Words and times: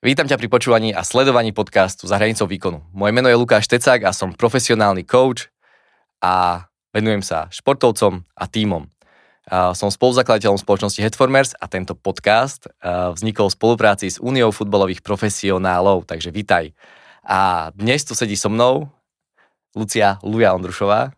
Vítam 0.00 0.24
ťa 0.24 0.40
pri 0.40 0.48
počúvaní 0.48 0.96
a 0.96 1.04
sledovaní 1.04 1.52
podcastu 1.52 2.08
Za 2.08 2.16
hranicou 2.16 2.48
výkonu. 2.48 2.80
Moje 2.96 3.12
meno 3.12 3.28
je 3.28 3.36
Lukáš 3.36 3.68
Tecák 3.68 4.00
a 4.08 4.16
som 4.16 4.32
profesionálny 4.32 5.04
coach 5.04 5.52
a 6.24 6.64
venujem 6.88 7.20
sa 7.20 7.52
športovcom 7.52 8.24
a 8.32 8.44
tímom. 8.48 8.88
Som 9.76 9.92
spoluzakladateľom 9.92 10.56
spoločnosti 10.56 11.04
Headformers 11.04 11.52
a 11.52 11.68
tento 11.68 11.92
podcast 11.92 12.64
vznikol 12.80 13.52
v 13.52 13.56
spolupráci 13.60 14.08
s 14.08 14.16
Úniou 14.16 14.48
futbalových 14.56 15.04
profesionálov, 15.04 16.08
takže 16.08 16.32
vítaj. 16.32 16.72
A 17.20 17.68
dnes 17.76 18.00
tu 18.00 18.16
sedí 18.16 18.40
so 18.40 18.48
mnou 18.48 18.88
Lucia 19.76 20.16
Luja 20.24 20.56
Ondrušová. 20.56 21.12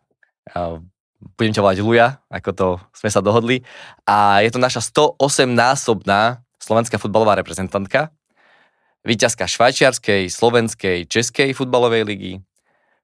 Budem 1.38 1.54
ťa 1.54 1.62
volať 1.62 1.79
Luja, 1.86 2.18
ako 2.35 2.50
to 2.50 2.66
sme 2.99 3.14
sa 3.14 3.22
dohodli. 3.22 3.62
A 4.10 4.43
je 4.43 4.50
to 4.50 4.58
naša 4.58 4.82
108-násobná 4.82 6.43
slovenská 6.58 6.99
futbalová 6.99 7.38
reprezentantka, 7.38 8.10
Výťazka 9.02 9.50
švajčiarskej, 9.50 10.30
slovenskej, 10.30 11.10
českej 11.10 11.50
futbalovej 11.58 12.06
ligy, 12.06 12.32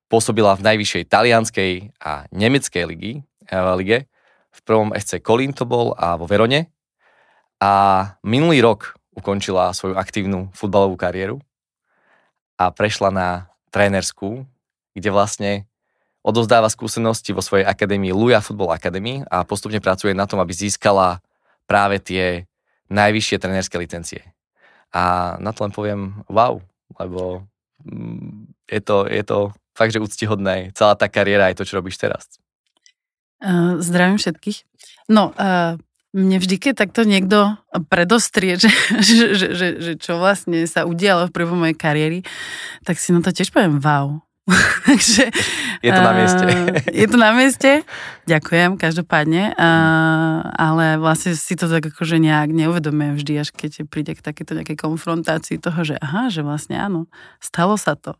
pôsobila 0.06 0.54
v 0.54 0.64
najvyššej 0.64 1.04
talianskej 1.10 1.72
a 1.98 2.30
nemeckej 2.30 2.84
ligy, 2.86 3.12
eh, 3.50 3.74
lige. 3.76 3.98
V 4.54 4.60
prvom 4.62 4.94
SC 4.94 5.18
Kolín 5.18 5.50
to 5.50 5.66
bol 5.66 5.98
a 5.98 6.14
vo 6.14 6.30
Verone. 6.30 6.70
A 7.58 7.72
minulý 8.22 8.62
rok 8.62 8.94
ukončila 9.10 9.74
svoju 9.74 9.98
aktívnu 9.98 10.54
futbalovú 10.54 10.94
kariéru 10.94 11.42
a 12.54 12.70
prešla 12.70 13.10
na 13.10 13.28
trénerskú, 13.74 14.46
kde 14.94 15.10
vlastne 15.10 15.50
odozdáva 16.22 16.70
skúsenosti 16.70 17.34
vo 17.34 17.42
svojej 17.42 17.66
akadémii 17.66 18.14
Luja 18.14 18.38
Football 18.38 18.74
Academy 18.74 19.26
a 19.26 19.42
postupne 19.42 19.82
pracuje 19.82 20.14
na 20.14 20.30
tom, 20.30 20.38
aby 20.38 20.54
získala 20.54 21.18
práve 21.66 21.98
tie 21.98 22.46
najvyššie 22.86 23.36
trénerské 23.42 23.76
licencie. 23.78 24.37
A 24.94 25.36
na 25.40 25.52
to 25.52 25.68
len 25.68 25.72
poviem 25.72 26.24
wow, 26.28 26.60
lebo 26.96 27.44
mm, 27.84 28.48
je 28.68 28.80
to, 28.80 28.96
je 29.08 29.24
to 29.24 29.38
fakt, 29.76 29.92
že 29.92 30.02
úctihodné. 30.02 30.72
Celá 30.74 30.96
tá 30.96 31.06
kariéra 31.06 31.52
je 31.52 31.58
to, 31.62 31.68
čo 31.68 31.78
robíš 31.78 32.00
teraz. 32.00 32.26
Uh, 33.38 33.78
zdravím 33.78 34.18
všetkých. 34.18 34.66
No, 35.08 35.30
uh, 35.38 35.78
mne 36.16 36.40
vždy, 36.40 36.56
keď 36.58 36.74
takto 36.74 37.04
niekto 37.04 37.60
predostrie, 37.86 38.56
že, 38.56 38.72
že, 39.06 39.36
že, 39.36 39.46
že, 39.54 39.66
že 39.78 39.92
čo 40.00 40.18
vlastne 40.18 40.64
sa 40.66 40.88
udialo 40.88 41.28
v 41.28 41.34
prvom 41.34 41.58
mojej 41.62 41.76
kariéry, 41.76 42.18
tak 42.82 42.98
si 42.98 43.14
na 43.14 43.22
to 43.22 43.30
tiež 43.30 43.52
poviem 43.54 43.78
wow. 43.78 44.18
Takže, 44.88 45.28
je 45.84 45.90
to 45.92 46.00
na 46.00 46.12
mieste. 46.16 46.44
je 47.04 47.06
to 47.06 47.16
na 47.20 47.30
mieste? 47.36 47.70
Ďakujem, 48.24 48.80
každopádne. 48.80 49.52
Uh, 49.52 50.40
ale 50.56 50.96
vlastne 50.96 51.36
si 51.36 51.52
to 51.52 51.68
tak 51.68 51.92
akože 51.92 52.16
nejak 52.16 52.52
neuvedomujem 52.52 53.20
vždy, 53.20 53.32
až 53.44 53.52
keď 53.52 53.84
príde 53.88 54.16
k 54.16 54.24
takéto 54.24 54.56
nejakej 54.56 54.80
konfrontácii 54.80 55.60
toho, 55.60 55.84
že 55.84 55.94
aha, 56.00 56.32
že 56.32 56.40
vlastne 56.40 56.80
áno, 56.80 57.08
stalo 57.44 57.76
sa 57.76 57.92
to. 57.92 58.16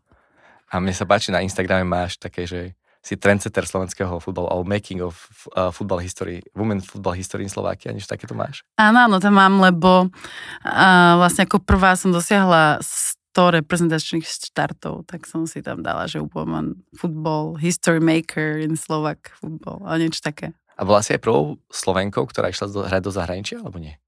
A 0.69 0.77
mne 0.77 0.93
sa 0.93 1.09
páči, 1.09 1.33
na 1.33 1.41
Instagrame 1.41 1.81
máš 1.81 2.21
také, 2.21 2.45
že 2.45 2.77
si 2.99 3.15
trendsetter 3.15 3.63
slovenského 3.63 4.19
futbalu, 4.21 4.51
alebo 4.51 4.67
making 4.67 5.01
of 5.01 5.15
uh, 5.55 5.71
football 5.71 6.03
history, 6.03 6.43
women 6.53 6.83
football 6.83 7.15
history 7.15 7.47
in 7.47 7.49
Slovakia, 7.49 7.95
niečo 7.95 8.11
takéto 8.11 8.35
máš? 8.35 8.61
Áno, 8.77 9.07
áno, 9.07 9.17
tam 9.23 9.39
mám, 9.39 9.57
lebo 9.63 10.11
uh, 10.11 11.13
vlastne 11.17 11.47
ako 11.47 11.63
prvá 11.63 11.95
som 11.95 12.13
dosiahla 12.13 12.77
100 12.83 13.18
reprezentačných 13.35 14.25
štartov, 14.25 15.05
tak 15.05 15.29
som 15.29 15.45
si 15.45 15.61
tam 15.61 15.85
dala, 15.85 16.09
že 16.09 16.19
woman 16.19 16.81
football, 16.97 17.55
history 17.55 18.01
maker 18.01 18.57
in 18.59 18.75
Slovak 18.75 19.31
football, 19.37 19.85
a 19.85 20.01
niečo 20.01 20.19
také. 20.19 20.57
A 20.79 20.87
bola 20.87 21.03
si 21.03 21.11
aj 21.11 21.21
prvou 21.21 21.59
Slovenkou, 21.69 22.23
ktorá 22.25 22.49
išla 22.49 22.71
do, 22.71 22.81
hrať 22.87 23.01
do 23.03 23.11
zahraničia, 23.11 23.59
alebo 23.59 23.77
nie? 23.77 23.99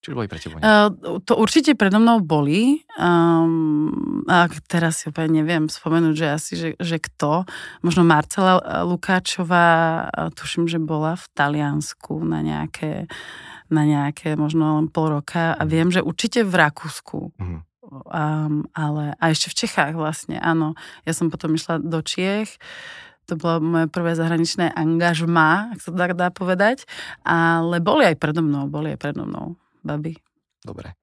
Či 0.00 0.16
boli 0.16 0.32
pre 0.32 0.40
teba? 0.40 0.56
Uh, 0.64 1.20
to 1.28 1.36
určite 1.36 1.76
predo 1.76 2.00
mnou 2.00 2.24
boli. 2.24 2.80
Um, 2.96 4.24
a 4.24 4.48
teraz 4.64 5.04
si 5.04 5.12
úplne 5.12 5.44
neviem 5.44 5.68
spomenúť, 5.68 6.14
že 6.16 6.26
asi, 6.32 6.52
že, 6.56 6.68
že 6.80 6.96
kto. 6.96 7.44
Možno 7.84 8.08
Marcela 8.08 8.64
Lukáčová, 8.88 10.08
tuším, 10.32 10.72
že 10.72 10.80
bola 10.80 11.20
v 11.20 11.24
Taliansku 11.36 12.16
na 12.24 12.40
nejaké, 12.40 13.12
na 13.68 13.84
nejaké 13.84 14.40
možno 14.40 14.80
len 14.80 14.88
pol 14.88 15.20
roka. 15.20 15.52
A 15.52 15.62
viem, 15.68 15.92
že 15.92 16.00
určite 16.00 16.48
v 16.48 16.54
Rakúsku. 16.56 17.36
Uh-huh. 17.36 17.60
Um, 17.90 18.70
ale 18.70 19.18
a 19.18 19.34
ešte 19.34 19.50
v 19.50 19.58
Čechách 19.66 19.94
vlastne, 19.98 20.38
áno. 20.38 20.78
Ja 21.02 21.10
som 21.10 21.26
potom 21.26 21.58
išla 21.58 21.82
do 21.82 21.98
Čiech, 22.00 22.54
to 23.26 23.38
bolo 23.38 23.62
moje 23.62 23.86
prvé 23.86 24.18
zahraničné 24.18 24.74
angažma, 24.74 25.74
ak 25.74 25.78
sa 25.82 25.90
tak 25.94 26.18
dá 26.18 26.34
povedať, 26.34 26.86
ale 27.22 27.78
boli 27.78 28.06
aj 28.06 28.18
predo 28.18 28.42
mnou, 28.42 28.66
boli 28.66 28.94
aj 28.94 28.98
predo 28.98 29.22
mnou, 29.22 29.54
baby. 29.86 30.18
Dobre. 30.62 30.98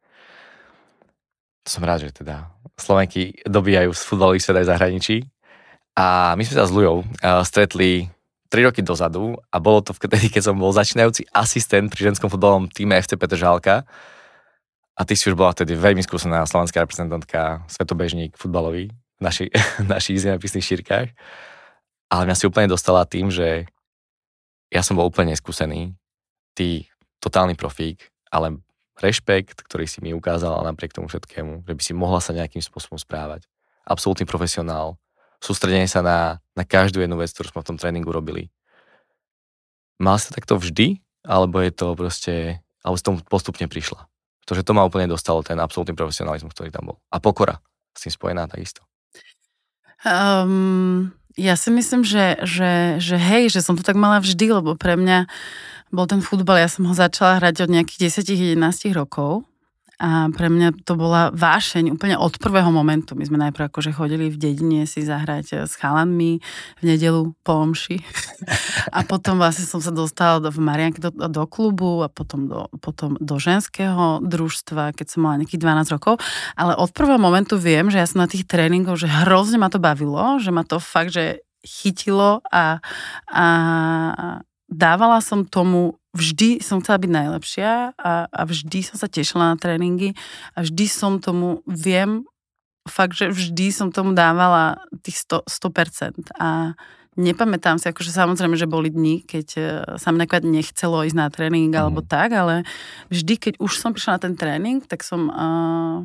Som 1.68 1.84
rád, 1.84 2.08
že 2.08 2.24
teda 2.24 2.52
Slovenky 2.80 3.44
dobíjajú 3.44 3.92
z 3.92 4.02
futbalových 4.08 4.44
svet 4.44 4.60
aj 4.64 4.70
zahraničí. 4.72 5.16
A 5.98 6.38
my 6.38 6.44
sme 6.46 6.56
sa 6.56 6.68
s 6.68 6.72
Lujou 6.72 7.04
uh, 7.04 7.42
stretli 7.42 8.08
3 8.48 8.68
roky 8.70 8.80
dozadu 8.86 9.36
a 9.52 9.58
bolo 9.60 9.84
to 9.84 9.92
vtedy, 9.92 10.32
keď 10.32 10.52
som 10.52 10.56
bol 10.56 10.72
začínajúci 10.72 11.28
asistent 11.36 11.92
pri 11.92 12.12
ženskom 12.12 12.32
futbalovom 12.32 12.72
týme 12.72 12.96
FC 12.96 13.20
Petržálka. 13.20 13.84
A 14.98 15.06
ty 15.06 15.14
si 15.14 15.30
už 15.30 15.38
bola 15.38 15.54
vtedy 15.54 15.78
veľmi 15.78 16.02
skúsená 16.02 16.42
slovenská 16.50 16.82
reprezentantka, 16.82 17.62
svetobežník 17.70 18.34
futbalový 18.34 18.90
v 18.90 19.22
naši, 19.22 19.46
našich 19.94 20.26
zemepisných 20.26 20.66
šírkach. 20.66 21.14
Ale 22.10 22.26
mňa 22.26 22.36
si 22.36 22.50
úplne 22.50 22.72
dostala 22.72 23.06
tým, 23.06 23.30
že 23.30 23.70
ja 24.74 24.82
som 24.82 24.98
bol 24.98 25.06
úplne 25.06 25.38
skúsený, 25.38 25.94
ty 26.58 26.90
totálny 27.22 27.54
profík, 27.54 28.10
ale 28.34 28.58
rešpekt, 28.98 29.62
ktorý 29.64 29.86
si 29.86 30.02
mi 30.02 30.12
ukázal 30.12 30.66
napriek 30.66 30.98
tomu 30.98 31.08
všetkému, 31.08 31.70
že 31.70 31.74
by 31.78 31.82
si 31.86 31.94
mohla 31.94 32.18
sa 32.18 32.34
nejakým 32.34 32.66
spôsobom 32.66 32.98
správať. 32.98 33.46
Absolutný 33.86 34.26
profesionál, 34.26 34.98
sústredenie 35.38 35.86
sa 35.86 36.02
na, 36.02 36.42
na 36.58 36.66
každú 36.66 37.00
jednu 37.00 37.22
vec, 37.22 37.30
ktorú 37.32 37.54
sme 37.54 37.62
v 37.62 37.70
tom 37.70 37.78
tréningu 37.78 38.10
robili. 38.10 38.50
Mal 40.02 40.18
si 40.18 40.30
to 40.30 40.38
takto 40.42 40.58
vždy, 40.58 41.02
alebo 41.22 41.62
je 41.62 41.72
to 41.74 41.88
proste, 41.94 42.36
alebo 42.82 42.98
s 42.98 43.06
tomu 43.06 43.22
postupne 43.26 43.70
prišla? 43.70 44.10
Pretože 44.48 44.64
to 44.64 44.72
ma 44.72 44.88
úplne 44.88 45.12
dostalo, 45.12 45.44
ten 45.44 45.60
absolútny 45.60 45.92
profesionalizmus, 45.92 46.56
ktorý 46.56 46.72
tam 46.72 46.96
bol. 46.96 46.98
A 47.12 47.20
pokora 47.20 47.60
s 47.92 48.08
tým 48.08 48.16
spojená 48.16 48.48
takisto. 48.48 48.88
Um, 50.08 51.12
ja 51.36 51.60
si 51.60 51.68
myslím, 51.68 52.08
že, 52.08 52.40
že, 52.48 52.96
že 53.04 53.20
hej, 53.20 53.52
že 53.52 53.60
som 53.60 53.76
to 53.76 53.84
tak 53.84 54.00
mala 54.00 54.24
vždy, 54.24 54.64
lebo 54.64 54.80
pre 54.80 54.96
mňa 54.96 55.28
bol 55.92 56.08
ten 56.08 56.24
futbal, 56.24 56.64
ja 56.64 56.72
som 56.72 56.88
ho 56.88 56.96
začala 56.96 57.44
hrať 57.44 57.68
od 57.68 57.70
nejakých 57.76 58.24
10-11 58.24 58.96
rokov 58.96 59.44
a 59.98 60.30
pre 60.30 60.54
mňa 60.54 60.86
to 60.86 60.94
bola 60.94 61.34
vášeň 61.34 61.98
úplne 61.98 62.22
od 62.22 62.38
prvého 62.38 62.70
momentu. 62.70 63.18
My 63.18 63.26
sme 63.26 63.42
najprv 63.42 63.74
akože 63.74 63.98
chodili 63.98 64.30
v 64.30 64.38
dedine 64.38 64.86
si 64.86 65.02
zahrať 65.02 65.46
eh, 65.54 65.58
s 65.66 65.74
chalanmi 65.74 66.38
v 66.78 66.84
nedelu 66.86 67.34
po 67.42 67.66
omši. 67.66 67.98
A 68.98 69.02
potom 69.02 69.42
vlastne 69.42 69.66
som 69.66 69.82
sa 69.82 69.90
dostala 69.90 70.38
do, 70.38 70.54
v 70.54 70.62
Marianke 70.62 71.02
do, 71.02 71.10
do 71.10 71.44
klubu 71.50 72.06
a 72.06 72.08
potom 72.08 72.48
do, 72.48 72.72
potom 72.80 73.18
do 73.20 73.36
ženského 73.36 74.24
družstva, 74.24 74.96
keď 74.96 75.06
som 75.12 75.28
mala 75.28 75.44
nejakých 75.44 75.60
12 75.60 75.96
rokov. 75.98 76.24
Ale 76.56 76.78
od 76.78 76.94
prvého 76.94 77.20
momentu 77.20 77.60
viem, 77.60 77.90
že 77.92 78.00
ja 78.00 78.08
som 78.08 78.24
na 78.24 78.30
tých 78.32 78.48
tréningoch, 78.48 78.96
že 78.96 79.12
hrozne 79.12 79.60
ma 79.60 79.68
to 79.68 79.82
bavilo, 79.82 80.40
že 80.40 80.56
ma 80.56 80.64
to 80.64 80.80
fakt, 80.80 81.12
že 81.12 81.44
chytilo 81.66 82.40
a, 82.48 82.80
a 83.28 83.46
dávala 84.72 85.20
som 85.20 85.44
tomu 85.44 86.00
vždy 86.18 86.66
som 86.66 86.82
chcela 86.82 86.98
byť 86.98 87.12
najlepšia 87.14 87.72
a, 87.94 88.26
a 88.26 88.42
vždy 88.44 88.82
som 88.82 88.98
sa 88.98 89.06
tešila 89.06 89.54
na 89.54 89.58
tréningy 89.62 90.18
a 90.58 90.66
vždy 90.66 90.86
som 90.90 91.22
tomu, 91.22 91.62
viem 91.70 92.26
fakt, 92.90 93.14
že 93.20 93.30
vždy 93.30 93.70
som 93.70 93.94
tomu 93.94 94.18
dávala 94.18 94.82
tých 95.06 95.22
100%, 95.30 95.46
100% 95.46 96.34
a 96.42 96.74
nepamätám 97.18 97.82
si, 97.82 97.90
akože 97.90 98.14
samozrejme, 98.14 98.56
že 98.56 98.70
boli 98.70 98.94
dni, 98.94 99.26
keď 99.26 99.48
e, 99.58 99.62
sa 99.98 100.14
mi 100.14 100.22
nakoniec 100.22 100.46
nechcelo 100.46 101.04
ísť 101.04 101.18
na 101.18 101.28
tréning 101.28 101.74
alebo 101.74 102.06
mm. 102.06 102.08
tak, 102.08 102.30
ale 102.34 102.64
vždy, 103.10 103.34
keď 103.38 103.54
už 103.58 103.72
som 103.78 103.92
prišla 103.92 104.18
na 104.18 104.24
ten 104.24 104.34
tréning, 104.38 104.80
tak 104.86 105.02
som 105.02 105.28
uh, 105.28 105.98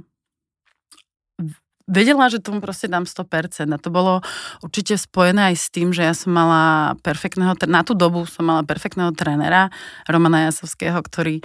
vedela, 1.93 2.33
že 2.33 2.41
tomu 2.41 2.65
proste 2.65 2.89
dám 2.89 3.05
100%. 3.05 3.69
A 3.69 3.79
to 3.79 3.93
bolo 3.93 4.25
určite 4.65 4.97
spojené 4.97 5.53
aj 5.53 5.57
s 5.61 5.67
tým, 5.69 5.93
že 5.93 6.03
ja 6.03 6.17
som 6.17 6.33
mala 6.33 6.97
perfektného, 7.05 7.53
na 7.69 7.85
tú 7.85 7.93
dobu 7.93 8.25
som 8.25 8.49
mala 8.49 8.65
perfektného 8.65 9.13
trénera, 9.13 9.69
Romana 10.09 10.49
Jasovského, 10.49 10.97
ktorý, 11.05 11.45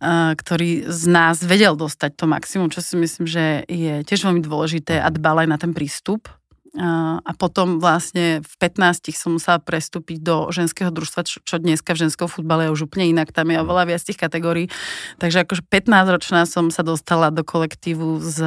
uh, 0.00 0.32
ktorý 0.38 0.86
z 0.86 1.02
nás 1.10 1.42
vedel 1.42 1.74
dostať 1.74 2.14
to 2.14 2.30
maximum, 2.30 2.70
čo 2.70 2.78
si 2.78 2.94
myslím, 2.94 3.26
že 3.26 3.66
je 3.66 4.06
tiež 4.06 4.22
veľmi 4.22 4.40
dôležité 4.46 5.02
a 5.02 5.10
dbal 5.10 5.44
aj 5.44 5.48
na 5.50 5.58
ten 5.58 5.74
prístup. 5.74 6.30
Uh, 6.70 7.18
a 7.26 7.34
potom 7.34 7.82
vlastne 7.82 8.46
v 8.46 8.54
15 8.62 9.10
som 9.10 9.34
musela 9.34 9.58
prestúpiť 9.58 10.22
do 10.22 10.54
ženského 10.54 10.94
družstva, 10.94 11.26
čo, 11.26 11.42
čo 11.42 11.58
dneska 11.58 11.98
v 11.98 12.06
ženskom 12.06 12.30
futbale 12.30 12.70
je 12.70 12.78
už 12.78 12.86
úplne 12.86 13.10
inak, 13.10 13.34
tam 13.34 13.50
je 13.50 13.58
oveľa 13.58 13.90
viac 13.90 14.02
tých 14.06 14.14
kategórií. 14.14 14.70
Takže 15.18 15.42
akože 15.42 15.66
15 15.66 16.14
ročná 16.14 16.46
som 16.46 16.70
sa 16.70 16.86
dostala 16.86 17.34
do 17.34 17.42
kolektívu 17.42 18.22
s 18.22 18.38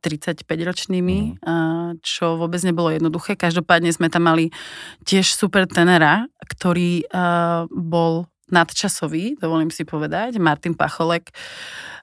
35-ročnými, 0.00 1.44
mm. 1.44 2.00
čo 2.00 2.40
vôbec 2.40 2.64
nebolo 2.64 2.90
jednoduché. 2.90 3.36
Každopádne 3.36 3.92
sme 3.92 4.08
tam 4.08 4.26
mali 4.26 4.48
tiež 5.04 5.36
super 5.36 5.68
tenera, 5.68 6.24
ktorý 6.48 7.04
bol 7.68 8.26
nadčasový, 8.50 9.38
dovolím 9.38 9.70
si 9.70 9.86
povedať, 9.86 10.38
Martin 10.38 10.74
Pacholek, 10.74 11.30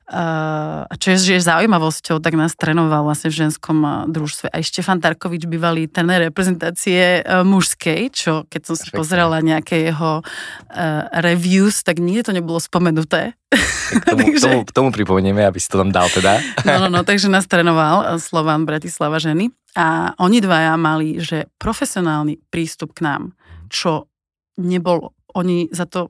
a 0.08 0.94
čo 0.96 1.12
je, 1.12 1.36
je 1.36 1.42
zaujímavosťou, 1.44 2.24
tak 2.24 2.40
nás 2.40 2.56
trénoval 2.56 3.04
vlastne 3.04 3.28
v 3.28 3.44
ženskom 3.44 4.08
družstve 4.08 4.48
aj 4.56 4.64
Štefan 4.64 5.04
Tarkovič, 5.04 5.44
bývalý 5.52 5.92
ten 5.92 6.08
reprezentácie 6.08 7.28
mužskej, 7.44 8.16
čo 8.16 8.48
keď 8.48 8.62
som 8.72 8.76
si 8.80 8.88
Perfect. 8.88 9.00
pozerala 9.04 9.44
nejaké 9.44 9.92
jeho 9.92 10.24
reviews, 11.12 11.84
tak 11.84 12.00
nikdy 12.00 12.24
to 12.24 12.32
nebolo 12.32 12.56
spomenuté. 12.64 13.36
K 13.92 14.04
tomu, 14.08 14.20
takže... 14.32 14.48
tomu, 14.48 14.64
tomu 14.64 14.90
pripomenieme, 14.96 15.44
aby 15.44 15.60
si 15.60 15.68
to 15.68 15.84
tam 15.84 15.92
dal 15.92 16.08
teda. 16.08 16.40
no, 16.64 16.88
no, 16.88 16.88
no, 16.88 17.00
takže 17.08 17.28
nás 17.28 17.44
trénoval 17.44 18.16
Slovan 18.24 18.64
Bratislava 18.64 19.20
ženy 19.20 19.52
a 19.76 20.16
oni 20.24 20.40
dvaja 20.40 20.80
mali, 20.80 21.20
že 21.20 21.52
profesionálny 21.60 22.40
prístup 22.48 22.96
k 22.96 23.04
nám, 23.04 23.36
čo 23.68 24.08
nebol, 24.56 25.12
oni 25.36 25.68
za 25.76 25.84
to 25.84 26.08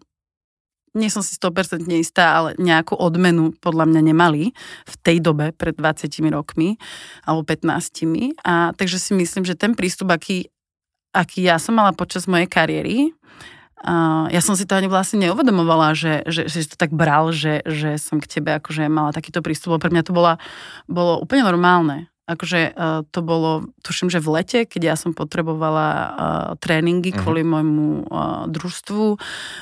nie 0.98 1.14
som 1.14 1.22
si 1.22 1.38
100% 1.38 1.86
istá, 2.02 2.34
ale 2.34 2.50
nejakú 2.58 2.98
odmenu 2.98 3.54
podľa 3.62 3.86
mňa 3.88 4.02
nemali 4.02 4.52
v 4.84 4.96
tej 5.06 5.22
dobe, 5.22 5.54
pred 5.54 5.78
20 5.78 6.10
rokmi 6.34 6.82
alebo 7.24 7.46
15. 7.46 8.42
A 8.42 8.74
takže 8.74 8.98
si 8.98 9.14
myslím, 9.14 9.46
že 9.46 9.54
ten 9.54 9.78
prístup, 9.78 10.10
aký, 10.10 10.50
aký 11.14 11.46
ja 11.46 11.62
som 11.62 11.78
mala 11.78 11.94
počas 11.94 12.26
mojej 12.26 12.50
kariéry, 12.50 13.14
Uh, 13.78 14.26
ja 14.34 14.42
som 14.42 14.58
si 14.58 14.66
to 14.66 14.74
ani 14.74 14.90
vlastne 14.90 15.22
neuvedomovala, 15.22 15.94
že, 15.94 16.26
že, 16.26 16.50
že 16.50 16.66
si 16.66 16.70
to 16.74 16.82
tak 16.82 16.90
bral, 16.90 17.30
že, 17.30 17.62
že 17.62 18.02
som 18.02 18.18
k 18.18 18.26
tebe 18.26 18.58
akože 18.58 18.90
mala 18.90 19.14
takýto 19.14 19.46
prístup. 19.46 19.78
Pre 19.78 19.94
mňa 19.94 20.02
to 20.02 20.18
bola, 20.18 20.42
bolo 20.90 21.22
úplne 21.22 21.46
normálne 21.46 22.10
akože 22.28 22.76
uh, 22.76 23.08
to 23.08 23.24
bolo, 23.24 23.72
tuším, 23.88 24.12
že 24.12 24.20
v 24.20 24.36
lete, 24.36 24.60
keď 24.68 24.82
ja 24.84 24.96
som 25.00 25.16
potrebovala 25.16 25.88
uh, 25.88 26.08
tréningy 26.60 27.16
uh-huh. 27.16 27.24
kvôli 27.24 27.48
môjmu 27.48 28.04
uh, 28.04 28.46
družstvu, 28.52 29.06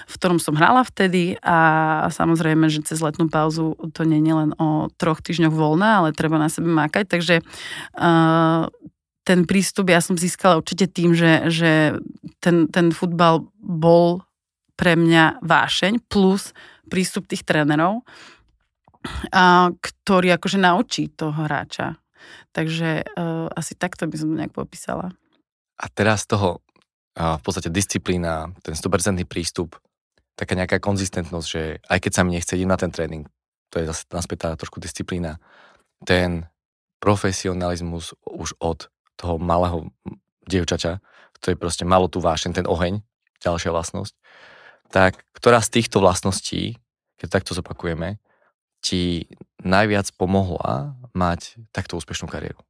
v 0.09 0.13
ktorom 0.17 0.41
som 0.41 0.57
hrala 0.57 0.81
vtedy. 0.81 1.37
A 1.45 2.09
samozrejme, 2.09 2.65
že 2.73 2.81
cez 2.81 3.05
letnú 3.05 3.29
pauzu 3.29 3.77
to 3.93 4.01
nie 4.01 4.17
je 4.17 4.33
len 4.33 4.51
o 4.57 4.89
troch 4.97 5.21
týždňoch 5.21 5.53
voľná, 5.53 6.01
ale 6.01 6.17
treba 6.17 6.41
na 6.41 6.49
sebe 6.49 6.67
mákať, 6.73 7.05
takže 7.05 7.35
uh, 7.45 8.65
ten 9.25 9.45
prístup 9.45 9.89
ja 9.93 10.01
som 10.01 10.17
získala 10.17 10.61
určite 10.61 10.89
tým, 10.89 11.13
že, 11.17 11.49
že 11.49 11.97
ten, 12.41 12.69
ten 12.69 12.93
futbal 12.93 13.45
bol 13.57 14.21
pre 14.77 14.93
mňa 14.93 15.41
vášeň 15.41 16.05
plus 16.05 16.53
prístup 16.89 17.25
tých 17.25 17.41
trénerov, 17.41 18.05
a, 19.33 19.73
ktorý 19.73 20.37
akože 20.37 20.61
naučí 20.61 21.09
toho 21.09 21.33
hráča 21.33 21.97
Takže 22.51 23.03
uh, 23.03 23.47
asi 23.51 23.73
takto 23.75 24.07
by 24.07 24.15
som 24.15 24.27
to 24.31 24.39
nejak 24.39 24.53
popísala. 24.55 25.11
A 25.75 25.85
teraz 25.91 26.23
toho 26.25 26.63
uh, 27.19 27.35
v 27.39 27.41
podstate 27.43 27.69
disciplína, 27.71 28.53
ten 28.63 28.73
100% 28.73 29.21
prístup, 29.27 29.75
taká 30.35 30.53
nejaká 30.55 30.83
konzistentnosť, 30.83 31.47
že 31.47 31.79
aj 31.87 31.99
keď 32.03 32.11
sa 32.11 32.21
mi 32.27 32.35
nechce 32.35 32.53
ísť 32.55 32.69
na 32.69 32.77
ten 32.77 32.91
tréning, 32.91 33.23
to 33.71 33.79
je 33.79 33.87
zase 33.87 34.07
naspäť 34.11 34.37
tá 34.47 34.49
trošku 34.59 34.83
disciplína, 34.83 35.39
ten 36.03 36.47
profesionalizmus 36.99 38.15
už 38.27 38.55
od 38.59 38.91
toho 39.15 39.39
malého 39.39 39.91
dievčača, 40.47 40.99
ktorý 41.39 41.55
proste 41.55 41.87
malo 41.87 42.11
tu 42.11 42.19
vášen, 42.19 42.51
ten 42.51 42.67
oheň, 42.67 42.99
ďalšia 43.43 43.71
vlastnosť, 43.71 44.13
tak 44.91 45.23
ktorá 45.35 45.63
z 45.63 45.81
týchto 45.81 46.03
vlastností, 46.03 46.79
keď 47.19 47.41
takto 47.41 47.55
zopakujeme, 47.55 48.19
ti 48.85 49.25
najviac 49.65 50.13
pomohla 50.13 50.93
mať 51.17 51.57
takto 51.73 51.97
úspešnú 51.97 52.29
kariéru? 52.29 52.61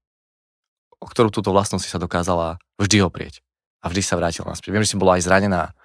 O 1.04 1.12
ktorú 1.12 1.28
túto 1.28 1.52
vlastnosť 1.52 1.84
si 1.84 1.92
sa 1.92 2.00
dokázala 2.00 2.56
vždy 2.80 3.04
oprieť 3.04 3.44
a 3.84 3.92
vždy 3.92 4.00
sa 4.00 4.16
vrátila 4.16 4.48
naspäť. 4.48 4.72
Viem, 4.72 4.88
že 4.88 4.96
si 4.96 4.98
bola 4.98 5.20
aj 5.20 5.28
zranená, 5.28 5.76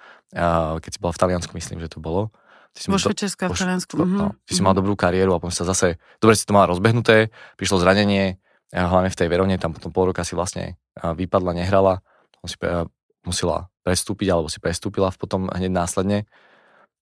keď 0.79 0.91
si 0.95 0.99
bola 1.03 1.11
v 1.11 1.19
Taliansku, 1.19 1.51
myslím, 1.51 1.83
že 1.83 1.91
to 1.91 1.99
bolo. 1.99 2.31
Ty 2.71 2.79
si 2.79 2.87
vo 2.87 2.95
Švečersku 2.95 3.43
a 3.43 3.51
v 3.51 3.59
Taliansku. 3.59 3.93
No, 3.99 4.05
no, 4.07 4.27
ty 4.47 4.55
si 4.55 4.63
mal 4.63 4.71
dobrú 4.71 4.95
kariéru 4.95 5.35
a 5.35 5.43
potom 5.43 5.51
sa 5.51 5.67
zase, 5.67 5.99
dobre 6.23 6.39
si 6.39 6.47
to 6.47 6.55
mala 6.55 6.71
rozbehnuté, 6.71 7.27
prišlo 7.59 7.83
zranenie, 7.83 8.39
hlavne 8.71 9.11
v 9.11 9.17
tej 9.19 9.27
Verone, 9.27 9.59
tam 9.59 9.75
potom 9.75 9.91
pol 9.91 10.15
roka 10.15 10.23
si 10.23 10.31
vlastne 10.31 10.79
vypadla, 10.95 11.51
nehrala, 11.51 11.99
si 12.47 12.55
musela 13.27 13.67
prestúpiť 13.83 14.31
alebo 14.31 14.47
si 14.47 14.63
prestúpila 14.63 15.11
potom 15.11 15.51
hneď 15.51 15.69
následne. 15.69 16.23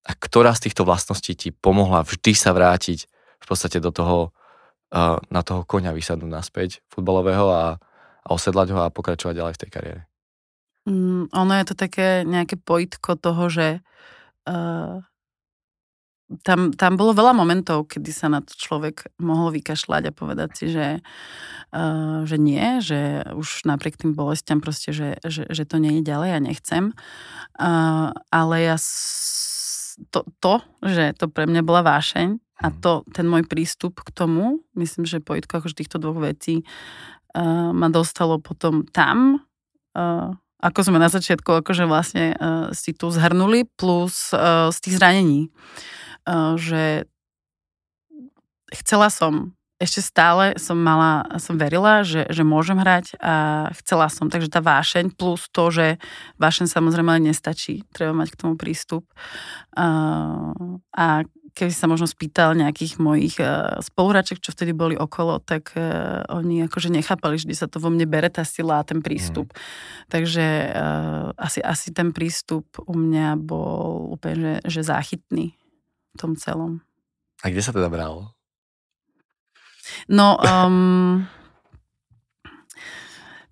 A 0.04 0.18
ktorá 0.18 0.58
z 0.58 0.68
týchto 0.68 0.84
vlastností 0.90 1.38
ti 1.38 1.54
pomohla 1.54 2.02
vždy 2.02 2.34
sa 2.34 2.52
vrátiť 2.52 3.06
v 3.40 3.46
podstate 3.48 3.80
do 3.80 3.90
toho, 3.90 4.36
na 5.30 5.42
toho 5.46 5.64
koňa 5.64 5.96
vysadnúť 5.96 6.32
naspäť 6.32 6.70
futbalového 6.90 7.48
a, 7.50 7.66
a 8.24 8.30
osedlať 8.30 8.68
ho 8.74 8.80
a 8.84 8.94
pokračovať 8.94 9.36
ďalej 9.38 9.54
v 9.56 9.62
tej 9.62 9.72
kariére. 9.72 10.02
Mm, 10.90 11.30
ono 11.30 11.54
je 11.62 11.66
to 11.70 11.76
také 11.78 12.26
nejaké 12.26 12.58
pojitko 12.58 13.20
toho, 13.20 13.46
že 13.52 13.68
uh, 14.50 15.06
tam, 16.46 16.74
tam 16.74 16.94
bolo 16.98 17.14
veľa 17.14 17.34
momentov, 17.38 17.90
kedy 17.90 18.10
sa 18.10 18.30
na 18.30 18.42
to 18.42 18.54
človek 18.58 19.10
mohol 19.22 19.54
vykašľať 19.54 20.04
a 20.10 20.16
povedať 20.16 20.50
si, 20.58 20.66
že, 20.74 21.02
uh, 21.74 22.26
že 22.26 22.38
nie, 22.42 22.82
že 22.82 23.22
už 23.38 23.70
napriek 23.70 24.02
tým 24.02 24.18
bolestiam 24.18 24.62
proste, 24.62 24.90
že, 24.90 25.22
že, 25.26 25.46
že 25.46 25.64
to 25.70 25.78
nie 25.78 26.02
je 26.02 26.10
ďalej 26.10 26.30
a 26.34 26.40
nechcem. 26.42 26.84
Uh, 27.60 28.10
ale 28.34 28.56
ja 28.66 28.78
to, 30.10 30.26
to, 30.40 30.64
že 30.82 31.14
to 31.20 31.28
pre 31.28 31.46
mňa 31.46 31.62
bola 31.62 31.84
vášeň 31.84 32.40
a 32.60 32.68
to, 32.76 33.08
ten 33.16 33.24
môj 33.24 33.48
prístup 33.48 34.04
k 34.04 34.12
tomu, 34.12 34.60
myslím, 34.76 35.08
že 35.08 35.24
pojitko 35.24 35.64
akože 35.64 35.80
týchto 35.80 35.98
dvoch 35.98 36.20
vecí 36.20 36.62
uh, 36.64 37.72
ma 37.72 37.88
dostalo 37.88 38.38
potom 38.44 38.84
tam, 38.92 39.48
uh, 39.96 40.36
ako 40.60 40.92
sme 40.92 41.00
na 41.00 41.08
začiatku 41.08 41.64
akože 41.64 41.88
vlastne 41.88 42.36
uh, 42.36 42.68
si 42.76 42.92
tu 42.92 43.08
zhrnuli, 43.08 43.64
plus 43.80 44.36
uh, 44.36 44.68
z 44.76 44.78
tých 44.84 44.96
zranení. 45.00 45.42
Uh, 46.28 46.60
že 46.60 47.08
chcela 48.76 49.08
som 49.08 49.56
ešte 49.80 50.04
stále 50.04 50.60
som 50.60 50.76
mala, 50.76 51.24
som 51.40 51.56
verila, 51.56 52.04
že, 52.04 52.28
že 52.28 52.44
môžem 52.44 52.76
hrať 52.76 53.16
a 53.24 53.72
chcela 53.80 54.12
som. 54.12 54.28
Takže 54.28 54.52
tá 54.52 54.60
vášeň 54.60 55.16
plus 55.16 55.48
to, 55.56 55.72
že 55.72 55.96
vášeň 56.36 56.68
samozrejme 56.68 57.24
nestačí. 57.24 57.88
Treba 57.96 58.12
mať 58.12 58.36
k 58.36 58.40
tomu 58.44 58.60
prístup. 58.60 59.08
Uh, 59.72 60.52
a 60.92 61.24
keby 61.54 61.74
sa 61.74 61.86
možno 61.90 62.06
spýtal 62.10 62.56
nejakých 62.56 63.02
mojich 63.02 63.36
uh, 63.42 63.80
čo 64.40 64.52
vtedy 64.56 64.72
boli 64.74 64.96
okolo, 64.96 65.42
tak 65.44 65.74
uh, 65.76 66.24
oni 66.30 66.66
akože 66.66 66.90
nechápali, 66.94 67.38
že 67.42 67.52
sa 67.54 67.68
to 67.68 67.82
vo 67.82 67.90
mne 67.90 68.06
bere 68.10 68.30
tá 68.32 68.46
sila 68.46 68.82
a 68.82 68.88
ten 68.88 69.04
prístup. 69.04 69.52
Mm. 69.52 69.60
Takže 70.10 70.46
uh, 70.74 71.26
asi, 71.36 71.60
asi 71.62 71.94
ten 71.94 72.14
prístup 72.16 72.66
u 72.84 72.94
mňa 72.96 73.38
bol 73.40 74.14
úplne, 74.14 74.62
že, 74.66 74.82
že 74.82 74.90
záchytný 74.90 75.54
v 76.14 76.16
tom 76.18 76.34
celom. 76.40 76.82
A 77.44 77.52
kde 77.52 77.64
sa 77.64 77.72
teda 77.72 77.88
bralo? 77.88 78.36
No, 80.10 80.38
um, 80.38 81.26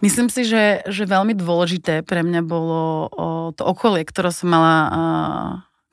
myslím 0.02 0.30
si, 0.30 0.46
že, 0.46 0.86
že 0.86 1.10
veľmi 1.10 1.34
dôležité 1.34 2.06
pre 2.06 2.22
mňa 2.22 2.42
bolo 2.46 3.10
o, 3.10 3.28
to 3.54 3.66
okolie, 3.66 4.06
ktoré 4.06 4.30
som 4.30 4.54
mala 4.54 4.76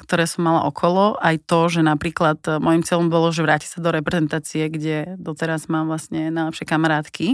ktoré 0.04 0.28
som 0.28 0.44
mala 0.44 0.68
okolo, 0.68 1.16
aj 1.16 1.48
to, 1.48 1.72
že 1.72 1.80
napríklad 1.80 2.38
uh, 2.46 2.60
môjim 2.60 2.84
cieľom 2.84 3.08
bolo, 3.08 3.32
že 3.32 3.40
vráti 3.40 3.64
sa 3.64 3.80
do 3.80 3.88
reprezentácie, 3.88 4.68
kde 4.68 5.16
doteraz 5.16 5.66
mám 5.72 5.88
vlastne 5.88 6.28
najlepšie 6.28 6.68
kamarátky. 6.68 7.26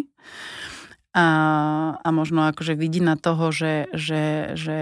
A, 1.10 1.26
a 1.98 2.08
možno 2.14 2.46
akože 2.46 2.78
vidí 2.78 3.02
na 3.02 3.18
toho, 3.18 3.50
že, 3.50 3.90
že, 3.90 4.54
že 4.54 4.78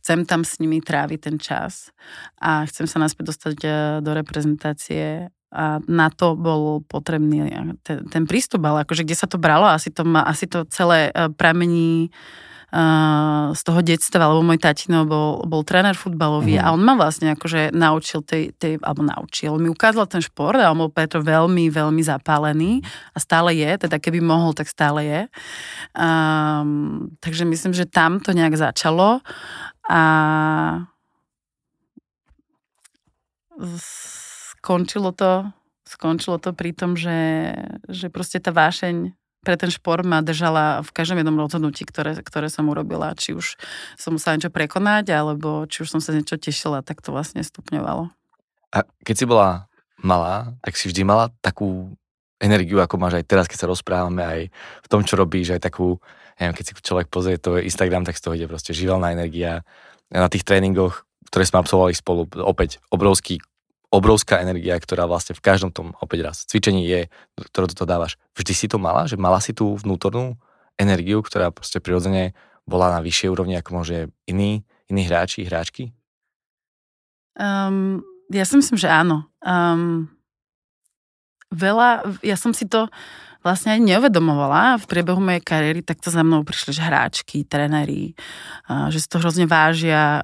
chcem 0.00 0.24
tam 0.24 0.40
s 0.40 0.56
nimi 0.56 0.80
tráviť 0.80 1.20
ten 1.20 1.36
čas 1.36 1.92
a 2.40 2.64
chcem 2.64 2.88
sa 2.88 2.96
naspäť 2.96 3.36
dostať 3.36 3.56
uh, 3.60 3.72
do 4.00 4.16
reprezentácie. 4.16 5.28
A 5.48 5.80
na 5.84 6.08
to 6.12 6.36
bol 6.36 6.84
potrebný 6.84 7.48
ten, 7.80 8.04
ten 8.08 8.24
prístup, 8.28 8.64
ale 8.68 8.84
akože 8.84 9.04
kde 9.04 9.16
sa 9.16 9.24
to 9.24 9.40
bralo, 9.40 9.68
asi 9.68 9.88
to, 9.88 10.04
má, 10.04 10.20
asi 10.28 10.44
to 10.44 10.68
celé 10.68 11.08
e, 11.08 11.32
pramení 11.32 12.12
uh, 12.12 12.47
z 13.56 13.60
toho 13.64 13.80
detstva, 13.80 14.28
lebo 14.28 14.44
môj 14.44 14.60
tatino 14.60 15.08
bol, 15.08 15.40
bol 15.48 15.64
tréner 15.64 15.96
futbalový 15.96 16.60
mm. 16.60 16.62
a 16.62 16.76
on 16.76 16.84
ma 16.84 17.00
vlastne 17.00 17.32
akože 17.32 17.72
naučil 17.72 18.20
tej, 18.20 18.52
tej, 18.60 18.76
alebo 18.84 19.08
naučil, 19.08 19.56
mi 19.56 19.72
ukázal 19.72 20.04
ten 20.04 20.20
šport 20.20 20.60
a 20.60 20.68
on 20.68 20.84
bol 20.84 20.92
preto 20.92 21.24
veľmi, 21.24 21.72
veľmi 21.72 22.02
zapálený 22.04 22.84
a 23.16 23.18
stále 23.24 23.56
je, 23.56 23.88
teda 23.88 23.96
keby 23.96 24.20
mohol, 24.20 24.52
tak 24.52 24.68
stále 24.68 25.00
je. 25.00 25.20
Um, 25.96 27.08
takže 27.24 27.48
myslím, 27.48 27.72
že 27.72 27.88
tam 27.88 28.20
to 28.20 28.36
nejak 28.36 28.52
začalo 28.60 29.24
a 29.88 30.02
skončilo 34.60 35.16
to, 35.16 35.48
skončilo 35.88 36.36
to 36.36 36.52
pri 36.52 36.76
tom, 36.76 37.00
že, 37.00 37.48
že 37.88 38.12
proste 38.12 38.44
tá 38.44 38.52
vášeň 38.52 39.16
pre 39.48 39.56
ten 39.56 39.72
šport 39.72 40.04
ma 40.04 40.20
držala 40.20 40.84
v 40.84 40.92
každom 40.92 41.24
jednom 41.24 41.40
rozhodnutí, 41.40 41.88
ktoré, 41.88 42.20
ktoré 42.20 42.52
som 42.52 42.68
urobila. 42.68 43.16
Či 43.16 43.32
už 43.32 43.56
som 43.96 44.12
musela 44.12 44.36
niečo 44.36 44.52
prekonať, 44.52 45.08
alebo 45.16 45.64
či 45.64 45.88
už 45.88 45.88
som 45.88 46.04
sa 46.04 46.12
niečo 46.12 46.36
tešila, 46.36 46.84
tak 46.84 47.00
to 47.00 47.16
vlastne 47.16 47.40
stupňovalo. 47.40 48.12
A 48.76 48.84
keď 49.08 49.14
si 49.16 49.24
bola 49.24 49.64
malá, 50.04 50.52
tak 50.60 50.76
si 50.76 50.92
vždy 50.92 51.00
mala 51.08 51.32
takú 51.40 51.96
energiu, 52.36 52.76
ako 52.84 53.00
máš 53.00 53.16
aj 53.16 53.24
teraz, 53.24 53.48
keď 53.48 53.64
sa 53.64 53.70
rozprávame 53.72 54.20
aj 54.20 54.40
v 54.84 54.88
tom, 54.92 55.00
čo 55.00 55.16
robíš, 55.16 55.56
aj 55.56 55.64
takú, 55.64 55.96
neviem, 56.36 56.52
keď 56.52 56.64
si 56.68 56.72
človek 56.84 57.08
pozrie 57.08 57.40
to 57.40 57.56
Instagram, 57.56 58.04
tak 58.04 58.20
z 58.20 58.28
toho 58.28 58.36
ide 58.36 58.52
proste 58.52 58.76
živelná 58.76 59.16
energia. 59.16 59.64
Na 60.12 60.28
tých 60.28 60.44
tréningoch, 60.44 61.08
ktoré 61.32 61.48
sme 61.48 61.64
absolvovali 61.64 61.96
spolu, 61.96 62.28
opäť 62.44 62.84
obrovský 62.92 63.40
obrovská 63.88 64.44
energia, 64.44 64.76
ktorá 64.76 65.08
vlastne 65.08 65.32
v 65.32 65.44
každom 65.44 65.72
tom, 65.72 65.96
opäť 66.04 66.20
raz, 66.28 66.36
cvičení 66.44 66.84
je, 66.84 67.08
ktorú 67.40 67.72
to 67.72 67.88
dávaš. 67.88 68.20
Vždy 68.36 68.52
si 68.52 68.66
to 68.68 68.76
mala? 68.76 69.08
Že 69.08 69.16
mala 69.16 69.40
si 69.40 69.56
tú 69.56 69.76
vnútornú 69.80 70.36
energiu, 70.76 71.24
ktorá 71.24 71.48
proste 71.50 71.80
prirodzene 71.80 72.36
bola 72.68 72.92
na 72.92 73.00
vyššej 73.00 73.28
úrovni, 73.32 73.56
ako 73.56 73.70
môže 73.80 74.12
iní, 74.28 74.60
iní 74.92 75.02
hráči, 75.08 75.48
hráčky? 75.48 75.96
Um, 77.32 78.04
ja 78.28 78.44
si 78.44 78.60
myslím, 78.60 78.76
že 78.76 78.92
áno. 78.92 79.24
Um, 79.40 80.12
veľa, 81.48 82.04
ja 82.20 82.36
som 82.36 82.52
si 82.52 82.68
to 82.68 82.92
vlastne 83.48 83.72
ani 83.72 83.96
neuvedomovala 83.96 84.76
v 84.76 84.84
priebehu 84.84 85.16
mojej 85.16 85.40
kariéry, 85.40 85.80
tak 85.80 86.04
to 86.04 86.12
za 86.12 86.20
mnou 86.20 86.44
prišli 86.44 86.76
že 86.76 86.84
hráčky, 86.84 87.48
tréneri, 87.48 88.12
že 88.92 88.98
si 89.00 89.08
to 89.08 89.16
hrozne 89.16 89.48
vážia, 89.48 90.20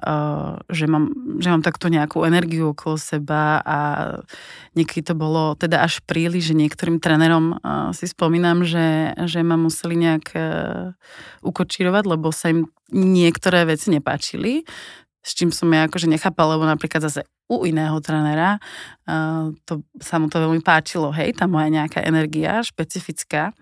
že 0.69 0.85
mám, 0.85 1.09
že 1.41 1.49
mám 1.49 1.65
takto 1.65 1.89
nejakú 1.89 2.21
energiu 2.21 2.77
okolo 2.77 3.01
seba 3.01 3.65
a 3.65 3.77
niekedy 4.77 5.09
to 5.09 5.13
bolo 5.17 5.57
teda 5.57 5.81
až 5.81 6.05
príliš, 6.05 6.53
že 6.53 6.61
niektorým 6.61 7.01
trénerom 7.01 7.57
si 7.97 8.05
spomínam, 8.05 8.61
že, 8.61 9.17
že 9.25 9.41
ma 9.41 9.57
museli 9.57 9.97
nejak 9.97 10.25
e, 10.37 10.39
ukočírovať, 11.41 12.03
lebo 12.05 12.29
sa 12.29 12.53
im 12.53 12.69
niektoré 12.93 13.65
veci 13.65 13.89
nepáčili 13.89 14.61
s 15.25 15.33
čím 15.33 15.49
som 15.49 15.73
ja 15.73 15.89
akože 15.89 16.05
nechápala, 16.05 16.53
lebo 16.53 16.69
napríklad 16.69 17.01
zase 17.01 17.25
u 17.49 17.65
iného 17.65 17.97
trenera 18.01 18.61
uh, 19.09 19.49
to, 19.65 19.81
sa 19.97 20.21
mu 20.21 20.29
to 20.29 20.37
veľmi 20.37 20.61
páčilo, 20.61 21.09
hej, 21.13 21.33
tá 21.33 21.49
moja 21.49 21.69
nejaká 21.69 22.05
energia 22.05 22.61
špecifická. 22.61 23.53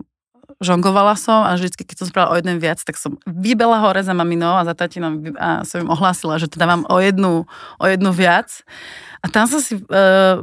žongovala 0.58 1.14
som 1.14 1.46
a 1.46 1.54
vždycky, 1.54 1.86
keď 1.86 1.96
som 2.02 2.10
spravila 2.10 2.34
o 2.34 2.38
jeden 2.38 2.58
viac, 2.58 2.82
tak 2.82 2.98
som 2.98 3.14
vybela 3.30 3.78
hore 3.78 4.02
za 4.02 4.10
maminou 4.10 4.58
a 4.58 4.66
za 4.66 4.74
tatinom 4.74 5.22
a 5.38 5.62
som 5.62 5.86
im 5.86 5.90
ohlásila, 5.90 6.42
že 6.42 6.50
teda 6.50 6.66
mám 6.66 6.82
o 6.90 6.98
jednu, 6.98 7.46
o 7.78 7.84
jednu 7.86 8.10
viac. 8.10 8.50
A 9.24 9.30
tam 9.30 9.46
som 9.46 9.62
si 9.62 9.78
uh, 9.78 10.36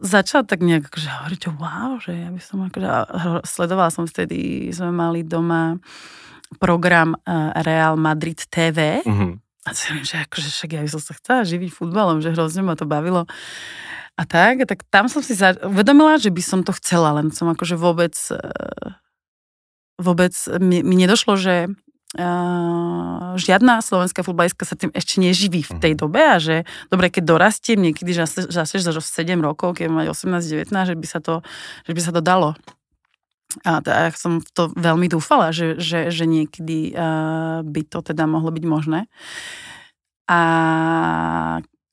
začala 0.00 0.48
tak 0.48 0.64
nejak 0.64 0.88
akože 0.88 1.08
hovoriť, 1.12 1.40
že 1.44 1.50
wow, 1.60 1.92
že 2.00 2.12
ja 2.16 2.28
by 2.32 2.40
som 2.42 2.58
akože, 2.66 2.88
sledovala 3.44 3.90
som 3.92 4.08
vtedy, 4.08 4.72
sme 4.72 4.90
mali 4.90 5.22
doma 5.22 5.76
program 6.62 7.14
uh, 7.14 7.50
Real 7.62 7.98
Madrid 7.98 8.38
TV. 8.46 9.02
Mm-hmm. 9.02 9.32
A 9.66 9.68
si 9.74 9.90
hovorím, 9.90 10.06
že 10.06 10.16
akože 10.22 10.48
však 10.50 10.70
ja 10.78 10.80
by 10.86 10.90
som 10.90 11.02
sa 11.02 11.12
chcela 11.18 11.42
živiť 11.42 11.70
futbalom, 11.74 12.22
že 12.22 12.30
hrozne 12.30 12.62
ma 12.62 12.78
to 12.78 12.86
bavilo. 12.86 13.26
A 14.16 14.22
tak, 14.24 14.64
tak 14.64 14.86
tam 14.88 15.10
som 15.10 15.20
si 15.20 15.34
za... 15.36 15.58
uvedomila, 15.60 16.16
že 16.16 16.30
by 16.30 16.42
som 16.42 16.60
to 16.62 16.72
chcela, 16.78 17.12
len 17.18 17.34
som 17.34 17.50
akože 17.50 17.76
vôbec 17.76 18.14
uh, 18.32 18.94
vôbec 20.00 20.32
mi, 20.60 20.84
mi 20.84 20.96
nedošlo, 21.00 21.40
že 21.40 21.54
uh, 21.68 23.34
žiadna 23.36 23.80
slovenská 23.80 24.20
futbalistka 24.20 24.68
sa 24.68 24.76
tým 24.76 24.92
ešte 24.92 25.20
neživí 25.20 25.64
v 25.64 25.72
tej 25.80 25.92
mhm. 25.96 26.00
dobe 26.00 26.20
a 26.20 26.36
že 26.36 26.68
dobre, 26.92 27.08
keď 27.08 27.22
dorastiem 27.24 27.80
niekedy, 27.80 28.12
že 28.12 28.28
zase 28.52 28.80
za 28.80 28.92
7 28.92 29.40
rokov, 29.40 29.80
keď 29.80 29.88
mať 29.88 30.06
18-19, 30.12 30.68
že 30.68 30.94
by 30.94 31.06
sa 31.08 31.18
to, 31.20 31.40
že 31.88 31.92
by 31.96 32.00
sa 32.00 32.12
to 32.12 32.20
dalo. 32.20 32.54
A 33.64 33.80
tak 33.80 34.18
som 34.20 34.44
to 34.52 34.68
veľmi 34.76 35.08
dúfala, 35.08 35.54
že, 35.54 35.80
že, 35.80 36.12
že 36.12 36.24
niekedy 36.28 36.92
uh, 36.92 37.64
by 37.64 37.82
to 37.88 38.04
teda 38.04 38.28
mohlo 38.28 38.52
byť 38.52 38.64
možné. 38.68 39.08
A 40.26 40.40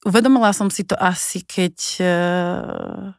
uvedomila 0.03 0.51
som 0.51 0.67
si 0.67 0.83
to 0.83 0.97
asi, 0.99 1.45
keď, 1.45 1.75
uh, 2.03 3.15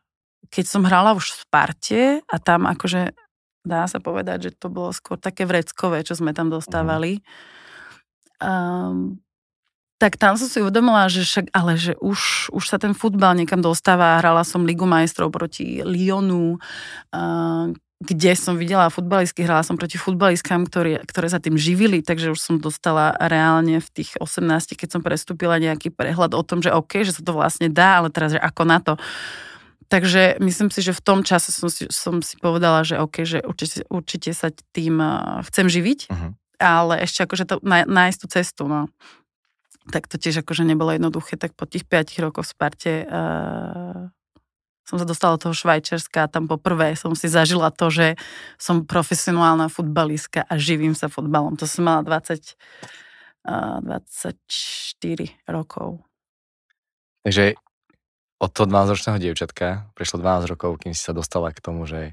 keď 0.52 0.64
som 0.66 0.84
hrala 0.84 1.16
už 1.16 1.32
v 1.32 1.38
Sparte 1.40 2.00
a 2.26 2.36
tam 2.42 2.68
akože 2.68 3.16
dá 3.64 3.88
sa 3.88 3.96
povedať, 3.98 4.52
že 4.52 4.60
to 4.60 4.68
bolo 4.68 4.92
skôr 4.92 5.16
také 5.16 5.48
vreckové, 5.48 6.04
čo 6.04 6.12
sme 6.12 6.36
tam 6.36 6.52
dostávali. 6.52 7.24
Um, 8.44 9.24
tak 9.96 10.20
tam 10.20 10.36
som 10.36 10.50
si 10.50 10.60
uvedomila, 10.60 11.08
že 11.08 11.24
však, 11.24 11.54
ale 11.56 11.80
že 11.80 11.96
už, 11.96 12.52
už 12.52 12.64
sa 12.68 12.76
ten 12.76 12.92
futbal 12.92 13.32
niekam 13.32 13.64
dostáva. 13.64 14.20
Hrala 14.20 14.44
som 14.44 14.68
Ligu 14.68 14.84
majstrov 14.84 15.32
proti 15.32 15.80
Lyonu, 15.80 16.60
kde 18.04 18.36
som 18.36 18.60
videla 18.60 18.92
futbalistky, 18.92 19.48
hrala 19.48 19.64
som 19.64 19.80
proti 19.80 19.96
futbalistkám, 19.96 20.68
ktoré, 20.68 21.00
ktoré 21.08 21.26
sa 21.32 21.40
tým 21.40 21.56
živili, 21.56 22.04
takže 22.04 22.36
už 22.36 22.40
som 22.40 22.60
dostala 22.60 23.16
reálne 23.16 23.80
v 23.80 23.88
tých 23.88 24.20
18, 24.20 24.44
keď 24.76 24.88
som 24.92 25.00
prestúpila 25.00 25.56
nejaký 25.56 25.88
prehľad 25.88 26.36
o 26.36 26.42
tom, 26.44 26.60
že 26.60 26.68
OK, 26.68 27.00
že 27.00 27.16
sa 27.16 27.22
to 27.24 27.32
vlastne 27.32 27.72
dá, 27.72 28.04
ale 28.04 28.12
teraz, 28.12 28.36
že 28.36 28.40
ako 28.40 28.62
na 28.68 28.78
to. 28.84 28.94
Takže 29.88 30.36
myslím 30.40 30.68
si, 30.68 30.80
že 30.84 30.96
v 30.96 31.04
tom 31.04 31.20
čase 31.24 31.52
som 31.52 31.72
si, 31.72 31.88
som 31.88 32.20
si 32.20 32.36
povedala, 32.36 32.84
že 32.84 33.00
OK, 33.00 33.24
že 33.24 33.40
určite, 33.44 33.84
určite 33.88 34.30
sa 34.36 34.52
tým 34.72 35.00
chcem 35.48 35.66
živiť, 35.68 36.00
uh-huh. 36.08 36.30
ale 36.60 37.04
ešte 37.04 37.24
akože 37.24 37.44
to, 37.48 37.56
nájsť 37.64 38.18
tú 38.20 38.26
cestu, 38.28 38.62
no. 38.68 38.92
Tak 39.92 40.08
to 40.08 40.16
tiež 40.16 40.40
akože 40.40 40.64
nebolo 40.64 40.96
jednoduché, 40.96 41.36
tak 41.36 41.52
po 41.52 41.68
tých 41.68 41.84
5 41.84 42.24
rokoch 42.24 42.48
v 42.48 42.52
Sparte 42.56 42.92
uh, 43.04 44.08
som 44.84 45.00
sa 45.00 45.08
dostala 45.08 45.40
do 45.40 45.48
toho 45.48 45.56
Švajčerska 45.56 46.28
a 46.28 46.30
tam 46.30 46.44
poprvé 46.44 46.92
som 46.94 47.16
si 47.16 47.26
zažila 47.26 47.72
to, 47.72 47.88
že 47.88 48.20
som 48.60 48.84
profesionálna 48.84 49.72
futbalistka 49.72 50.44
a 50.44 50.54
živím 50.60 50.92
sa 50.92 51.08
futbalom. 51.08 51.56
To 51.56 51.64
som 51.64 51.88
mala 51.88 52.04
20, 52.04 52.52
uh, 53.48 53.80
24 53.80 54.36
rokov. 55.48 56.04
Takže 57.24 57.56
od 58.44 58.50
toho 58.52 58.68
12-ročného 58.68 59.16
dievčatka 59.16 59.88
prešlo 59.96 60.20
12 60.20 60.52
rokov, 60.52 60.84
kým 60.84 60.92
si 60.92 61.00
sa 61.00 61.16
dostala 61.16 61.48
k 61.48 61.64
tomu, 61.64 61.88
že 61.88 62.12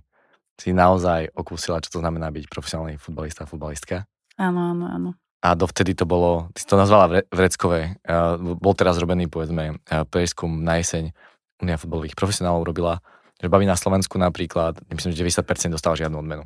si 0.55 0.71
naozaj 0.71 1.35
okúsila, 1.35 1.83
čo 1.83 1.99
to 1.99 1.99
znamená 1.99 2.31
byť 2.31 2.47
profesionálny 2.47 2.95
futbalista, 2.95 3.43
futbalistka. 3.43 4.07
Áno, 4.39 4.71
áno, 4.71 4.85
áno. 4.87 5.09
A 5.41 5.57
dovtedy 5.57 5.97
to 5.97 6.05
bolo, 6.05 6.53
ty 6.53 6.61
si 6.61 6.69
to 6.69 6.77
nazvala 6.77 7.25
vreckové, 7.33 7.97
bol 8.37 8.77
teraz 8.77 9.01
robený, 9.01 9.25
povedzme, 9.25 9.81
prieskum 10.13 10.61
na 10.61 10.77
jeseň 10.77 11.17
Unia 11.61 11.77
futbalových 11.77 12.17
profesionálov 12.17 12.65
robila, 12.65 12.99
že 13.37 13.49
baví 13.49 13.65
na 13.65 13.77
Slovensku 13.77 14.17
napríklad, 14.17 14.81
myslím, 14.89 15.13
že 15.13 15.21
90% 15.21 15.73
dostáva 15.73 15.97
žiadnu 15.97 16.17
odmenu. 16.17 16.45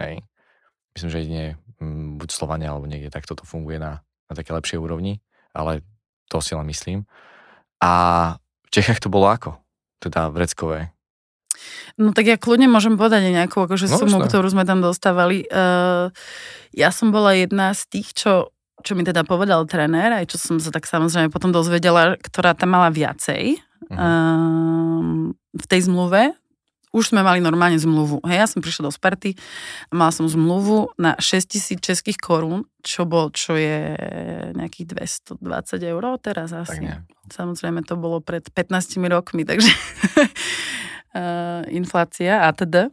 Hej. 0.00 0.24
Myslím, 0.96 1.10
že 1.12 1.18
nie 1.28 1.46
mm, 1.80 2.20
buď 2.20 2.28
Slovania, 2.32 2.72
alebo 2.72 2.88
niekde 2.88 3.12
takto 3.12 3.36
to 3.36 3.44
funguje 3.44 3.76
na, 3.80 4.00
na 4.28 4.34
také 4.34 4.52
lepšej 4.52 4.80
úrovni, 4.80 5.20
ale 5.52 5.84
to 6.28 6.40
si 6.40 6.56
len 6.56 6.64
myslím. 6.68 7.04
A 7.80 7.92
v 8.66 8.68
Čechách 8.72 9.00
to 9.00 9.12
bolo 9.12 9.28
ako? 9.28 9.56
Teda 10.00 10.28
vreckové. 10.32 10.92
No 12.00 12.16
tak 12.16 12.24
ja 12.24 12.40
kľudne 12.40 12.70
môžem 12.70 12.96
povedať 12.96 13.28
aj 13.28 13.34
nejakú 13.44 13.58
akože 13.68 13.86
No, 13.92 13.98
sumu, 14.00 14.18
jasné. 14.24 14.28
ktorú 14.32 14.46
sme 14.48 14.64
tam 14.64 14.80
dostávali. 14.80 15.44
Uh, 15.52 16.08
ja 16.72 16.88
som 16.94 17.12
bola 17.12 17.36
jedna 17.36 17.76
z 17.76 17.84
tých, 17.90 18.16
čo, 18.16 18.54
čo 18.80 18.96
mi 18.96 19.04
teda 19.04 19.26
povedal 19.28 19.68
tréner, 19.68 20.14
aj 20.14 20.32
čo 20.32 20.36
som 20.40 20.56
sa 20.56 20.72
tak 20.72 20.88
samozrejme 20.88 21.28
potom 21.28 21.52
dozvedela, 21.52 22.16
ktorá 22.16 22.56
tam 22.56 22.72
mala 22.78 22.88
viacej. 22.88 23.60
Um, 23.90 25.34
v 25.54 25.64
tej 25.66 25.90
zmluve. 25.90 26.34
Už 26.90 27.14
sme 27.14 27.22
mali 27.22 27.38
normálne 27.38 27.78
zmluvu. 27.78 28.18
Hej, 28.26 28.38
ja 28.42 28.46
som 28.50 28.58
prišla 28.58 28.90
do 28.90 28.92
Sparty 28.94 29.38
mala 29.94 30.10
som 30.10 30.26
zmluvu 30.26 30.90
na 30.98 31.14
6 31.14 31.46
tisíc 31.46 31.78
českých 31.78 32.18
korún, 32.18 32.66
čo 32.82 33.06
bol, 33.06 33.30
čo 33.30 33.54
je 33.54 33.94
nejakých 34.58 34.98
220 35.38 35.38
eur 35.86 36.02
teraz 36.18 36.50
Tak 36.50 36.66
asi. 36.66 36.82
nie. 36.82 36.98
Samozrejme 37.30 37.86
to 37.86 37.94
bolo 37.94 38.18
pred 38.18 38.42
15 38.42 38.98
rokmi, 39.06 39.46
takže 39.50 39.70
uh, 41.14 41.62
inflácia 41.70 42.42
a 42.42 42.50
teda. 42.50 42.90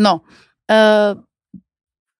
No, 0.00 0.24
uh, 0.72 1.12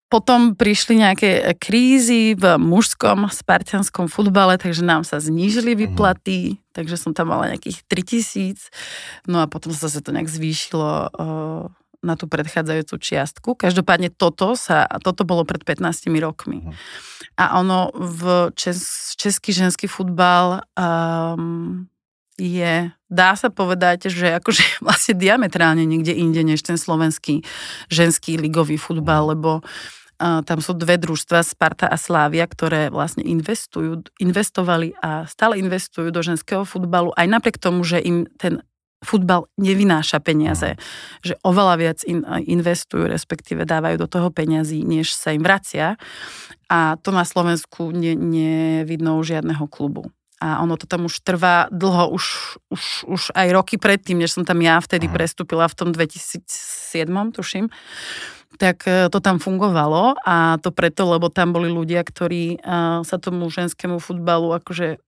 potom 0.08 0.56
prišli 0.56 1.04
nejaké 1.04 1.52
krízy 1.60 2.32
v 2.32 2.56
mužskom 2.56 3.28
spartianskom 3.28 4.08
futbale, 4.08 4.56
takže 4.56 4.80
nám 4.80 5.04
sa 5.04 5.20
znížili 5.20 5.76
výplaty, 5.76 6.56
takže 6.72 6.96
som 6.96 7.12
tam 7.12 7.32
mala 7.32 7.52
nejakých 7.52 7.84
3000. 7.84 8.72
No 9.28 9.44
a 9.44 9.46
potom 9.46 9.68
sa 9.70 9.92
zase 9.92 10.00
to 10.00 10.16
nejak 10.16 10.32
zvýšilo 10.32 11.12
na 11.98 12.14
tú 12.14 12.30
predchádzajúcu 12.30 12.94
čiastku. 12.96 13.48
Každopádne 13.58 14.14
toto 14.14 14.54
sa, 14.54 14.86
toto 15.02 15.26
bolo 15.26 15.42
pred 15.42 15.62
15 15.66 16.08
rokmi. 16.22 16.62
Mhm. 16.64 16.72
A 17.38 17.44
ono 17.60 17.94
v 17.94 18.50
čes, 18.58 19.14
český 19.14 19.54
ženský 19.54 19.86
futbal 19.86 20.66
um, 20.74 21.86
je, 22.38 22.94
dá 23.10 23.30
sa 23.34 23.50
povedať, 23.50 24.08
že 24.08 24.38
akože 24.38 24.78
vlastne 24.86 25.18
diametrálne 25.18 25.82
niekde 25.82 26.14
inde 26.14 26.40
než 26.46 26.62
ten 26.62 26.78
slovenský 26.78 27.42
ženský 27.90 28.38
ligový 28.38 28.78
futbal, 28.78 29.34
lebo 29.34 29.60
uh, 29.60 30.40
tam 30.46 30.62
sú 30.62 30.72
dve 30.78 30.96
družstva, 30.96 31.42
Sparta 31.42 31.90
a 31.90 31.98
Slávia, 31.98 32.46
ktoré 32.46 32.94
vlastne 32.94 33.26
investujú, 33.26 34.06
investovali 34.22 34.94
a 35.02 35.26
stále 35.26 35.58
investujú 35.58 36.14
do 36.14 36.22
ženského 36.22 36.62
futbalu, 36.62 37.10
aj 37.18 37.26
napriek 37.26 37.58
tomu, 37.58 37.82
že 37.82 37.98
im 37.98 38.30
ten 38.38 38.62
futbal 38.98 39.46
nevynáša 39.54 40.18
peniaze, 40.18 40.74
že 41.22 41.38
oveľa 41.46 41.74
viac 41.78 41.98
in, 42.02 42.26
investujú, 42.26 43.06
respektíve 43.06 43.62
dávajú 43.62 43.94
do 43.94 44.10
toho 44.10 44.28
peniazy, 44.34 44.82
než 44.82 45.14
sa 45.14 45.30
im 45.30 45.42
vracia. 45.46 45.94
A 46.66 46.98
to 46.98 47.14
na 47.14 47.22
Slovensku 47.22 47.94
ne, 47.94 48.18
nevidno 48.18 49.14
u 49.16 49.22
žiadneho 49.22 49.70
klubu. 49.70 50.10
A 50.38 50.62
ono 50.62 50.78
to 50.78 50.86
tam 50.86 51.10
už 51.10 51.18
trvá 51.26 51.66
dlho, 51.74 52.14
už, 52.14 52.58
už, 52.70 52.82
už 53.10 53.22
aj 53.34 53.48
roky 53.50 53.74
predtým, 53.74 54.22
než 54.22 54.38
som 54.38 54.46
tam 54.46 54.62
ja 54.62 54.78
vtedy 54.78 55.10
Aha. 55.10 55.14
prestúpila 55.18 55.66
v 55.66 55.74
tom 55.74 55.88
2007, 55.90 56.46
tuším, 57.34 57.66
tak 58.56 58.86
e, 58.86 59.10
to 59.10 59.18
tam 59.18 59.42
fungovalo 59.42 60.14
a 60.22 60.62
to 60.62 60.70
preto, 60.70 61.10
lebo 61.10 61.26
tam 61.26 61.50
boli 61.50 61.66
ľudia, 61.66 62.06
ktorí 62.06 62.62
a, 62.62 63.02
sa 63.02 63.16
tomu 63.18 63.50
ženskému 63.50 63.98
futbalu 63.98 64.54
akože 64.62 65.02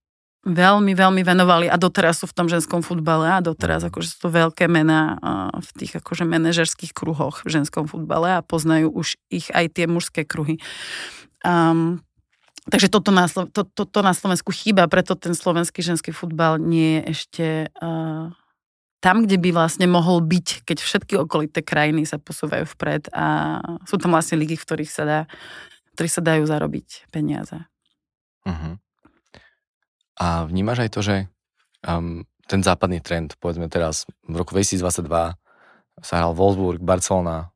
veľmi, 0.45 0.97
veľmi 0.97 1.23
venovali 1.23 1.67
a 1.69 1.77
doteraz 1.77 2.25
sú 2.25 2.27
v 2.27 2.37
tom 2.37 2.49
ženskom 2.49 2.81
futbale 2.81 3.29
a 3.29 3.45
doteraz 3.45 3.85
akože 3.85 4.09
sú 4.09 4.19
to 4.27 4.31
veľké 4.33 4.67
mená 4.67 5.21
a, 5.21 5.55
v 5.63 5.71
tých 5.79 6.01
akože 6.03 6.27
manažerských 6.27 6.91
kruhoch 6.91 7.47
v 7.47 7.61
ženskom 7.61 7.87
futbale 7.87 8.41
a 8.41 8.45
poznajú 8.45 8.91
už 8.91 9.21
ich 9.29 9.53
aj 9.53 9.79
tie 9.79 9.87
mužské 9.87 10.27
kruhy. 10.27 10.59
Um, 11.41 12.05
takže 12.69 12.93
toto 12.93 13.09
na, 13.15 13.25
to, 13.31 13.47
to, 13.49 13.83
to 13.89 14.01
na 14.05 14.13
Slovensku 14.13 14.53
chýba, 14.53 14.91
preto 14.91 15.17
ten 15.17 15.33
slovenský 15.33 15.81
ženský 15.81 16.13
futbal 16.13 16.61
nie 16.61 17.01
je 17.01 17.03
ešte 17.09 17.47
uh, 17.81 18.29
tam, 19.01 19.25
kde 19.25 19.41
by 19.41 19.51
vlastne 19.57 19.89
mohol 19.89 20.21
byť, 20.21 20.69
keď 20.69 20.79
všetky 20.85 21.15
okolité 21.17 21.65
krajiny 21.65 22.05
sa 22.05 22.21
posúvajú 22.21 22.69
vpred 22.77 23.09
a 23.17 23.59
sú 23.89 23.97
tam 23.97 24.13
vlastne 24.13 24.37
ligy, 24.37 24.61
v 24.61 24.65
ktorých 24.69 24.93
sa, 24.93 25.05
dá, 25.09 25.21
v 25.25 25.93
ktorých 25.97 26.17
sa 26.21 26.23
dajú 26.23 26.45
zarobiť 26.45 27.09
peniaze. 27.09 27.57
Mhm. 28.45 28.77
A 30.21 30.45
vnímaš 30.45 30.85
aj 30.85 30.91
to, 30.93 31.01
že 31.01 31.17
um, 31.89 32.29
ten 32.45 32.61
západný 32.61 33.01
trend, 33.01 33.41
povedzme 33.41 33.73
teraz 33.73 34.05
v 34.29 34.37
roku 34.37 34.53
2022 34.53 35.09
sa 36.05 36.15
hral 36.21 36.37
Wolfsburg, 36.37 36.85
Barcelona, 36.85 37.49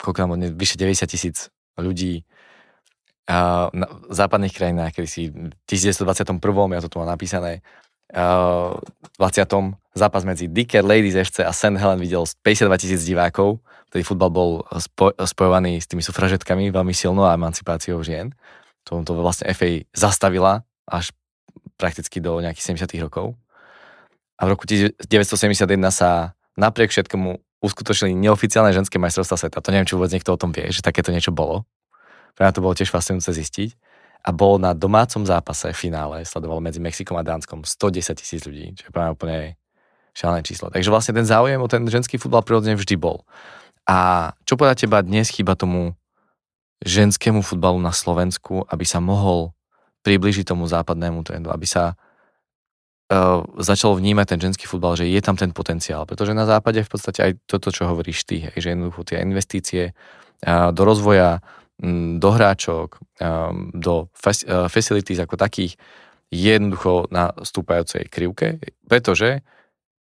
koľko 0.00 0.18
tam 0.24 0.32
vyše 0.56 0.80
90 0.80 1.04
tisíc 1.04 1.52
ľudí 1.76 2.24
a 3.26 3.68
na 3.74 3.86
v 3.90 4.14
západných 4.14 4.54
krajinách, 4.54 4.94
kedy 4.94 5.08
si 5.10 5.22
v 5.34 5.50
1921, 5.66 6.38
ja 6.74 6.80
to 6.82 6.88
tu 6.90 6.96
mám 7.02 7.10
napísané, 7.10 7.66
v 8.06 9.14
20. 9.18 9.98
zápas 9.98 10.22
medzi 10.22 10.46
Dicker 10.46 10.86
Ladies 10.86 11.18
FC 11.18 11.42
a 11.42 11.50
St. 11.50 11.74
Helen 11.74 11.98
videl 11.98 12.22
52 12.22 12.78
tisíc 12.78 13.02
divákov, 13.02 13.58
vtedy 13.90 14.06
futbal 14.06 14.30
bol 14.30 14.50
spo, 14.78 15.10
spojovaný 15.18 15.82
s 15.82 15.90
tými 15.90 16.06
sufražetkami 16.06 16.70
veľmi 16.70 16.94
silno 16.94 17.26
a 17.26 17.34
emancipáciou 17.34 17.98
žien. 18.06 18.30
To, 18.86 19.02
to 19.02 19.18
vlastne 19.18 19.50
FA 19.50 19.82
zastavila 19.90 20.62
až 20.86 21.10
prakticky 21.74 22.22
do 22.22 22.38
nejakých 22.38 22.78
70 22.78 23.02
rokov. 23.02 23.34
A 24.38 24.46
v 24.46 24.54
roku 24.54 24.70
1971 24.70 25.66
sa 25.90 26.38
napriek 26.54 26.94
všetkomu 26.94 27.42
uskutočnili 27.58 28.14
neoficiálne 28.14 28.70
ženské 28.70 29.02
majstrovstvá 29.02 29.36
sveta. 29.48 29.58
To 29.64 29.72
neviem, 29.74 29.88
či 29.88 29.98
vôbec 29.98 30.12
niekto 30.14 30.30
o 30.30 30.38
tom 30.38 30.54
vie, 30.54 30.70
že 30.70 30.84
takéto 30.84 31.10
niečo 31.10 31.34
bolo. 31.34 31.66
Pre 32.36 32.44
mňa 32.44 32.52
to 32.52 32.62
bolo 32.62 32.76
tiež 32.76 32.92
fascinujúce 32.92 33.32
zistiť. 33.32 33.70
A 34.26 34.34
bol 34.34 34.60
na 34.60 34.74
domácom 34.76 35.22
zápase 35.24 35.70
v 35.70 35.78
finále, 35.88 36.26
sledovalo 36.26 36.60
medzi 36.60 36.82
Mexikom 36.82 37.16
a 37.16 37.24
Dánskom 37.24 37.64
110 37.64 38.20
tisíc 38.20 38.42
ľudí, 38.44 38.74
čo 38.76 38.90
je 38.90 38.92
pre 38.92 39.00
mňa 39.06 39.14
úplne 39.16 39.38
šialené 40.12 40.42
číslo. 40.42 40.68
Takže 40.68 40.90
vlastne 40.90 41.14
ten 41.14 41.24
záujem 41.24 41.60
o 41.62 41.70
ten 41.70 41.86
ženský 41.86 42.18
futbal 42.18 42.42
prirodzene 42.42 42.76
vždy 42.76 42.96
bol. 42.98 43.22
A 43.86 44.32
čo 44.42 44.58
podľa 44.58 44.74
teba 44.74 44.98
dnes 45.00 45.30
chýba 45.30 45.54
tomu 45.54 45.94
ženskému 46.82 47.40
futbalu 47.40 47.78
na 47.78 47.94
Slovensku, 47.94 48.66
aby 48.66 48.84
sa 48.84 48.98
mohol 48.98 49.54
približiť 50.02 50.44
tomu 50.44 50.66
západnému 50.66 51.22
trendu, 51.22 51.54
aby 51.54 51.64
sa 51.64 51.94
uh, 51.94 53.42
začal 53.62 53.94
vnímať 53.94 54.26
ten 54.36 54.40
ženský 54.50 54.66
futbal, 54.66 54.98
že 54.98 55.06
je 55.06 55.20
tam 55.22 55.38
ten 55.38 55.54
potenciál. 55.54 56.02
Pretože 56.04 56.34
na 56.34 56.46
západe 56.46 56.82
v 56.82 56.90
podstate 56.90 57.20
aj 57.22 57.32
toto, 57.46 57.70
čo 57.70 57.86
hovoríš 57.86 58.26
ty, 58.26 58.46
hej, 58.50 58.58
že 58.58 58.68
jednoducho 58.74 59.06
tie 59.06 59.22
investície 59.22 59.92
uh, 59.92 60.70
do 60.74 60.82
rozvoja, 60.82 61.42
do 62.16 62.30
hráčok, 62.32 62.96
um, 63.20 63.68
do 63.76 64.08
uh, 64.08 64.66
facilities 64.72 65.20
ako 65.20 65.36
takých 65.36 65.76
je 66.32 66.58
jednoducho 66.58 67.06
na 67.14 67.30
stúpajúcej 67.38 68.10
krivke, 68.10 68.58
pretože 68.90 69.46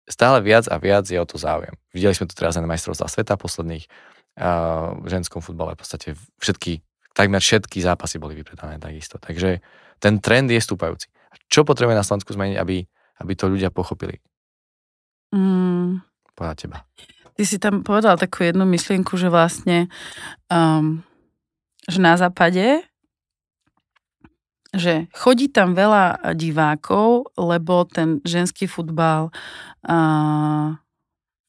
stále 0.09 0.43
viac 0.43 0.67
a 0.67 0.81
viac 0.81 1.07
je 1.07 1.21
o 1.21 1.29
to 1.29 1.39
záujem. 1.39 1.77
Videli 1.95 2.17
sme 2.17 2.27
to 2.27 2.35
teraz 2.35 2.59
na 2.59 2.67
majstrovstvá 2.67 3.07
sveta 3.07 3.39
posledných 3.39 3.87
v 5.03 5.07
ženskom 5.11 5.43
futbale. 5.43 5.75
V 5.75 5.83
podstate 5.83 6.15
všetky, 6.39 6.79
takmer 7.11 7.43
všetky 7.43 7.83
zápasy 7.83 8.23
boli 8.23 8.39
vypredané 8.39 8.79
takisto. 8.79 9.19
Takže 9.19 9.59
ten 9.99 10.23
trend 10.23 10.51
je 10.55 10.63
stúpajúci. 10.63 11.11
Čo 11.51 11.67
potrebuje 11.67 11.99
na 11.99 12.07
Slovensku 12.07 12.31
zmeniť, 12.31 12.57
aby, 12.59 12.87
aby 13.19 13.33
to 13.35 13.51
ľudia 13.51 13.75
pochopili? 13.75 14.23
Mm, 15.35 16.01
Podľa 16.39 16.55
teba. 16.55 16.79
ty 17.35 17.43
si 17.43 17.59
tam 17.59 17.83
povedal 17.83 18.15
takú 18.15 18.47
jednu 18.47 18.63
myšlienku, 18.63 19.19
že 19.19 19.27
vlastne 19.27 19.91
um, 20.49 21.03
že 21.89 21.99
na 21.99 22.15
západe 22.15 22.85
že 24.69 25.09
chodí 25.17 25.49
tam 25.49 25.73
veľa 25.73 26.37
divákov, 26.37 27.33
lebo 27.41 27.89
ten 27.89 28.21
ženský 28.21 28.69
futbal 28.69 29.33
uh, 29.89 30.77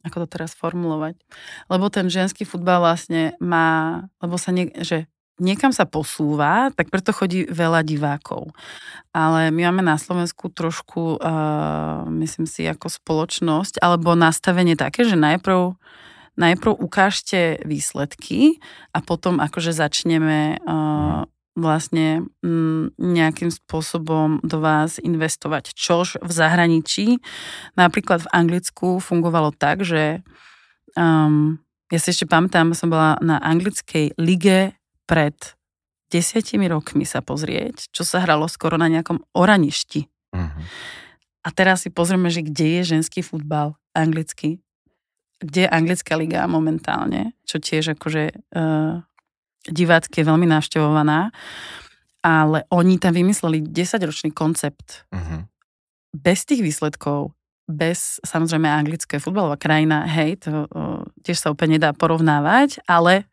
ako 0.07 0.25
to 0.25 0.27
teraz 0.39 0.55
formulovať, 0.55 1.19
lebo 1.67 1.91
ten 1.91 2.07
ženský 2.07 2.47
futbal 2.47 2.79
vlastne 2.79 3.35
má, 3.43 4.07
lebo 4.23 4.39
sa 4.39 4.55
nie, 4.55 4.71
že 4.79 5.11
niekam 5.39 5.75
sa 5.75 5.83
posúva, 5.83 6.71
tak 6.75 6.87
preto 6.91 7.11
chodí 7.11 7.47
veľa 7.47 7.83
divákov. 7.83 8.51
Ale 9.11 9.51
my 9.51 9.71
máme 9.71 9.83
na 9.83 9.95
Slovensku 9.99 10.51
trošku, 10.51 11.19
uh, 11.19 12.07
myslím 12.23 12.47
si, 12.47 12.67
ako 12.67 12.91
spoločnosť, 12.91 13.79
alebo 13.79 14.15
nastavenie 14.15 14.75
také, 14.79 15.03
že 15.07 15.19
najprv, 15.19 15.75
najprv 16.37 16.77
ukážte 16.77 17.61
výsledky 17.65 18.61
a 18.93 19.01
potom 19.01 19.41
akože 19.41 19.73
začneme 19.73 20.59
uh, 20.61 21.25
vlastne 21.59 22.23
mm, 22.39 22.95
nejakým 22.95 23.51
spôsobom 23.51 24.39
do 24.45 24.57
vás 24.63 24.97
investovať. 25.01 25.75
Čož 25.75 26.21
v 26.21 26.31
zahraničí, 26.31 27.19
napríklad 27.75 28.23
v 28.25 28.31
Anglicku 28.31 29.03
fungovalo 29.03 29.51
tak, 29.51 29.83
že 29.83 30.23
um, 30.95 31.59
ja 31.89 31.97
si 31.99 32.15
ešte 32.15 32.29
pamätám, 32.29 32.71
som 32.77 32.87
bola 32.87 33.17
na 33.19 33.41
anglickej 33.41 34.15
lige 34.15 34.77
pred 35.09 35.35
desiatimi 36.09 36.65
rokmi 36.69 37.05
sa 37.05 37.21
pozrieť, 37.21 37.89
čo 37.93 38.01
sa 38.05 38.21
hralo 38.21 38.49
skoro 38.49 38.77
na 38.77 38.89
nejakom 38.89 39.21
oraništi. 39.33 40.09
Mhm. 40.33 40.61
A 41.39 41.49
teraz 41.55 41.87
si 41.87 41.89
pozrieme, 41.89 42.27
že 42.27 42.43
kde 42.43 42.81
je 42.81 42.99
ženský 42.99 43.23
futbal 43.23 43.79
anglický, 43.95 44.59
kde 45.39 45.65
je 45.65 45.69
anglická 45.71 46.19
liga 46.19 46.43
momentálne, 46.47 47.31
čo 47.47 47.63
tiež 47.63 47.95
akože 47.95 48.23
uh, 48.55 48.99
divácky 49.67 50.21
je 50.21 50.27
veľmi 50.27 50.47
navštevovaná, 50.47 51.31
ale 52.19 52.67
oni 52.71 52.99
tam 52.99 53.15
vymysleli 53.15 53.63
10-ročný 53.63 54.35
koncept 54.35 55.07
Mhm. 55.15 55.47
bez 56.15 56.43
tých 56.43 56.59
výsledkov, 56.59 57.31
bez, 57.69 58.17
samozrejme, 58.25 58.65
anglické 58.65 59.21
futbalová 59.21 59.53
krajina, 59.55 60.01
hej, 60.09 60.41
to 60.41 60.65
o, 60.73 61.05
tiež 61.21 61.37
sa 61.37 61.53
úplne 61.53 61.77
nedá 61.77 61.93
porovnávať, 61.93 62.81
ale 62.89 63.29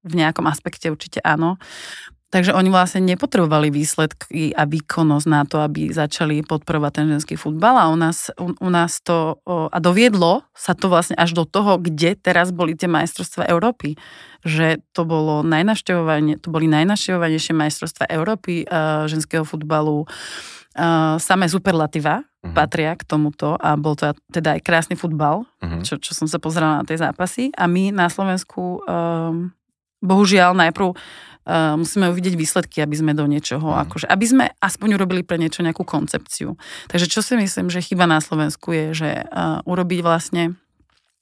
v 0.00 0.24
nejakom 0.24 0.48
aspekte 0.48 0.88
určite 0.88 1.20
áno. 1.20 1.60
Takže 2.34 2.50
oni 2.50 2.66
vlastne 2.66 2.98
nepotrebovali 3.06 3.70
výsledky 3.70 4.50
a 4.58 4.66
výkonnosť 4.66 5.26
na 5.30 5.46
to, 5.46 5.62
aby 5.62 5.94
začali 5.94 6.42
podporovať 6.42 6.90
ten 6.90 7.06
ženský 7.06 7.38
futbal 7.38 7.78
a 7.78 7.86
u 7.86 7.94
nás, 7.94 8.26
u, 8.34 8.50
u 8.58 8.70
nás 8.74 8.98
to, 9.06 9.38
a 9.46 9.78
doviedlo 9.78 10.42
sa 10.50 10.74
to 10.74 10.90
vlastne 10.90 11.14
až 11.14 11.30
do 11.30 11.46
toho, 11.46 11.78
kde 11.78 12.18
teraz 12.18 12.50
boli 12.50 12.74
tie 12.74 12.90
majstrovstvá 12.90 13.46
Európy. 13.46 13.94
Že 14.42 14.82
to 14.90 15.06
bolo 15.06 15.46
najnašťovanie, 15.46 16.42
to 16.42 16.50
boli 16.50 16.66
najnašťovanejšie 16.74 17.54
majstrovstvá 17.54 18.10
Európy 18.10 18.66
uh, 18.66 19.06
ženského 19.06 19.46
futbalu. 19.46 20.10
Uh, 20.74 21.22
samé 21.22 21.46
superlativa 21.46 22.18
uh-huh. 22.18 22.50
patria 22.50 22.98
k 22.98 23.06
tomuto 23.06 23.54
a 23.54 23.78
bol 23.78 23.94
to 23.94 24.10
teda 24.34 24.58
aj 24.58 24.60
krásny 24.66 24.98
futbal, 24.98 25.46
uh-huh. 25.62 25.86
čo, 25.86 26.02
čo 26.02 26.18
som 26.18 26.26
sa 26.26 26.42
pozerala 26.42 26.82
na 26.82 26.84
tie 26.84 26.98
zápasy 26.98 27.54
a 27.54 27.70
my 27.70 27.94
na 27.94 28.10
Slovensku 28.10 28.82
um, 28.82 29.54
bohužiaľ 30.02 30.52
najprv 30.52 30.98
Uh, 31.44 31.76
musíme 31.76 32.08
uvidieť 32.08 32.40
výsledky, 32.40 32.80
aby 32.80 32.96
sme 32.96 33.12
do 33.12 33.28
niečoho, 33.28 33.68
mm. 33.68 33.78
akože, 33.84 34.06
aby 34.08 34.24
sme 34.24 34.44
aspoň 34.64 34.96
urobili 34.96 35.20
pre 35.20 35.36
niečo 35.36 35.60
nejakú 35.60 35.84
koncepciu. 35.84 36.56
Takže 36.88 37.04
čo 37.04 37.20
si 37.20 37.36
myslím, 37.36 37.68
že 37.68 37.84
chyba 37.84 38.08
na 38.08 38.24
Slovensku 38.24 38.72
je, 38.72 38.86
že 38.96 39.10
uh, 39.28 39.60
urobiť 39.68 40.00
vlastne 40.00 40.56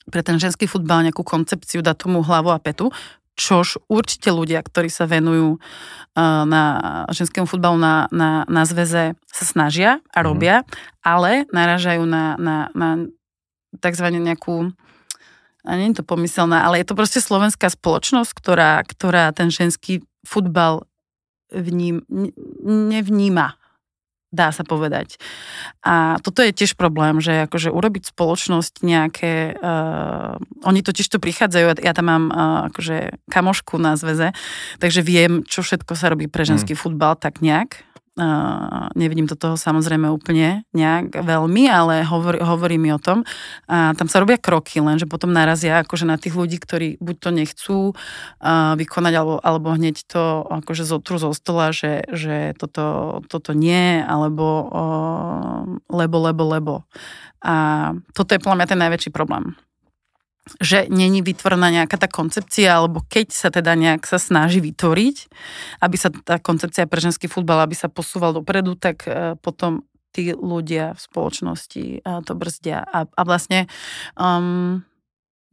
pre 0.06 0.22
ten 0.22 0.38
ženský 0.38 0.70
futbal 0.70 1.02
nejakú 1.02 1.26
koncepciu, 1.26 1.82
dať 1.82 2.06
tomu 2.06 2.22
hlavu 2.22 2.54
a 2.54 2.62
petu, 2.62 2.94
čož 3.35 3.82
určite 3.90 4.30
ľudia, 4.30 4.62
ktorí 4.62 4.87
sa 4.94 5.11
venujú 5.11 5.58
uh, 5.58 6.46
na 6.46 6.62
ženskému 7.11 7.50
futbalu 7.50 7.82
na, 7.82 8.06
na, 8.14 8.46
na 8.46 8.62
zväze, 8.62 9.18
sa 9.26 9.44
snažia 9.44 9.98
a 10.14 10.22
mhm. 10.22 10.24
robia, 10.24 10.56
mm. 10.62 10.66
ale 11.02 11.50
naražajú 11.50 12.06
na, 12.06 12.38
na, 12.38 12.56
na 12.78 13.11
takzvané 13.82 14.22
nejakú 14.22 14.70
a 15.62 15.78
nie 15.78 15.94
je 15.94 16.02
to 16.02 16.04
pomyselné, 16.06 16.58
ale 16.58 16.82
je 16.82 16.87
to 16.90 16.98
proste 16.98 17.22
slovenská 17.22 17.70
spoločnosť, 17.70 18.30
ktorá, 18.35 18.82
ktorá 18.82 19.30
ten 19.30 19.46
ženský 19.46 20.02
futbal 20.26 20.87
vním, 21.52 22.02
nevníma 22.64 23.61
dá 24.32 24.48
sa 24.48 24.64
povedať. 24.64 25.20
A 25.85 26.16
toto 26.24 26.40
je 26.40 26.56
tiež 26.56 26.74
problém, 26.74 27.20
že 27.20 27.44
akože 27.44 27.68
urobiť 27.68 28.16
spoločnosť 28.16 28.80
nejaké, 28.80 29.61
uh, 29.61 30.40
oni 30.64 30.80
totiž 30.80 31.12
to 31.12 31.20
prichádzajú, 31.20 31.85
ja 31.85 31.92
tam 31.92 32.06
mám 32.08 32.24
uh, 32.32 32.72
akože 32.72 33.28
kamošku 33.28 33.76
na 33.76 33.94
zväze, 34.00 34.32
takže 34.80 35.04
viem, 35.04 35.44
čo 35.44 35.61
všetko 35.61 35.92
sa 35.92 36.08
robí 36.08 36.32
pre 36.32 36.48
ženský 36.48 36.72
mm. 36.72 36.80
futbal, 36.80 37.12
tak 37.20 37.44
nejak. 37.44 37.85
Uh, 38.12 38.92
nevidím 38.92 39.25
to 39.25 39.40
toho 39.40 39.57
samozrejme 39.57 40.05
úplne 40.12 40.68
nejak 40.77 41.16
veľmi, 41.16 41.64
ale 41.64 42.05
hovor, 42.05 42.44
hovorí 42.44 42.77
mi 42.77 42.92
o 42.92 43.01
tom. 43.01 43.25
A 43.72 43.96
tam 43.96 44.05
sa 44.05 44.20
robia 44.20 44.37
kroky, 44.37 44.85
lenže 44.85 45.09
potom 45.09 45.33
narazia 45.33 45.81
akože 45.81 46.05
na 46.05 46.20
tých 46.20 46.37
ľudí, 46.37 46.61
ktorí 46.61 47.01
buď 47.01 47.16
to 47.16 47.31
nechcú 47.33 47.79
uh, 47.96 48.77
vykonať, 48.77 49.12
alebo, 49.16 49.40
alebo 49.40 49.72
hneď 49.72 50.05
to 50.05 50.44
akože 50.44 50.85
zotru 50.85 51.16
zo 51.16 51.33
stola, 51.33 51.72
že, 51.72 52.05
že 52.12 52.53
toto, 52.61 53.18
toto 53.33 53.57
nie, 53.57 54.05
alebo 54.05 54.68
uh, 54.68 55.64
lebo, 55.88 56.16
lebo, 56.20 56.42
lebo. 56.53 56.75
A 57.40 57.55
toto 58.12 58.37
je 58.37 58.42
podľa 58.44 58.57
mňa 58.61 58.66
ten 58.68 58.81
najväčší 58.81 59.09
problém 59.09 59.57
že 60.59 60.90
není 60.90 61.22
vytvorená 61.22 61.70
nejaká 61.70 61.94
tá 62.02 62.11
koncepcia, 62.11 62.83
alebo 62.83 63.07
keď 63.07 63.31
sa 63.31 63.48
teda 63.55 63.78
nejak 63.78 64.02
sa 64.02 64.18
snaží 64.18 64.59
vytvoriť, 64.59 65.16
aby 65.78 65.96
sa 65.96 66.11
tá 66.11 66.42
koncepcia 66.42 66.90
pre 66.90 66.98
ženský 66.98 67.31
futbal, 67.31 67.62
aby 67.62 67.78
sa 67.78 67.87
posúval 67.87 68.35
dopredu, 68.35 68.74
tak 68.74 69.07
e, 69.07 69.38
potom 69.38 69.87
tí 70.11 70.35
ľudia 70.35 70.98
v 70.98 71.00
spoločnosti 71.00 71.85
e, 72.02 72.11
to 72.26 72.33
brzdia. 72.35 72.83
A, 72.83 73.07
a 73.07 73.22
vlastne 73.22 73.70
um, 74.18 74.83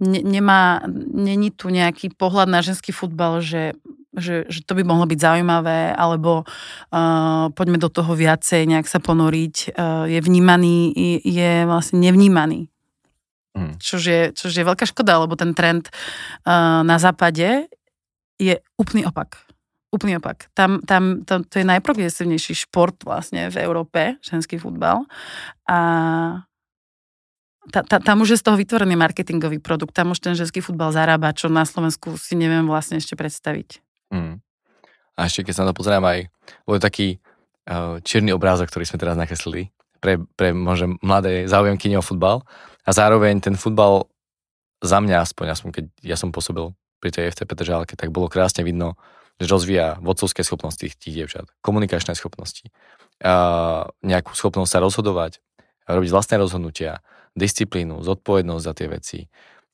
ne, 0.02 0.22
nemá, 0.26 0.82
není 1.14 1.54
tu 1.54 1.70
nejaký 1.70 2.10
pohľad 2.18 2.50
na 2.50 2.66
ženský 2.66 2.90
futbal, 2.90 3.46
že 3.46 3.78
že, 4.10 4.50
že 4.50 4.66
to 4.66 4.74
by 4.74 4.82
mohlo 4.82 5.06
byť 5.06 5.22
zaujímavé, 5.22 5.94
alebo 5.94 6.42
uh, 6.42 7.46
poďme 7.54 7.78
do 7.78 7.94
toho 7.94 8.18
viacej, 8.18 8.66
nejak 8.66 8.90
sa 8.90 8.98
ponoriť, 8.98 9.78
uh, 9.78 10.10
je 10.10 10.18
vnímaný, 10.18 10.90
je, 10.98 11.16
je 11.30 11.52
vlastne 11.70 12.02
nevnímaný 12.02 12.74
Mm. 13.58 13.82
Čož, 13.82 14.04
je, 14.06 14.22
čož 14.36 14.52
je 14.54 14.68
veľká 14.68 14.86
škoda, 14.86 15.18
lebo 15.22 15.34
ten 15.34 15.58
trend 15.58 15.90
uh, 15.90 16.86
na 16.86 16.98
západe 17.02 17.66
je 18.38 18.56
úplný 18.78 19.10
opak. 19.10 19.42
Úplný 19.90 20.22
opak. 20.22 20.54
Tam, 20.54 20.86
tam 20.86 21.26
to, 21.26 21.42
to 21.50 21.60
je 21.60 21.66
najprogresívnejší 21.66 22.70
šport 22.70 22.94
vlastne 23.02 23.50
v 23.50 23.58
Európe, 23.58 24.22
ženský 24.22 24.62
futbal. 24.62 25.02
A 25.66 25.78
ta, 27.74 27.82
ta, 27.82 27.98
tam 27.98 28.22
už 28.22 28.38
je 28.38 28.42
z 28.42 28.46
toho 28.46 28.58
vytvorený 28.58 28.94
marketingový 28.94 29.58
produkt. 29.58 29.98
Tam 29.98 30.14
už 30.14 30.22
ten 30.22 30.38
ženský 30.38 30.62
futbal 30.62 30.94
zarába, 30.94 31.34
čo 31.34 31.50
na 31.50 31.66
Slovensku 31.66 32.22
si 32.22 32.38
neviem 32.38 32.70
vlastne 32.70 33.02
ešte 33.02 33.18
predstaviť. 33.18 33.82
Mm. 34.14 34.42
A 35.18 35.20
ešte 35.26 35.50
keď 35.50 35.54
sa 35.58 35.62
na 35.66 35.70
to 35.74 35.78
pozerám 35.82 36.06
aj, 36.06 36.30
bol 36.64 36.78
taký 36.78 37.18
uh, 37.68 37.98
čierny 38.06 38.30
obrázok, 38.30 38.70
ktorý 38.70 38.86
sme 38.86 39.02
teraz 39.02 39.18
nakreslili 39.18 39.74
pre, 40.00 40.22
pre 40.40 40.56
možno 40.56 40.96
mladé 41.04 41.46
záujemky 41.46 41.92
o 41.98 42.06
futbal 42.06 42.48
a 42.90 42.92
zároveň 42.92 43.38
ten 43.38 43.54
futbal 43.54 44.10
za 44.82 44.98
mňa 44.98 45.22
aspoň, 45.22 45.46
aspoň 45.54 45.70
keď 45.70 45.86
ja 46.02 46.18
som 46.18 46.34
pôsobil 46.34 46.74
pri 46.98 47.14
tej 47.14 47.30
FT 47.30 47.46
Petržálke, 47.46 47.94
tak 47.94 48.10
bolo 48.10 48.26
krásne 48.26 48.66
vidno, 48.66 48.98
že 49.38 49.46
rozvíja 49.46 50.02
vodcovské 50.02 50.42
schopnosti 50.42 50.82
tých, 50.82 50.98
dievčat, 50.98 51.46
komunikačné 51.62 52.18
schopnosti, 52.18 52.66
a 53.22 53.86
nejakú 54.02 54.34
schopnosť 54.34 54.72
sa 54.74 54.80
rozhodovať, 54.82 55.38
robiť 55.86 56.10
vlastné 56.10 56.36
rozhodnutia, 56.42 57.06
disciplínu, 57.38 58.02
zodpovednosť 58.02 58.64
za 58.66 58.74
tie 58.74 58.88
veci, 58.90 59.20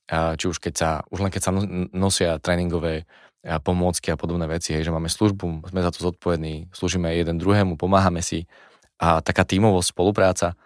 a 0.06 0.38
či 0.38 0.46
už 0.46 0.62
keď 0.62 0.74
sa, 0.76 0.90
už 1.10 1.18
len 1.24 1.32
keď 1.32 1.42
sa 1.42 1.52
nosia 1.90 2.38
tréningové 2.38 3.08
pomôcky 3.62 4.10
a 4.10 4.18
podobné 4.18 4.46
veci, 4.50 4.74
hej, 4.74 4.86
že 4.86 4.94
máme 4.94 5.10
službu, 5.10 5.70
sme 5.70 5.80
za 5.82 5.90
to 5.90 6.02
zodpovední, 6.10 6.70
slúžime 6.74 7.14
jeden 7.14 7.38
druhému, 7.38 7.78
pomáhame 7.78 8.22
si. 8.22 8.50
A 8.98 9.22
taká 9.22 9.46
tímovosť, 9.46 9.94
spolupráca, 9.94 10.58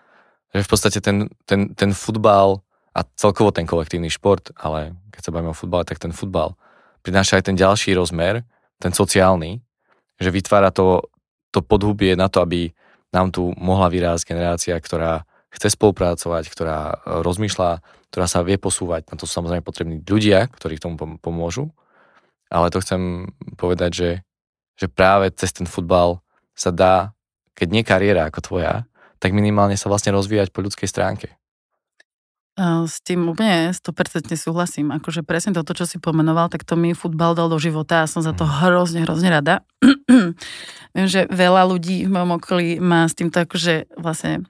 že 0.55 0.67
v 0.67 0.71
podstate 0.71 0.99
ten, 0.99 1.31
ten, 1.47 1.75
ten 1.75 1.91
futbal 1.95 2.63
a 2.91 3.07
celkovo 3.15 3.55
ten 3.55 3.67
kolektívny 3.67 4.11
šport, 4.11 4.51
ale 4.59 4.99
keď 5.15 5.21
sa 5.23 5.33
bavíme 5.35 5.55
o 5.55 5.57
futbale, 5.57 5.87
tak 5.87 6.03
ten 6.03 6.11
futbal 6.11 6.59
prináša 7.03 7.41
aj 7.41 7.53
ten 7.53 7.57
ďalší 7.57 7.97
rozmer, 7.97 8.45
ten 8.81 8.93
sociálny, 8.93 9.61
že 10.21 10.29
vytvára 10.29 10.73
to, 10.73 11.09
to 11.53 11.65
podhubie 11.65 12.17
na 12.17 12.29
to, 12.29 12.45
aby 12.45 12.73
nám 13.11 13.33
tu 13.35 13.51
mohla 13.59 13.91
vyrásť 13.91 14.31
generácia, 14.31 14.77
ktorá 14.77 15.25
chce 15.51 15.75
spolupracovať, 15.75 16.47
ktorá 16.47 16.79
e, 16.79 16.95
rozmýšľa, 17.27 17.83
ktorá 18.15 18.27
sa 18.31 18.47
vie 18.47 18.55
posúvať. 18.55 19.11
Na 19.11 19.19
to 19.19 19.27
sú 19.27 19.43
samozrejme 19.43 19.67
potrební 19.67 19.99
ľudia, 20.07 20.47
ktorí 20.47 20.79
k 20.79 20.85
tomu 20.87 21.19
pomôžu. 21.19 21.75
Ale 22.51 22.71
to 22.71 22.83
chcem 22.83 23.35
povedať, 23.59 23.91
že, 23.91 24.11
že 24.79 24.87
práve 24.87 25.31
cez 25.35 25.51
ten 25.51 25.67
futbal 25.67 26.23
sa 26.55 26.71
dá, 26.71 27.15
keď 27.59 27.69
nie 27.71 27.83
kariéra 27.83 28.31
ako 28.31 28.41
tvoja, 28.47 28.87
tak 29.21 29.37
minimálne 29.37 29.77
sa 29.77 29.93
vlastne 29.93 30.17
rozvíjať 30.17 30.51
po 30.51 30.65
ľudskej 30.65 30.89
stránke. 30.89 31.37
S 32.61 33.01
tým 33.01 33.31
úplne 33.33 33.73
100% 33.73 34.37
súhlasím. 34.37 34.93
Akože 34.93 35.25
presne 35.25 35.57
toto, 35.57 35.73
čo 35.73 35.89
si 35.89 35.97
pomenoval, 35.97 36.53
tak 36.53 36.69
to 36.69 36.77
mi 36.77 36.93
futbal 36.93 37.33
dal 37.33 37.49
do 37.49 37.57
života 37.57 38.05
a 38.05 38.11
som 38.11 38.21
za 38.21 38.37
to 38.37 38.45
hrozne, 38.45 39.09
hrozne 39.09 39.33
rada. 39.33 39.65
Viem, 40.97 41.07
že 41.09 41.25
veľa 41.31 41.65
ľudí 41.65 42.05
v 42.05 42.13
mojom 42.13 42.37
okolí 42.37 42.77
má 42.83 43.09
s 43.09 43.17
týmto 43.17 43.41
akože 43.41 43.89
vlastne 43.97 44.45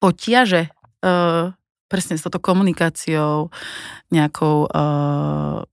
potiaže 0.00 0.72
uh, 1.04 1.52
presne 1.90 2.16
s 2.16 2.24
touto 2.24 2.40
komunikáciou, 2.40 3.52
nejakou 4.08 4.70
uh, 4.70 5.66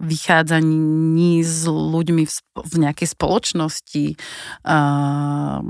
vychádzaní 0.00 1.42
s 1.42 1.66
ľuďmi 1.66 2.24
v, 2.24 2.36
v 2.54 2.74
nejakej 2.86 3.08
spoločnosti, 3.12 4.04
uh, 4.64 5.60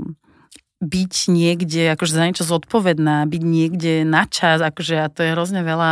byť 0.81 1.13
niekde, 1.29 1.93
akože 1.93 2.17
za 2.17 2.25
niečo 2.25 2.45
zodpovedná, 2.45 3.29
byť 3.29 3.43
niekde 3.45 3.93
na 4.01 4.25
čas, 4.25 4.65
akože 4.65 4.97
a 4.97 5.07
to 5.13 5.21
je 5.21 5.33
hrozne 5.37 5.61
veľa 5.61 5.91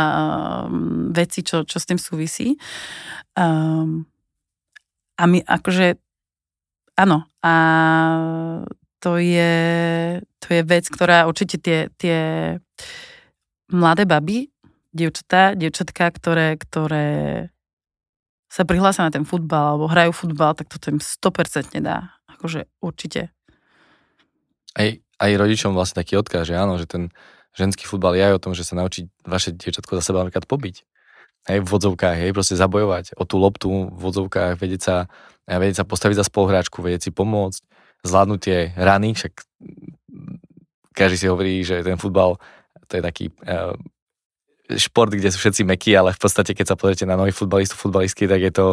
um, 0.66 1.14
vecí, 1.14 1.46
čo, 1.46 1.62
čo 1.62 1.78
s 1.78 1.86
tým 1.86 1.94
súvisí. 1.96 2.58
Um, 3.38 4.10
a 5.14 5.22
my 5.30 5.46
akože, 5.46 5.94
áno, 6.98 7.22
a 7.38 7.54
to 8.98 9.22
je, 9.22 9.54
to 10.42 10.46
je 10.58 10.62
vec, 10.66 10.84
ktorá 10.90 11.30
určite 11.30 11.62
tie, 11.62 11.86
tie 11.94 12.18
mladé 13.70 14.10
baby, 14.10 14.50
dievčatá, 14.90 15.54
dievčatka, 15.54 16.10
ktoré, 16.10 16.58
ktoré 16.58 17.08
sa 18.50 18.66
prihlásia 18.66 19.06
na 19.06 19.14
ten 19.14 19.22
futbal 19.22 19.78
alebo 19.78 19.86
hrajú 19.86 20.10
futbal, 20.10 20.58
tak 20.58 20.66
toto 20.66 20.90
im 20.90 20.98
100% 20.98 21.78
dá. 21.78 22.18
Akože 22.26 22.66
určite 22.82 23.30
aj, 24.76 25.02
aj 25.18 25.30
rodičom 25.38 25.72
vlastne 25.74 26.02
taký 26.02 26.18
odkaz, 26.20 26.46
že 26.46 26.54
áno, 26.54 26.78
že 26.78 26.86
ten 26.86 27.10
ženský 27.54 27.86
futbal 27.86 28.14
je 28.14 28.22
aj 28.30 28.34
o 28.38 28.42
tom, 28.42 28.52
že 28.54 28.62
sa 28.62 28.78
naučí 28.78 29.10
vaše 29.26 29.50
dievčatko 29.50 29.98
za 29.98 30.02
seba 30.02 30.22
napríklad 30.22 30.46
pobiť. 30.46 30.86
Hej, 31.48 31.64
v 31.64 31.68
vodzovkách, 31.72 32.16
hej, 32.20 32.30
proste 32.36 32.54
zabojovať 32.54 33.16
o 33.16 33.24
tú 33.24 33.40
loptu 33.40 33.88
v 33.88 33.96
vodzovkách, 33.96 34.60
vedieť 34.60 34.82
sa, 34.84 34.96
vedieť 35.48 35.82
sa 35.82 35.84
postaviť 35.88 36.20
za 36.20 36.28
spoluhráčku, 36.28 36.84
vedieť 36.84 37.08
si 37.08 37.10
pomôcť, 37.16 37.60
zvládnuť 38.04 38.40
tie 38.40 38.58
rany, 38.76 39.16
však 39.16 39.32
každý 40.92 41.16
si 41.16 41.26
hovorí, 41.32 41.64
že 41.64 41.80
ten 41.80 41.96
futbal 41.96 42.36
To 42.90 42.92
je 42.92 43.02
taký 43.02 43.32
uh, 43.48 43.72
šport, 44.76 45.10
kde 45.10 45.32
sú 45.32 45.38
všetci 45.40 45.62
mekí, 45.64 45.96
ale 45.96 46.12
v 46.12 46.20
podstate, 46.20 46.52
keď 46.52 46.74
sa 46.74 46.78
pozriete 46.78 47.08
na 47.08 47.16
nových 47.16 47.38
futbalistov, 47.38 47.80
futbalistky, 47.80 48.28
tak 48.28 48.42
je 48.42 48.52
to, 48.52 48.66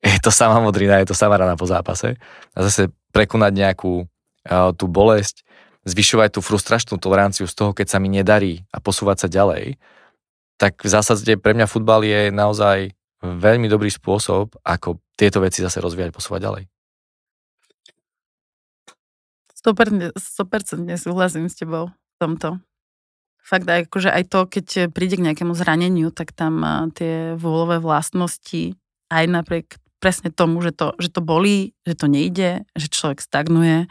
je 0.00 0.20
to 0.22 0.30
sama 0.30 0.62
modrina, 0.62 1.02
je 1.02 1.10
to 1.10 1.16
sama 1.18 1.36
rana 1.36 1.58
po 1.58 1.66
zápase. 1.66 2.16
A 2.54 2.58
zase 2.62 2.92
prekonať 3.10 3.52
nejakú 3.52 4.06
tú 4.48 4.84
bolesť, 4.90 5.46
zvyšovať 5.82 6.38
tú 6.38 6.40
frustračnú 6.42 6.98
toleranciu 6.98 7.50
z 7.50 7.54
toho, 7.58 7.70
keď 7.74 7.86
sa 7.90 7.98
mi 7.98 8.06
nedarí 8.06 8.62
a 8.70 8.78
posúvať 8.78 9.26
sa 9.26 9.28
ďalej, 9.30 9.78
tak 10.54 10.78
v 10.78 10.88
zásade 10.88 11.34
pre 11.42 11.58
mňa 11.58 11.66
futbal 11.66 12.06
je 12.06 12.30
naozaj 12.30 12.94
veľmi 13.22 13.66
dobrý 13.66 13.90
spôsob, 13.90 14.54
ako 14.62 15.02
tieto 15.18 15.42
veci 15.42 15.58
zase 15.58 15.82
rozvíjať, 15.82 16.14
posúvať 16.14 16.40
ďalej. 16.42 16.64
100%, 19.58 20.14
100% 20.18 20.86
súhlasím 20.98 21.46
s 21.46 21.54
tebou 21.58 21.90
v 21.90 22.16
tomto. 22.18 22.62
Fakt, 23.42 23.66
akože 23.66 24.10
aj 24.10 24.24
to, 24.30 24.46
keď 24.46 24.66
príde 24.94 25.18
k 25.18 25.26
nejakému 25.26 25.50
zraneniu, 25.58 26.14
tak 26.14 26.30
tam 26.30 26.62
tie 26.94 27.34
vôľové 27.34 27.82
vlastnosti 27.82 28.78
aj 29.10 29.24
napriek 29.26 29.81
presne 30.02 30.34
tomu, 30.34 30.58
že 30.66 30.74
to, 30.74 30.98
že 30.98 31.14
to 31.14 31.22
bolí, 31.22 31.78
že 31.86 31.94
to 31.94 32.10
nejde, 32.10 32.66
že 32.74 32.90
človek 32.90 33.22
stagnuje, 33.22 33.86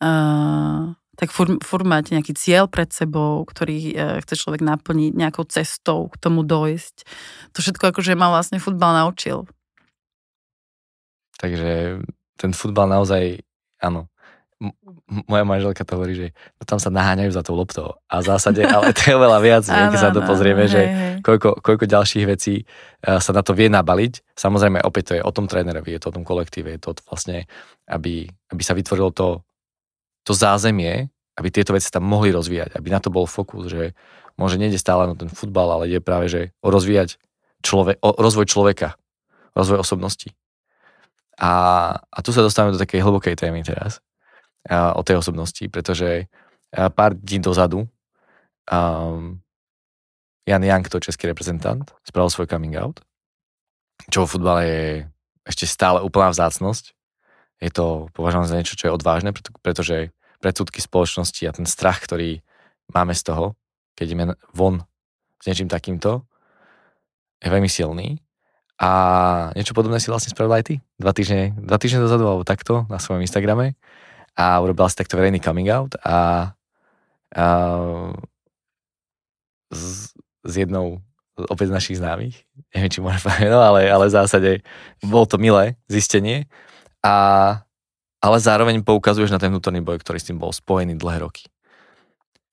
uh, 0.00 0.96
tak 1.14 1.28
fur, 1.30 1.60
fur 1.60 1.84
máte 1.84 2.16
nejaký 2.16 2.32
cieľ 2.32 2.64
pred 2.66 2.88
sebou, 2.88 3.44
ktorý 3.44 3.76
uh, 3.92 4.18
chce 4.24 4.40
človek 4.40 4.64
naplniť 4.64 5.12
nejakou 5.12 5.44
cestou 5.44 6.08
k 6.08 6.16
tomu 6.16 6.42
dojsť. 6.48 7.04
To 7.52 7.58
všetko 7.60 7.92
akože 7.92 8.16
ma 8.16 8.32
vlastne 8.32 8.56
futbal 8.56 8.96
naučil. 8.96 9.44
Takže 11.36 12.00
ten 12.40 12.50
futbal 12.56 12.88
naozaj, 12.88 13.44
áno, 13.84 14.08
moja 15.04 15.44
manželka 15.44 15.84
to 15.84 16.00
hovorí, 16.00 16.16
že 16.16 16.26
no 16.56 16.64
tam 16.64 16.80
sa 16.80 16.88
naháňajú 16.88 17.30
za 17.36 17.44
tou 17.44 17.52
loptou. 17.52 18.00
A 18.08 18.24
v 18.24 18.28
zásade, 18.28 18.64
ale 18.64 18.96
to 18.96 19.00
je 19.04 19.14
oveľa 19.16 19.38
viac, 19.44 19.64
keď 19.92 20.00
sa 20.00 20.10
to 20.10 20.24
pozrieme, 20.24 20.64
že. 20.64 20.82
Koľko, 21.24 21.60
koľko 21.64 21.84
ďalších 21.88 22.24
vecí 22.28 22.64
e, 22.64 22.64
sa 23.04 23.32
na 23.32 23.40
to 23.40 23.56
vie 23.56 23.72
nabaliť. 23.72 24.36
Samozrejme, 24.36 24.84
opäť 24.84 25.02
to 25.08 25.12
je 25.16 25.22
o 25.24 25.32
tom 25.32 25.48
trénerovi, 25.48 25.96
je 25.96 26.00
to 26.00 26.12
o 26.12 26.16
tom 26.20 26.24
kolektíve, 26.24 26.72
je 26.76 26.80
to 26.80 26.96
vlastne, 27.08 27.48
aby, 27.88 28.28
aby 28.52 28.62
sa 28.64 28.76
vytvorilo 28.76 29.08
to, 29.08 29.40
to 30.24 30.32
zázemie, 30.36 31.08
aby 31.36 31.48
tieto 31.48 31.72
veci 31.72 31.88
tam 31.88 32.04
mohli 32.04 32.28
rozvíjať, 32.28 32.76
aby 32.76 32.88
na 32.92 33.00
to 33.00 33.08
bol 33.08 33.24
fokus, 33.24 33.72
že 33.72 33.96
môže 34.36 34.60
nejde 34.60 34.76
stále 34.76 35.08
na 35.08 35.16
ten 35.16 35.32
futbal, 35.32 35.80
ale 35.80 35.90
je 35.90 36.00
práve, 36.00 36.28
že 36.28 36.40
o 36.60 36.68
rozvíjať 36.68 37.16
človek, 37.64 38.00
o 38.04 38.12
rozvoj 38.20 38.46
človeka, 38.46 39.00
rozvoj 39.56 39.80
osobnosti. 39.80 40.36
A, 41.34 41.52
a 41.98 42.18
tu 42.22 42.30
sa 42.30 42.44
dostávame 42.44 42.76
do 42.76 42.82
takej 42.82 43.02
hlbokej 43.02 43.34
témy 43.34 43.66
teraz, 43.66 43.98
o 44.70 45.00
tej 45.04 45.20
osobnosti, 45.20 45.64
pretože 45.68 46.28
pár 46.72 47.14
dní 47.14 47.38
dozadu 47.44 47.84
um, 48.72 49.38
Jan 50.48 50.64
Young, 50.64 50.84
to 50.88 51.00
český 51.00 51.28
reprezentant, 51.28 51.92
spravil 52.04 52.32
svoj 52.32 52.48
coming 52.48 52.76
out, 52.76 53.00
čo 54.12 54.24
vo 54.24 54.30
futbale 54.30 54.62
je 54.64 54.84
ešte 55.44 55.64
stále 55.68 56.00
úplná 56.00 56.32
vzácnosť. 56.32 56.92
Je 57.60 57.70
to 57.72 58.12
považované 58.12 58.48
za 58.48 58.56
niečo, 58.56 58.76
čo 58.76 58.88
je 58.88 58.96
odvážne, 58.96 59.32
pretože 59.64 60.12
predsudky 60.40 60.84
spoločnosti 60.84 61.48
a 61.48 61.56
ten 61.56 61.64
strach, 61.64 62.04
ktorý 62.04 62.44
máme 62.92 63.16
z 63.16 63.22
toho, 63.24 63.56
keď 63.96 64.04
ideme 64.04 64.24
von 64.52 64.84
s 65.40 65.44
niečím 65.48 65.68
takýmto, 65.68 66.24
je 67.40 67.48
veľmi 67.48 67.68
silný. 67.68 68.20
A 68.80 68.90
niečo 69.54 69.72
podobné 69.72 70.02
si 70.02 70.10
vlastne 70.10 70.34
spravil 70.34 70.60
aj 70.60 70.64
ty. 70.66 70.74
Dva 70.98 71.14
týždne, 71.14 71.54
dva 71.56 71.78
týždne 71.78 72.04
dozadu 72.04 72.26
alebo 72.26 72.42
takto 72.42 72.90
na 72.90 72.98
svojom 72.98 73.22
Instagrame 73.22 73.78
a 74.34 74.58
urobila 74.58 74.90
si 74.90 74.98
takto 74.98 75.14
verejný 75.14 75.38
coming 75.38 75.70
out 75.70 75.94
a, 76.02 76.50
a 77.34 77.44
s, 79.70 80.14
s 80.42 80.52
jednou 80.54 81.02
opäť 81.34 81.70
z 81.70 81.76
našich 81.76 81.98
známych, 81.98 82.46
neviem, 82.70 82.90
či 82.90 83.02
môžem 83.02 83.22
povedať, 83.26 83.50
ale, 83.50 83.90
ale 83.90 84.04
v 84.06 84.14
zásade 84.14 84.50
bolo 85.02 85.26
to 85.26 85.34
milé 85.38 85.74
zistenie, 85.90 86.46
a, 87.02 87.58
ale 88.22 88.36
zároveň 88.38 88.82
poukazuješ 88.86 89.34
na 89.34 89.42
ten 89.42 89.50
vnútorný 89.50 89.82
boj, 89.82 89.98
ktorý 89.98 90.18
s 90.22 90.28
tým 90.30 90.38
bol 90.38 90.54
spojený 90.54 90.94
dlhé 90.94 91.26
roky. 91.26 91.50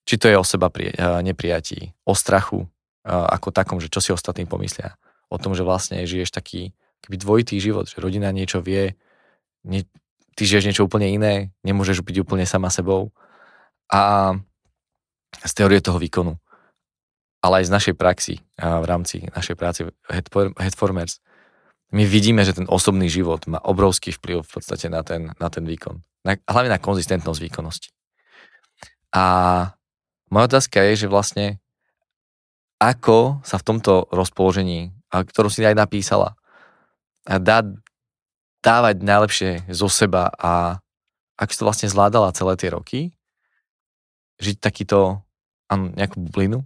Či 0.02 0.18
to 0.18 0.26
je 0.26 0.34
o 0.34 0.42
seba 0.42 0.66
pri, 0.66 0.90
neprijatí, 0.98 1.94
o 2.02 2.14
strachu 2.14 2.66
ako 3.06 3.54
takom, 3.54 3.78
že 3.78 3.86
čo 3.86 4.02
si 4.02 4.10
ostatní 4.10 4.50
pomyslia, 4.50 4.98
o 5.30 5.38
tom, 5.38 5.54
že 5.54 5.62
vlastne 5.62 6.02
žiješ 6.02 6.34
taký 6.34 6.74
keby 7.02 7.16
dvojitý 7.18 7.58
život, 7.62 7.86
že 7.86 8.02
rodina 8.02 8.30
niečo 8.34 8.62
vie, 8.62 8.98
nie, 9.62 9.86
ty 10.36 10.42
žiješ 10.48 10.68
niečo 10.68 10.86
úplne 10.86 11.08
iné, 11.08 11.52
nemôžeš 11.64 12.04
byť 12.04 12.16
úplne 12.24 12.44
sama 12.48 12.72
sebou. 12.72 13.12
A 13.92 14.34
z 15.44 15.52
teórie 15.52 15.80
toho 15.80 15.96
výkonu, 16.00 16.36
ale 17.42 17.64
aj 17.64 17.68
z 17.68 17.74
našej 17.74 17.94
praxi 17.98 18.34
v 18.56 18.86
rámci 18.86 19.26
našej 19.32 19.56
práce 19.58 19.80
Headformers, 20.60 21.18
my 21.92 22.08
vidíme, 22.08 22.40
že 22.40 22.56
ten 22.56 22.64
osobný 22.68 23.12
život 23.12 23.44
má 23.44 23.60
obrovský 23.60 24.16
vplyv 24.16 24.48
v 24.48 24.50
podstate 24.50 24.88
na 24.88 25.04
ten, 25.04 25.28
na 25.36 25.48
ten 25.52 25.68
výkon. 25.68 26.00
Na, 26.24 26.40
hlavne 26.48 26.72
na 26.72 26.80
konzistentnosť 26.80 27.40
výkonnosti. 27.44 27.88
A 29.12 29.24
moja 30.32 30.44
otázka 30.48 30.80
je, 30.88 31.04
že 31.04 31.12
vlastne 31.12 31.60
ako 32.80 33.44
sa 33.44 33.60
v 33.60 33.66
tomto 33.68 34.08
rozpoložení, 34.08 34.96
ktorú 35.12 35.52
si 35.52 35.62
aj 35.62 35.76
napísala, 35.76 36.34
dá 37.28 37.62
dávať 38.62 39.02
najlepšie 39.02 39.50
zo 39.68 39.90
seba 39.90 40.30
a 40.38 40.78
ak 41.34 41.50
si 41.50 41.58
to 41.58 41.66
vlastne 41.66 41.90
zvládala 41.90 42.30
celé 42.32 42.54
tie 42.54 42.70
roky, 42.70 43.00
žiť 44.38 44.62
takýto, 44.62 45.22
áno, 45.66 45.90
nejakú 45.92 46.22
bublinu 46.22 46.62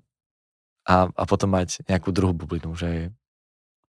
a, 0.84 1.08
a 1.08 1.22
potom 1.24 1.56
mať 1.56 1.88
nejakú 1.88 2.12
druhú 2.12 2.36
bublinu, 2.36 2.76
že 2.76 3.10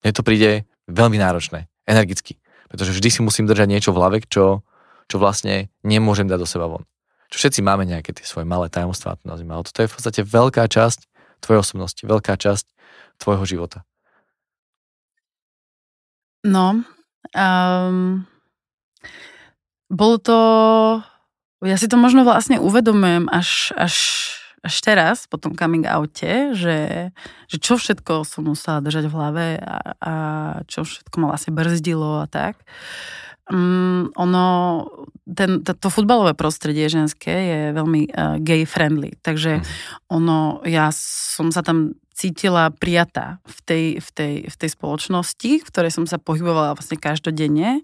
mne 0.01 0.11
to 0.17 0.25
príde 0.25 0.65
veľmi 0.89 1.21
náročné, 1.21 1.69
energicky, 1.85 2.41
pretože 2.67 2.97
vždy 2.97 3.09
si 3.13 3.21
musím 3.21 3.45
držať 3.45 3.67
niečo 3.69 3.93
v 3.93 3.99
hlave, 4.01 4.17
čo, 4.25 4.65
čo 5.05 5.15
vlastne 5.21 5.69
nemôžem 5.85 6.25
dať 6.25 6.39
do 6.41 6.49
seba 6.49 6.65
von. 6.65 6.83
Čo 7.31 7.47
všetci 7.47 7.61
máme 7.63 7.87
nejaké 7.87 8.11
tie 8.11 8.27
svoje 8.27 8.43
malé 8.43 8.67
tajomstvá, 8.67 9.15
ale 9.23 9.63
toto 9.63 9.79
je 9.79 9.87
v 9.87 9.95
podstate 9.95 10.21
veľká 10.25 10.67
časť 10.67 11.07
tvojej 11.39 11.61
osobnosti, 11.63 12.01
veľká 12.03 12.35
časť 12.35 12.65
tvojho 13.21 13.45
života. 13.47 13.85
No, 16.41 16.81
Um, 17.31 18.25
bolo 19.91 20.15
to, 20.17 20.39
ja 21.63 21.75
si 21.75 21.91
to 21.91 21.99
možno 21.99 22.23
vlastne 22.23 22.57
uvedomujem 22.57 23.27
až, 23.27 23.75
až, 23.75 23.95
až 24.63 24.75
teraz, 24.81 25.27
po 25.27 25.35
tom 25.35 25.53
coming 25.53 25.83
oute, 25.83 26.55
že, 26.55 27.11
že 27.51 27.57
čo 27.59 27.75
všetko 27.75 28.23
som 28.23 28.47
musela 28.47 28.79
držať 28.79 29.05
v 29.11 29.15
hlave 29.15 29.45
a, 29.59 29.77
a 29.99 30.13
čo 30.65 30.87
všetko 30.87 31.15
ma 31.19 31.35
vlastne 31.35 31.51
brzdilo 31.51 32.23
a 32.23 32.27
tak. 32.31 32.63
Um, 33.51 34.15
ono, 34.15 34.87
ten, 35.27 35.59
to, 35.59 35.75
to 35.75 35.91
futbalové 35.91 36.31
prostredie 36.39 36.87
ženské 36.87 37.35
je 37.35 37.61
veľmi 37.75 38.01
uh, 38.15 38.39
gay 38.39 38.63
friendly, 38.63 39.19
takže 39.19 39.59
mm. 39.59 39.65
ono, 40.07 40.63
ja 40.63 40.87
som 40.95 41.51
sa 41.51 41.59
tam 41.59 41.99
cítila 42.21 42.69
prijatá 42.69 43.41
v 43.49 43.57
tej, 43.65 43.85
v, 43.97 44.09
tej, 44.13 44.33
v 44.45 44.55
tej 44.61 44.69
spoločnosti, 44.69 45.51
v 45.65 45.65
ktorej 45.65 45.89
som 45.89 46.05
sa 46.05 46.21
pohybovala 46.21 46.77
vlastne 46.77 47.01
každodenne. 47.01 47.81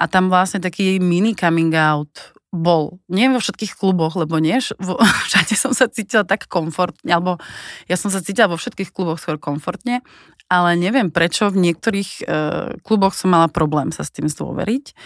A 0.00 0.04
tam 0.08 0.32
vlastne 0.32 0.64
taký 0.64 0.96
mini 0.96 1.36
coming 1.36 1.76
out 1.76 2.32
bol. 2.56 3.04
Nie 3.12 3.28
vo 3.28 3.36
všetkých 3.36 3.76
kluboch, 3.76 4.16
lebo 4.16 4.40
nie, 4.40 4.56
všade 5.28 5.54
som 5.60 5.76
sa 5.76 5.92
cítila 5.92 6.24
tak 6.24 6.48
komfortne, 6.48 7.12
alebo 7.12 7.36
ja 7.84 8.00
som 8.00 8.08
sa 8.08 8.24
cítila 8.24 8.48
vo 8.48 8.56
všetkých 8.56 8.96
kluboch 8.96 9.20
skôr 9.20 9.36
komfortne, 9.36 10.00
ale 10.48 10.78
neviem 10.80 11.12
prečo 11.12 11.52
v 11.52 11.68
niektorých 11.68 12.10
uh, 12.24 12.80
kluboch 12.80 13.12
som 13.12 13.34
mala 13.34 13.52
problém 13.52 13.92
sa 13.92 14.08
s 14.08 14.14
tým 14.14 14.30
zdôveriť. 14.30 14.96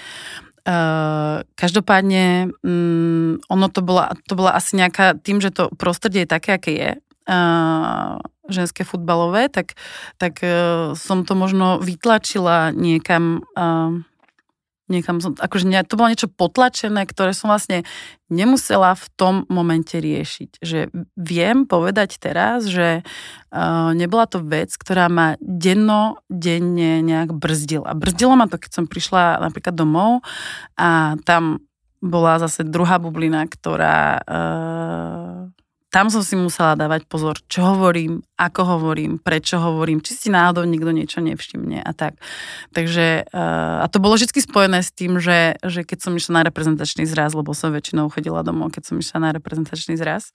Uh, 0.61 1.41
každopádne 1.57 2.53
um, 2.61 3.41
ono 3.49 3.67
to 3.73 3.81
bola, 3.81 4.13
to 4.29 4.37
bola 4.37 4.53
asi 4.53 4.77
nejaká, 4.77 5.17
tým, 5.17 5.41
že 5.41 5.51
to 5.51 5.73
prostredie 5.75 6.29
je 6.29 6.31
také, 6.31 6.61
aké 6.61 6.73
je, 6.77 6.91
ženské 8.51 8.83
futbalové, 8.83 9.47
tak, 9.47 9.79
tak 10.19 10.43
uh, 10.43 10.93
som 10.99 11.23
to 11.23 11.39
možno 11.39 11.79
vytlačila 11.79 12.75
niekam, 12.75 13.47
niekam 14.91 15.23
som, 15.23 15.39
akože 15.39 15.71
to 15.87 15.95
bolo 15.95 16.11
niečo 16.11 16.27
potlačené, 16.27 17.07
ktoré 17.07 17.31
som 17.31 17.47
vlastne 17.47 17.87
nemusela 18.27 18.99
v 18.99 19.07
tom 19.15 19.35
momente 19.47 19.95
riešiť. 19.95 20.59
Že 20.59 20.91
viem 21.15 21.71
povedať 21.71 22.19
teraz, 22.19 22.67
že 22.67 23.07
uh, 23.07 23.95
nebola 23.95 24.27
to 24.27 24.43
vec, 24.43 24.75
ktorá 24.75 25.07
ma 25.07 25.39
denno, 25.39 26.19
denne 26.27 27.07
nejak 27.07 27.31
brzdila. 27.31 27.95
Brzdilo 27.95 28.35
ma 28.35 28.51
to, 28.51 28.59
keď 28.59 28.83
som 28.83 28.85
prišla 28.91 29.39
napríklad 29.39 29.79
domov 29.79 30.27
a 30.75 31.15
tam 31.23 31.63
bola 32.03 32.41
zase 32.43 32.67
druhá 32.67 32.99
bublina, 32.99 33.47
ktorá 33.47 34.19
uh, 34.25 35.40
tam 35.91 36.07
som 36.07 36.23
si 36.23 36.39
musela 36.39 36.79
dávať 36.79 37.11
pozor, 37.11 37.43
čo 37.51 37.67
hovorím, 37.67 38.23
ako 38.39 38.79
hovorím, 38.79 39.19
prečo 39.19 39.59
hovorím, 39.59 39.99
či 39.99 40.15
si 40.15 40.29
náhodou 40.31 40.63
nikto 40.63 40.95
niečo 40.95 41.19
nevšimne 41.19 41.83
a 41.83 41.91
tak. 41.91 42.15
Takže, 42.71 43.27
eh, 43.27 43.77
a 43.83 43.87
to 43.91 43.99
bolo 43.99 44.15
vždy 44.15 44.31
spojené 44.39 44.87
s 44.87 44.95
tým, 44.95 45.19
že, 45.19 45.59
že 45.67 45.83
keď 45.83 45.99
som 45.99 46.15
išla 46.15 46.41
na 46.41 46.47
reprezentačný 46.47 47.05
zraz, 47.11 47.35
lebo 47.35 47.51
som 47.53 47.75
väčšinou 47.75 48.07
chodila 48.09 48.47
domov, 48.47 48.71
keď 48.71 48.83
som 48.87 48.97
išla 49.03 49.19
na 49.19 49.31
reprezentačný 49.35 49.99
zraz, 49.99 50.31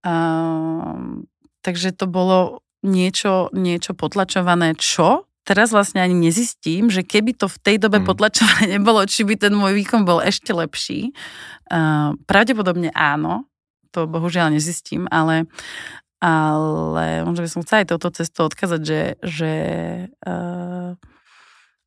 Uh, 0.00 1.20
takže 1.60 1.92
to 1.92 2.08
bolo 2.08 2.64
niečo, 2.80 3.52
niečo 3.52 3.92
potlačované, 3.92 4.72
čo 4.80 5.28
teraz 5.44 5.76
vlastne 5.76 6.00
ani 6.00 6.16
nezistím, 6.16 6.88
že 6.88 7.04
keby 7.04 7.36
to 7.36 7.52
v 7.52 7.60
tej 7.60 7.76
dobe 7.76 8.00
mm. 8.00 8.06
potlačované 8.08 8.64
nebolo, 8.80 9.04
či 9.04 9.28
by 9.28 9.36
ten 9.36 9.52
môj 9.52 9.76
výkon 9.76 10.08
bol 10.08 10.24
ešte 10.24 10.56
lepší. 10.56 11.12
Uh, 11.68 12.16
pravdepodobne 12.24 12.88
áno, 12.96 13.49
to 13.90 14.06
bohužiaľ 14.10 14.54
nezistím, 14.54 15.10
ale, 15.10 15.50
ale 16.22 17.26
možno 17.26 17.42
by 17.46 17.50
som 17.50 17.62
chcela 17.62 17.82
aj 17.84 17.90
touto 17.94 18.08
cestou 18.14 18.46
odkázať, 18.46 18.80
že, 18.82 19.02
že 19.22 19.52
uh, 20.24 20.94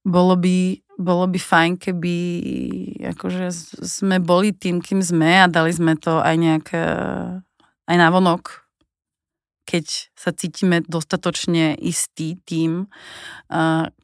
bolo 0.04 0.36
by, 0.36 0.84
bolo 1.00 1.26
by 1.32 1.40
fajn, 1.40 1.72
keby 1.80 2.16
akože 3.16 3.50
sme 3.82 4.20
boli 4.20 4.52
tým, 4.52 4.84
kým 4.84 5.00
sme 5.00 5.44
a 5.44 5.48
dali 5.48 5.72
sme 5.72 5.96
to 5.96 6.20
aj 6.20 6.36
nejak 6.36 6.68
aj 7.84 7.96
návonok 8.00 8.64
keď 9.64 10.12
sa 10.14 10.36
cítime 10.36 10.84
dostatočne 10.84 11.76
istý 11.80 12.36
tým, 12.44 12.92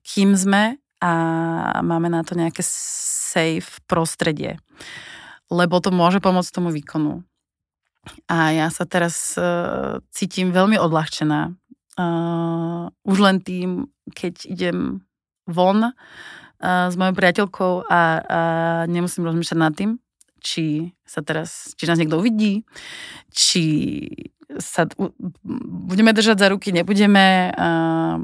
kým 0.04 0.30
sme 0.36 0.80
a 1.00 1.14
máme 1.84 2.12
na 2.12 2.24
to 2.24 2.36
nejaké 2.36 2.64
safe 2.64 3.80
prostredie. 3.88 4.60
Lebo 5.52 5.80
to 5.84 5.92
môže 5.92 6.20
pomôcť 6.24 6.52
tomu 6.52 6.70
výkonu. 6.72 7.24
A 8.30 8.54
ja 8.54 8.68
sa 8.70 8.86
teraz 8.86 9.34
uh, 9.38 10.04
cítim 10.14 10.54
veľmi 10.54 10.78
odľahčená. 10.78 11.54
Uh, 12.00 12.88
už 13.04 13.18
len 13.20 13.44
tým, 13.44 13.92
keď 14.16 14.48
idem 14.48 15.04
von 15.50 15.92
uh, 15.92 15.94
s 16.62 16.96
mojou 16.96 17.16
priateľkou 17.16 17.88
a, 17.88 17.92
a 17.92 18.02
nemusím 18.88 19.28
rozmýšľať 19.28 19.60
nad 19.60 19.74
tým, 19.76 19.92
či 20.40 20.96
sa 21.04 21.20
teraz, 21.20 21.76
či 21.76 21.84
nás 21.88 22.00
niekto 22.00 22.20
uvidí, 22.20 22.64
či 23.32 23.64
sa 24.58 24.90
budeme 25.86 26.10
držať 26.10 26.38
za 26.42 26.48
ruky, 26.50 26.74
nebudeme, 26.74 27.54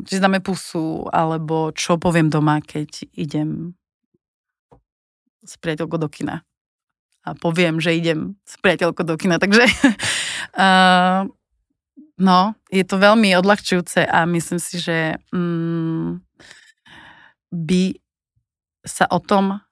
či 0.09 0.17
dáme 0.17 0.41
pusu, 0.41 1.05
alebo 1.13 1.69
čo 1.69 2.01
poviem 2.01 2.33
doma, 2.33 2.57
keď 2.65 3.05
idem 3.13 3.77
s 5.45 5.53
priateľkou 5.61 6.01
do 6.01 6.09
kina. 6.09 6.41
A 7.25 7.33
poviem, 7.33 7.81
že 7.81 7.97
idem 7.97 8.37
s 8.45 8.55
priateľkou 8.61 9.01
do 9.01 9.17
kina. 9.17 9.41
Takže 9.41 9.65
uh, 10.61 11.25
no, 12.21 12.39
je 12.69 12.85
to 12.85 12.95
veľmi 13.01 13.33
odľahčujúce 13.35 14.05
a 14.05 14.29
myslím 14.29 14.61
si, 14.61 14.77
že 14.77 15.17
um, 15.33 16.21
by 17.49 17.97
sa 18.85 19.09
o 19.09 19.17
tom 19.17 19.65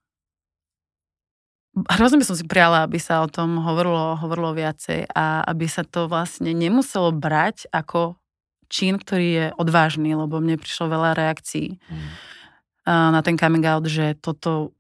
hrozne 1.74 2.22
by 2.22 2.26
som 2.26 2.38
si 2.38 2.46
priala, 2.46 2.86
aby 2.86 3.02
sa 3.02 3.26
o 3.26 3.28
tom 3.30 3.58
hovorilo, 3.58 4.14
hovorilo 4.22 4.54
viacej 4.54 5.10
a 5.10 5.42
aby 5.50 5.66
sa 5.66 5.82
to 5.82 6.06
vlastne 6.06 6.54
nemuselo 6.54 7.10
brať 7.10 7.66
ako 7.74 8.18
čin, 8.70 8.98
ktorý 9.02 9.28
je 9.28 9.46
odvážny, 9.58 10.14
lebo 10.14 10.38
mne 10.38 10.62
prišlo 10.62 10.90
veľa 10.90 11.18
reakcií 11.18 11.78
mm. 11.78 12.10
na 12.86 13.20
ten 13.26 13.38
coming 13.38 13.66
out, 13.66 13.86
že 13.90 14.18
toto, 14.22 14.74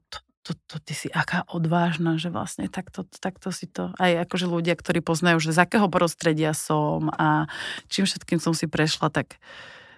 to, 0.43 0.51
to, 0.67 0.75
ty 0.84 0.91
si 0.91 1.08
aká 1.08 1.47
odvážna, 1.47 2.19
že 2.19 2.27
vlastne 2.27 2.67
takto, 2.67 3.08
takto 3.08 3.49
si 3.56 3.63
to, 3.63 3.95
aj 3.95 4.27
akože 4.27 4.45
ľudia, 4.45 4.75
ktorí 4.75 4.99
poznajú, 4.99 5.39
že 5.39 5.56
z 5.56 5.63
akého 5.63 5.88
prostredia 5.88 6.51
som 6.51 7.08
a 7.15 7.47
čím 7.88 8.03
všetkým 8.03 8.43
som 8.43 8.51
si 8.51 8.67
prešla, 8.67 9.08
tak 9.08 9.39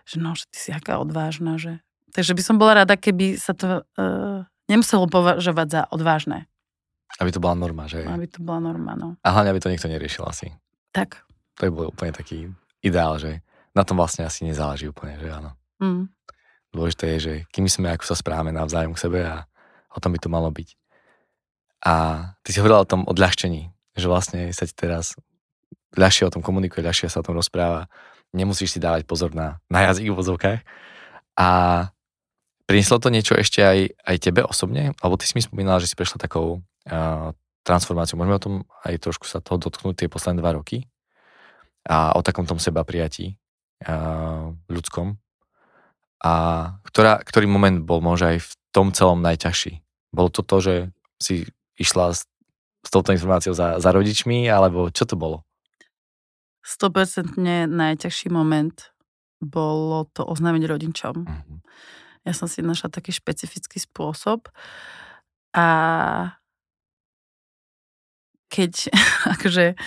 že 0.06 0.22
no, 0.22 0.38
že 0.38 0.46
ty 0.54 0.58
si 0.62 0.70
aká 0.70 1.02
odvážna, 1.02 1.58
že 1.58 1.82
takže 2.14 2.38
by 2.38 2.42
som 2.46 2.56
bola 2.62 2.86
rada, 2.86 2.94
keby 2.94 3.42
sa 3.42 3.58
to 3.58 3.82
uh, 3.82 4.46
nemuselo 4.70 5.10
považovať 5.10 5.68
za 5.68 5.82
odvážne. 5.90 6.46
Aby 7.18 7.34
to 7.34 7.42
bola 7.42 7.58
norma, 7.58 7.90
že? 7.90 8.06
Aby 8.06 8.30
to 8.30 8.40
bola 8.46 8.62
norma, 8.62 8.94
no. 8.94 9.18
A 9.26 9.34
hlavne, 9.34 9.50
aby 9.50 9.62
to 9.62 9.72
niekto 9.74 9.90
neriešil 9.90 10.30
asi. 10.30 10.54
Tak. 10.94 11.26
To 11.58 11.62
je 11.66 11.72
bol 11.74 11.90
úplne 11.90 12.14
taký 12.14 12.54
ideál, 12.86 13.18
že 13.18 13.42
na 13.74 13.82
tom 13.82 13.98
vlastne 13.98 14.28
asi 14.28 14.46
nezáleží 14.46 14.88
úplne, 14.88 15.18
že 15.18 15.28
áno. 15.32 15.58
Mm. 15.82 16.12
Dôležité 16.76 17.16
je, 17.16 17.20
že 17.20 17.34
kým 17.50 17.66
sme, 17.72 17.92
ako 17.96 18.04
sa 18.04 18.16
správame 18.20 18.52
navzájom 18.52 18.94
k 18.94 19.04
sebe 19.08 19.20
a 19.24 19.48
o 19.96 20.00
tom 20.04 20.12
by 20.12 20.20
to 20.20 20.28
malo 20.28 20.52
byť. 20.52 20.76
A 21.88 21.94
ty 22.44 22.52
si 22.52 22.60
hovorila 22.60 22.84
o 22.84 22.90
tom 22.90 23.08
odľahčení, 23.08 23.72
že 23.96 24.06
vlastne 24.12 24.52
sa 24.52 24.68
ti 24.68 24.76
teraz 24.76 25.16
ľahšie 25.96 26.28
o 26.28 26.34
tom 26.34 26.44
komunikuje, 26.44 26.84
ľahšie 26.84 27.08
sa 27.08 27.24
o 27.24 27.26
tom 27.26 27.40
rozpráva. 27.40 27.88
Nemusíš 28.36 28.76
si 28.76 28.80
dávať 28.84 29.08
pozor 29.08 29.32
na, 29.32 29.64
na 29.72 29.88
jazyk 29.88 30.12
v 30.12 30.20
vozovkách. 30.20 30.60
A 31.40 31.48
prinieslo 32.68 33.00
to 33.00 33.08
niečo 33.14 33.38
ešte 33.40 33.64
aj, 33.64 33.96
aj 34.04 34.18
tebe 34.20 34.44
osobne? 34.44 34.92
Alebo 35.00 35.16
ty 35.16 35.24
si 35.24 35.40
mi 35.40 35.46
spomínala, 35.46 35.80
že 35.80 35.88
si 35.88 35.96
prešla 35.96 36.20
takou 36.20 36.60
transformáciu. 37.64 38.20
Môžeme 38.20 38.36
o 38.36 38.44
tom 38.44 38.56
aj 38.84 39.00
trošku 39.00 39.30
sa 39.30 39.40
toho 39.40 39.62
dotknúť 39.62 40.04
tie 40.04 40.12
posledné 40.12 40.44
dva 40.44 40.58
roky 40.58 40.90
a 41.86 42.18
o 42.18 42.26
takom 42.26 42.50
tom 42.50 42.58
seba 42.58 42.84
prijatí 42.84 43.38
ľudskom. 44.68 45.22
A 46.26 46.34
ktorá, 46.90 47.22
ktorý 47.22 47.46
moment 47.46 47.86
bol 47.86 48.02
možno 48.02 48.34
aj 48.34 48.42
v 48.42 48.52
tom 48.74 48.90
celom 48.90 49.22
najťažší? 49.22 49.85
Bolo 50.16 50.32
to 50.32 50.42
to, 50.42 50.58
že 50.64 50.76
si 51.20 51.44
išla 51.76 52.16
s, 52.16 52.24
s 52.82 52.90
touto 52.90 53.12
informáciou 53.12 53.52
za, 53.52 53.84
za 53.84 53.90
rodičmi, 53.92 54.48
alebo 54.48 54.88
čo 54.88 55.04
to 55.04 55.20
bolo? 55.20 55.44
100% 56.64 57.38
najťažší 57.68 58.32
moment 58.32 58.96
bolo 59.44 60.10
to 60.16 60.24
oznámiť 60.26 60.64
rodičom. 60.66 61.16
Uh-huh. 61.28 61.60
Ja 62.26 62.34
som 62.34 62.50
si 62.50 62.66
našla 62.66 62.90
taký 62.90 63.14
špecifický 63.14 63.78
spôsob 63.78 64.50
a 65.54 65.68
keď 68.50 68.90
akože 69.38 69.78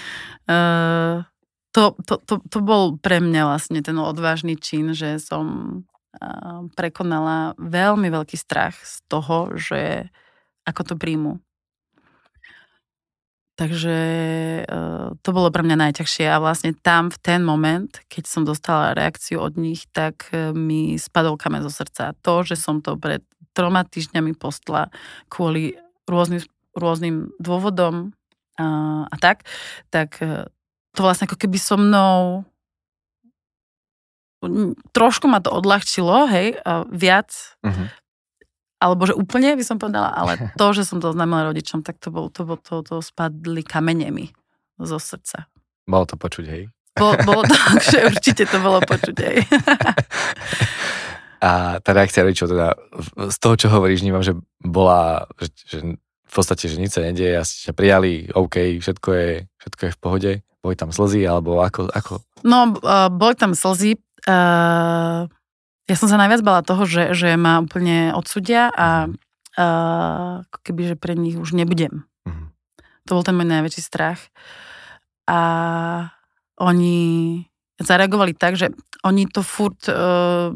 uh, 0.46 1.26
to, 1.74 1.82
to, 2.06 2.14
to, 2.22 2.34
to 2.46 2.58
bol 2.62 2.94
pre 2.96 3.18
mňa 3.18 3.42
vlastne 3.48 3.80
ten 3.82 3.98
odvážny 3.98 4.54
čin, 4.54 4.94
že 4.94 5.18
som 5.18 5.82
prekonala 6.74 7.52
veľmi 7.60 8.08
veľký 8.08 8.36
strach 8.36 8.74
z 8.80 9.04
toho, 9.06 9.52
že 9.54 10.08
ako 10.64 10.82
to 10.82 10.94
príjmu. 10.96 11.40
Takže 13.58 13.98
uh, 14.70 15.18
to 15.18 15.30
bolo 15.34 15.50
pre 15.50 15.66
mňa 15.66 15.90
najťažšie 15.90 16.30
a 16.30 16.38
vlastne 16.38 16.78
tam 16.78 17.10
v 17.10 17.18
ten 17.18 17.42
moment, 17.42 17.90
keď 18.06 18.24
som 18.30 18.46
dostala 18.46 18.94
reakciu 18.94 19.42
od 19.42 19.58
nich, 19.58 19.90
tak 19.90 20.30
uh, 20.30 20.54
mi 20.54 20.94
spadol 20.94 21.34
kamen 21.34 21.66
zo 21.66 21.72
srdca. 21.74 22.14
To, 22.22 22.46
že 22.46 22.54
som 22.54 22.78
to 22.78 22.94
pred 22.94 23.26
troma 23.58 23.82
týždňami 23.82 24.38
postla 24.38 24.94
kvôli 25.26 25.74
rôznym, 26.06 26.38
rôznym 26.78 27.34
dôvodom, 27.42 28.14
a, 28.58 28.66
a 29.06 29.16
tak, 29.22 29.46
tak 29.90 30.18
e, 30.18 30.50
to 30.92 31.00
vlastne 31.06 31.30
ako 31.30 31.38
keby 31.38 31.58
so 31.62 31.78
mnou 31.78 32.42
trošku 34.94 35.26
ma 35.26 35.42
to 35.42 35.50
odľahčilo, 35.50 36.30
hej, 36.30 36.58
viac, 36.94 37.30
uh-huh. 37.62 37.86
alebo 38.78 39.02
že 39.10 39.14
úplne 39.18 39.58
by 39.58 39.64
som 39.66 39.76
povedala, 39.82 40.14
ale 40.14 40.32
to, 40.60 40.66
že 40.74 40.86
som 40.86 41.02
to 41.02 41.10
oznámila 41.10 41.50
rodičom, 41.50 41.82
tak 41.82 41.98
to 41.98 42.14
bolo, 42.14 42.30
to, 42.30 42.46
bolo, 42.46 42.60
to, 42.62 42.82
to 42.86 43.02
spadli 43.02 43.66
kamenemi 43.66 44.30
zo 44.78 44.98
srdca. 45.02 45.50
Bolo 45.88 46.06
to 46.06 46.14
počuť, 46.14 46.44
hej? 46.46 46.70
Bolo, 46.98 47.14
bolo 47.22 47.42
to, 47.46 47.54
že 47.78 47.98
určite 48.06 48.44
to 48.46 48.58
bolo 48.58 48.78
počuť, 48.82 49.16
hej. 49.22 49.38
A 51.38 51.78
tá 51.78 51.94
reakcia 51.94 52.26
rodičov, 52.26 52.50
teda 52.50 52.74
z 53.30 53.36
toho, 53.38 53.54
čo 53.54 53.70
hovoríš, 53.70 54.02
vnímam, 54.02 54.26
že 54.26 54.34
bola, 54.58 55.30
že, 55.38 55.46
že 55.70 55.78
v 56.28 56.32
podstate, 56.34 56.66
že 56.66 56.82
nič 56.82 56.98
sa 56.98 57.00
nedieje, 57.06 57.38
asi 57.38 57.70
ťa 57.70 57.78
prijali, 57.78 58.26
OK, 58.34 58.82
všetko 58.82 59.08
je, 59.14 59.30
všetko 59.62 59.82
je 59.86 59.92
v 59.94 60.00
pohode, 60.02 60.32
boli 60.58 60.74
tam 60.74 60.90
slzy, 60.90 61.22
alebo 61.24 61.62
ako? 61.62 61.94
ako? 61.94 62.20
No, 62.42 62.74
boli 63.14 63.34
tam 63.38 63.54
slzy. 63.54 63.96
Uh, 64.26 65.30
ja 65.88 65.94
som 65.96 66.10
sa 66.10 66.18
najviac 66.18 66.42
bala 66.42 66.66
toho, 66.66 66.84
že, 66.84 67.14
že 67.14 67.38
ma 67.38 67.62
úplne 67.62 68.10
odsudia 68.12 68.68
a 68.72 69.08
uh, 69.08 70.42
keby, 70.66 70.94
že 70.94 70.96
pre 70.98 71.14
nich 71.14 71.38
už 71.38 71.54
nebudem. 71.54 72.04
Uh-huh. 72.26 72.50
To 73.06 73.20
bol 73.20 73.24
ten 73.24 73.38
môj 73.38 73.48
najväčší 73.48 73.82
strach. 73.84 74.20
A 75.28 75.40
oni 76.58 76.98
zareagovali 77.78 78.34
tak, 78.34 78.58
že 78.58 78.74
oni 79.06 79.30
to 79.30 79.46
furt 79.46 79.86
uh, 79.86 80.50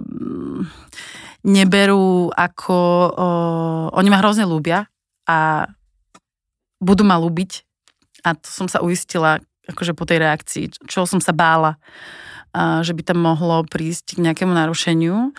neberú 1.46 2.34
ako... 2.34 2.76
Uh, 3.14 3.86
oni 3.94 4.08
ma 4.10 4.18
hrozne 4.18 4.44
ľúbia 4.44 4.90
a 5.30 5.70
budú 6.82 7.06
ma 7.06 7.14
ľúbiť. 7.16 7.62
A 8.26 8.34
to 8.34 8.48
som 8.50 8.66
sa 8.66 8.82
uistila 8.82 9.38
akože 9.66 9.94
po 9.94 10.02
tej 10.02 10.18
reakcii, 10.22 10.64
čo 10.90 11.06
som 11.06 11.22
sa 11.22 11.30
bála, 11.30 11.78
a, 12.52 12.84
že 12.84 12.92
by 12.92 13.02
tam 13.02 13.18
mohlo 13.24 13.64
prísť 13.64 14.20
k 14.20 14.24
nejakému 14.28 14.52
narušeniu. 14.52 15.32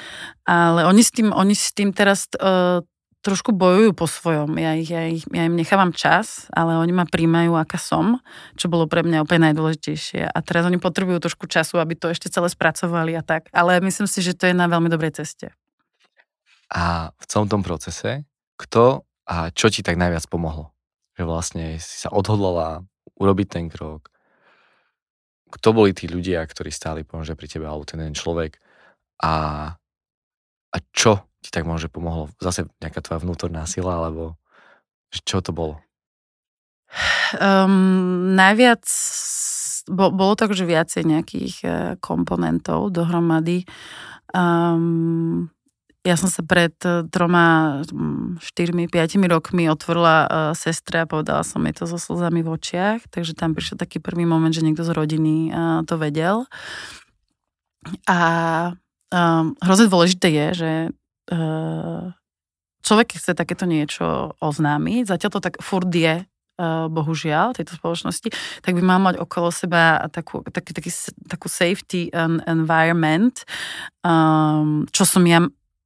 Ale 0.44 0.86
oni 0.86 1.02
s 1.02 1.10
tým, 1.14 1.30
oni 1.30 1.54
s 1.54 1.72
tým 1.72 1.94
teraz 1.94 2.28
uh, 2.38 2.84
trošku 3.24 3.56
bojujú 3.56 3.96
po 3.96 4.06
svojom. 4.06 4.60
Ja, 4.60 4.76
ich, 4.76 4.92
ja, 4.92 5.08
ich, 5.08 5.24
ja 5.32 5.48
im 5.48 5.56
nechávam 5.56 5.96
čas, 5.96 6.52
ale 6.52 6.76
oni 6.76 6.92
ma 6.92 7.08
príjmajú, 7.08 7.56
aká 7.56 7.80
som, 7.80 8.20
čo 8.60 8.68
bolo 8.68 8.86
pre 8.86 9.02
mňa 9.02 9.24
úplne 9.24 9.50
najdôležitejšie. 9.50 10.28
A 10.28 10.38
teraz 10.44 10.68
oni 10.68 10.78
potrebujú 10.78 11.24
trošku 11.24 11.48
času, 11.48 11.80
aby 11.80 11.96
to 11.96 12.12
ešte 12.12 12.28
celé 12.28 12.52
spracovali 12.52 13.16
a 13.16 13.24
tak. 13.24 13.48
Ale 13.56 13.80
myslím 13.80 14.06
si, 14.12 14.20
že 14.20 14.36
to 14.36 14.52
je 14.52 14.54
na 14.54 14.68
veľmi 14.68 14.92
dobrej 14.92 15.24
ceste. 15.24 15.56
A 16.68 17.16
v 17.16 17.26
celom 17.32 17.48
tom 17.48 17.64
procese, 17.64 18.28
kto 18.60 19.08
a 19.24 19.50
čo 19.56 19.72
ti 19.72 19.80
tak 19.80 19.96
najviac 19.96 20.28
pomohlo? 20.28 20.76
Že 21.16 21.24
vlastne 21.24 21.66
si 21.80 21.96
sa 22.04 22.12
odhodlala 22.12 22.84
urobiť 23.16 23.48
ten 23.48 23.66
krok. 23.72 24.12
Kto 25.54 25.70
boli 25.72 25.94
tí 25.94 26.10
ľudia, 26.10 26.42
ktorí 26.42 26.74
stáli 26.74 27.06
že 27.06 27.38
pri 27.38 27.48
tebe, 27.48 27.70
alebo 27.70 27.86
ten 27.86 28.02
jeden 28.02 28.18
človek 28.18 28.58
a, 29.22 29.36
a 30.74 30.78
čo 30.90 31.22
ti 31.44 31.54
tak 31.54 31.70
môže 31.70 31.92
pomohlo? 31.92 32.34
Zase 32.42 32.66
nejaká 32.82 33.04
tvoja 33.06 33.22
vnútorná 33.22 33.68
sila, 33.70 34.02
alebo 34.02 34.40
čo 35.14 35.44
to 35.46 35.54
bolo? 35.54 35.78
Um, 37.38 38.34
najviac 38.38 38.86
bo, 39.90 40.14
bolo 40.14 40.34
to 40.38 40.46
akože 40.48 40.66
viacej 40.66 41.04
nejakých 41.06 41.56
uh, 41.66 41.74
komponentov 42.00 42.94
dohromady. 42.94 43.66
Um, 44.34 45.50
ja 46.04 46.20
som 46.20 46.28
sa 46.28 46.44
pred 46.44 46.76
e, 46.84 47.08
troma, 47.08 47.80
štyrmi, 48.44 48.92
piatimi 48.92 49.32
rokmi 49.32 49.72
otvorila 49.72 50.16
uh, 50.28 50.30
sestre 50.52 51.04
a 51.04 51.10
povedala 51.10 51.48
som 51.48 51.64
jej 51.64 51.72
to 51.72 51.88
so 51.88 51.96
slzami 51.96 52.44
v 52.44 52.52
očiach, 52.60 53.08
takže 53.08 53.32
tam 53.32 53.56
prišiel 53.56 53.80
taký 53.80 54.04
prvý 54.04 54.28
moment, 54.28 54.52
že 54.52 54.68
niekto 54.68 54.84
z 54.84 54.92
rodiny 54.92 55.56
uh, 55.56 55.80
to 55.88 55.96
vedel. 55.96 56.44
A 58.04 58.20
um, 59.16 59.56
hrozne 59.64 59.88
dôležité 59.88 60.28
je, 60.28 60.48
že 60.52 60.72
uh, 61.32 62.12
človek 62.84 63.16
chce 63.16 63.32
takéto 63.32 63.64
niečo 63.64 64.36
oznámiť, 64.44 65.08
zatiaľ 65.08 65.32
to 65.32 65.42
tak 65.42 65.56
furt 65.64 65.88
je, 65.88 66.28
bohužiaľ, 66.94 67.58
tejto 67.58 67.82
spoločnosti, 67.82 68.30
tak 68.62 68.78
by 68.78 68.82
mal 68.86 69.02
mať 69.02 69.18
okolo 69.18 69.50
seba 69.50 70.06
takú, 70.14 70.46
taký, 70.46 70.78
taký, 70.78 70.94
takú 71.26 71.50
safety 71.50 72.14
environment, 72.46 73.42
um, 74.06 74.86
čo 74.94 75.02
som 75.02 75.26
ja 75.26 75.42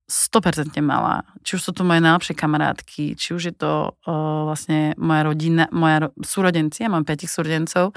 100% 0.07 0.79
mala. 0.79 1.27
Či 1.43 1.59
už 1.59 1.61
sú 1.61 1.71
to 1.75 1.83
moje 1.83 1.99
najlepšie 1.99 2.33
kamarátky, 2.33 3.19
či 3.19 3.29
už 3.35 3.51
je 3.51 3.55
to 3.55 3.91
uh, 3.91 4.47
vlastne 4.47 4.95
moja 4.95 5.27
rodina, 5.27 5.67
moja 5.75 6.07
súrodenci, 6.23 6.87
ja 6.87 6.89
mám 6.89 7.03
5 7.03 7.27
súrodencov 7.27 7.91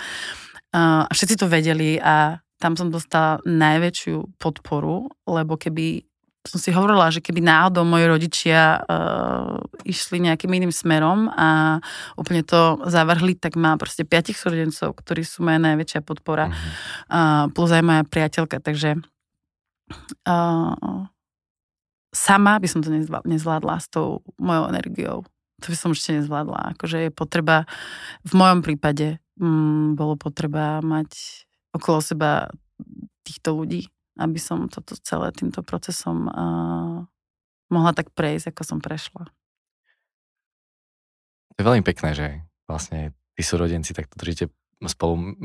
uh, 0.75 1.07
všetci 1.11 1.35
to 1.37 1.47
vedeli 1.51 1.99
a 1.99 2.39
tam 2.61 2.77
som 2.77 2.93
dostala 2.93 3.41
najväčšiu 3.49 4.37
podporu, 4.37 5.09
lebo 5.25 5.57
keby 5.57 6.05
som 6.41 6.57
si 6.57 6.73
hovorila, 6.73 7.13
že 7.13 7.21
keby 7.21 7.45
náhodou 7.45 7.85
moji 7.85 8.05
rodičia 8.09 8.81
uh, 8.81 9.61
išli 9.85 10.25
nejakým 10.25 10.49
iným 10.49 10.73
smerom 10.73 11.29
a 11.29 11.81
úplne 12.17 12.41
to 12.41 12.81
zavrhli, 12.89 13.37
tak 13.37 13.61
má 13.61 13.77
proste 13.77 14.09
piatich 14.09 14.41
súrodencov, 14.41 14.97
ktorí 14.97 15.21
sú 15.21 15.45
moja 15.45 15.61
najväčšia 15.61 16.01
podpora, 16.01 16.49
uh, 16.49 17.53
plus 17.53 17.71
aj 17.73 17.85
moja 17.85 18.03
priateľka, 18.09 18.57
takže 18.61 19.05
uh, 20.25 21.05
sama 22.11 22.59
by 22.59 22.67
som 22.67 22.83
to 22.83 22.91
nezvládla 23.27 23.77
s 23.79 23.87
tou 23.87 24.23
mojou 24.39 24.65
energiou. 24.71 25.17
To 25.61 25.67
by 25.71 25.77
som 25.77 25.91
ešte 25.95 26.19
nezvládla. 26.19 26.75
Akože 26.77 27.09
je 27.09 27.11
potreba, 27.13 27.69
v 28.27 28.33
mojom 28.35 28.61
prípade 28.65 29.23
mm, 29.39 29.95
bolo 29.95 30.19
potreba 30.19 30.83
mať 30.83 31.11
okolo 31.77 32.03
seba 32.03 32.51
týchto 33.23 33.55
ľudí, 33.55 33.87
aby 34.19 34.39
som 34.41 34.67
toto 34.67 34.99
celé 34.99 35.31
týmto 35.37 35.63
procesom 35.63 36.27
uh, 36.27 37.07
mohla 37.71 37.93
tak 37.95 38.11
prejsť, 38.17 38.51
ako 38.51 38.63
som 38.67 38.79
prešla. 38.83 39.31
To 41.55 41.57
je 41.61 41.69
veľmi 41.69 41.85
pekné, 41.85 42.17
že 42.17 42.27
vlastne 42.65 43.13
tí 43.37 43.43
súrodenci 43.45 43.93
takto 43.93 44.17
držíte 44.17 44.49
spolu. 44.89 45.37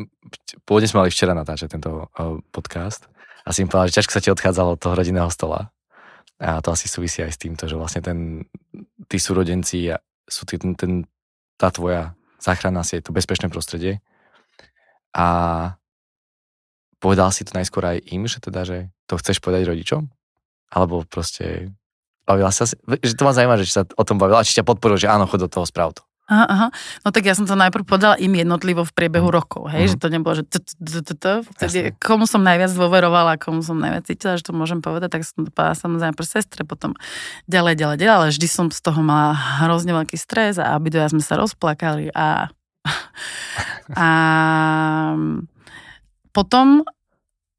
Pôvodne 0.63 0.87
sme 0.87 1.05
mali 1.05 1.11
včera 1.11 1.35
natáčať 1.35 1.75
tento 1.75 2.07
uh, 2.07 2.39
podcast 2.55 3.11
a 3.43 3.51
si 3.51 3.61
im 3.61 3.69
povedal, 3.69 3.91
že 3.91 3.99
ťažko 4.01 4.15
sa 4.15 4.23
ti 4.23 4.31
odchádzalo 4.31 4.79
od 4.79 4.81
toho 4.81 4.95
rodinného 4.95 5.27
stola 5.27 5.74
a 6.39 6.59
to 6.59 6.75
asi 6.75 6.91
súvisí 6.91 7.23
aj 7.23 7.31
s 7.31 7.41
týmto, 7.41 7.63
že 7.65 7.79
vlastne 7.79 8.03
ten, 8.03 8.43
tí 9.07 9.17
súrodenci 9.19 9.91
sú 10.27 10.43
tí, 10.43 10.59
ten, 10.59 10.75
ten, 10.75 11.07
tá 11.55 11.71
tvoja 11.71 12.15
záchranná 12.43 12.83
sieť, 12.83 13.09
to 13.09 13.15
bezpečné 13.15 13.47
prostredie. 13.47 14.03
A 15.15 15.25
povedal 16.99 17.31
si 17.31 17.47
to 17.47 17.55
najskôr 17.55 17.87
aj 17.87 17.97
im, 18.11 18.27
že 18.27 18.43
teda, 18.43 18.61
že 18.67 18.77
to 19.07 19.17
chceš 19.17 19.39
povedať 19.41 19.65
rodičom? 19.65 20.11
Alebo 20.69 21.07
proste 21.07 21.73
bavila 22.27 22.53
sa, 22.53 22.69
že 22.69 23.13
to 23.15 23.25
ma 23.25 23.33
zaujíma, 23.33 23.61
že 23.61 23.71
sa 23.71 23.83
o 23.85 24.03
tom 24.05 24.21
bavila, 24.21 24.45
či 24.45 24.57
ťa 24.59 24.67
podporil, 24.67 24.99
že 25.01 25.09
áno, 25.09 25.25
chod 25.25 25.45
do 25.45 25.49
toho, 25.49 25.65
sprav 25.65 25.97
to. 25.97 26.04
Aha, 26.25 26.45
aha. 26.49 26.67
No 27.05 27.13
tak 27.13 27.29
ja 27.29 27.37
som 27.37 27.45
to 27.45 27.53
najprv 27.53 27.85
podala 27.85 28.17
im 28.17 28.33
jednotlivo 28.33 28.81
v 28.81 28.91
priebehu 28.97 29.29
mm. 29.29 29.35
rokov, 29.35 29.69
hej, 29.69 29.93
že 29.93 30.01
to 30.01 30.09
nebolo, 30.09 30.33
že 30.33 30.43
vtedy 30.49 31.93
komu 32.01 32.25
som 32.25 32.41
najviac 32.41 32.73
dôverovala, 32.73 33.37
komu 33.37 33.61
som 33.61 33.77
najviac 33.77 34.09
cítila, 34.09 34.33
že 34.33 34.49
to 34.49 34.57
môžem 34.57 34.81
povedať, 34.81 35.13
tak 35.13 35.21
som 35.21 35.45
to 35.45 35.53
povedala 35.53 35.77
samozrejme 35.77 36.17
pre 36.17 36.25
sestre, 36.25 36.65
potom 36.65 36.97
ďalej, 37.45 37.77
ďalej, 37.77 37.97
ďalej, 38.01 38.15
ale 38.17 38.33
vždy 38.33 38.47
som 38.49 38.65
z 38.73 38.81
toho 38.81 39.05
mala 39.05 39.37
hrozne 39.61 39.93
veľký 39.93 40.17
stres 40.17 40.57
a 40.57 40.73
obidva 40.73 41.05
sme 41.05 41.21
sa 41.21 41.37
rozplakali 41.37 42.09
a 42.09 42.49
a 44.01 44.09
potom 46.33 46.81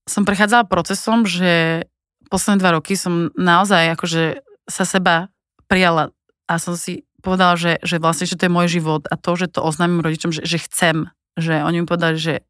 som 0.07 0.23
prechádzala 0.23 0.67
procesom, 0.67 1.23
že 1.23 1.87
posledné 2.31 2.59
dva 2.63 2.71
roky 2.79 2.99
som 2.99 3.31
naozaj 3.39 3.95
akože 3.95 4.43
sa 4.67 4.83
seba 4.83 5.31
prijala 5.71 6.11
a 6.51 6.59
som 6.59 6.75
si 6.75 7.07
povedala, 7.27 7.59
že, 7.59 7.83
že 7.83 7.99
vlastne, 7.99 8.31
že 8.31 8.39
to 8.39 8.47
je 8.47 8.55
môj 8.55 8.71
život 8.71 9.03
a 9.11 9.19
to, 9.19 9.35
že 9.35 9.59
to 9.59 9.67
oznámim 9.67 9.99
rodičom, 9.99 10.31
že, 10.31 10.47
že 10.47 10.63
chcem, 10.63 11.11
že 11.35 11.67
oni 11.67 11.83
mi 11.83 11.87
povedali, 11.91 12.15
že 12.15 12.47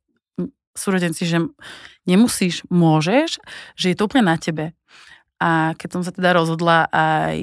súrodenci, 0.77 1.25
že 1.25 1.41
nemusíš, 2.05 2.69
môžeš, 2.69 3.41
že 3.81 3.87
je 3.89 3.97
to 3.97 4.05
úplne 4.05 4.29
na 4.29 4.37
tebe. 4.37 4.77
A 5.37 5.77
keď 5.77 5.89
som 6.01 6.03
sa 6.05 6.13
teda 6.13 6.33
rozhodla 6.33 6.89
aj, 6.89 7.37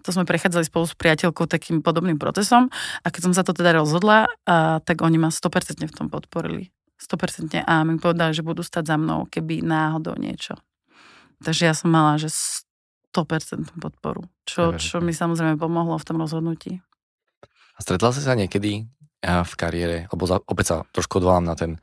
to 0.00 0.08
sme 0.08 0.24
prechádzali 0.24 0.64
spolu 0.64 0.88
s 0.88 0.96
priateľkou 0.96 1.44
takým 1.44 1.84
podobným 1.84 2.16
procesom, 2.16 2.72
a 3.04 3.06
keď 3.12 3.28
som 3.28 3.32
sa 3.36 3.44
to 3.44 3.52
teda 3.52 3.76
rozhodla, 3.76 4.24
a, 4.48 4.80
tak 4.80 5.04
oni 5.04 5.20
ma 5.20 5.28
100% 5.28 5.84
v 5.84 5.92
tom 5.92 6.08
podporili. 6.08 6.72
100% 7.00 7.64
a 7.64 7.84
mi 7.84 7.96
povedali, 7.96 8.32
že 8.36 8.44
budú 8.44 8.60
stať 8.60 8.92
za 8.92 8.96
mnou, 9.00 9.28
keby 9.28 9.64
náhodou 9.64 10.16
niečo. 10.16 10.56
Takže 11.40 11.64
ja 11.64 11.74
som 11.76 11.92
mala, 11.92 12.20
že 12.20 12.28
100% 13.10 13.74
podporu, 13.82 14.26
čo, 14.46 14.78
čo 14.78 15.02
mi 15.02 15.10
samozrejme 15.10 15.58
pomohlo 15.58 15.98
v 15.98 16.06
tom 16.06 16.22
rozhodnutí. 16.22 16.78
A 17.74 17.78
stretla 17.82 18.14
si 18.14 18.22
sa 18.22 18.38
niekedy 18.38 18.84
eh, 18.84 19.42
v 19.42 19.52
kariére, 19.58 19.96
lebo 20.12 20.28
za, 20.28 20.38
opäť 20.44 20.66
sa 20.66 20.76
trošku 20.94 21.18
odvolám 21.18 21.48
na 21.48 21.56
ten 21.58 21.80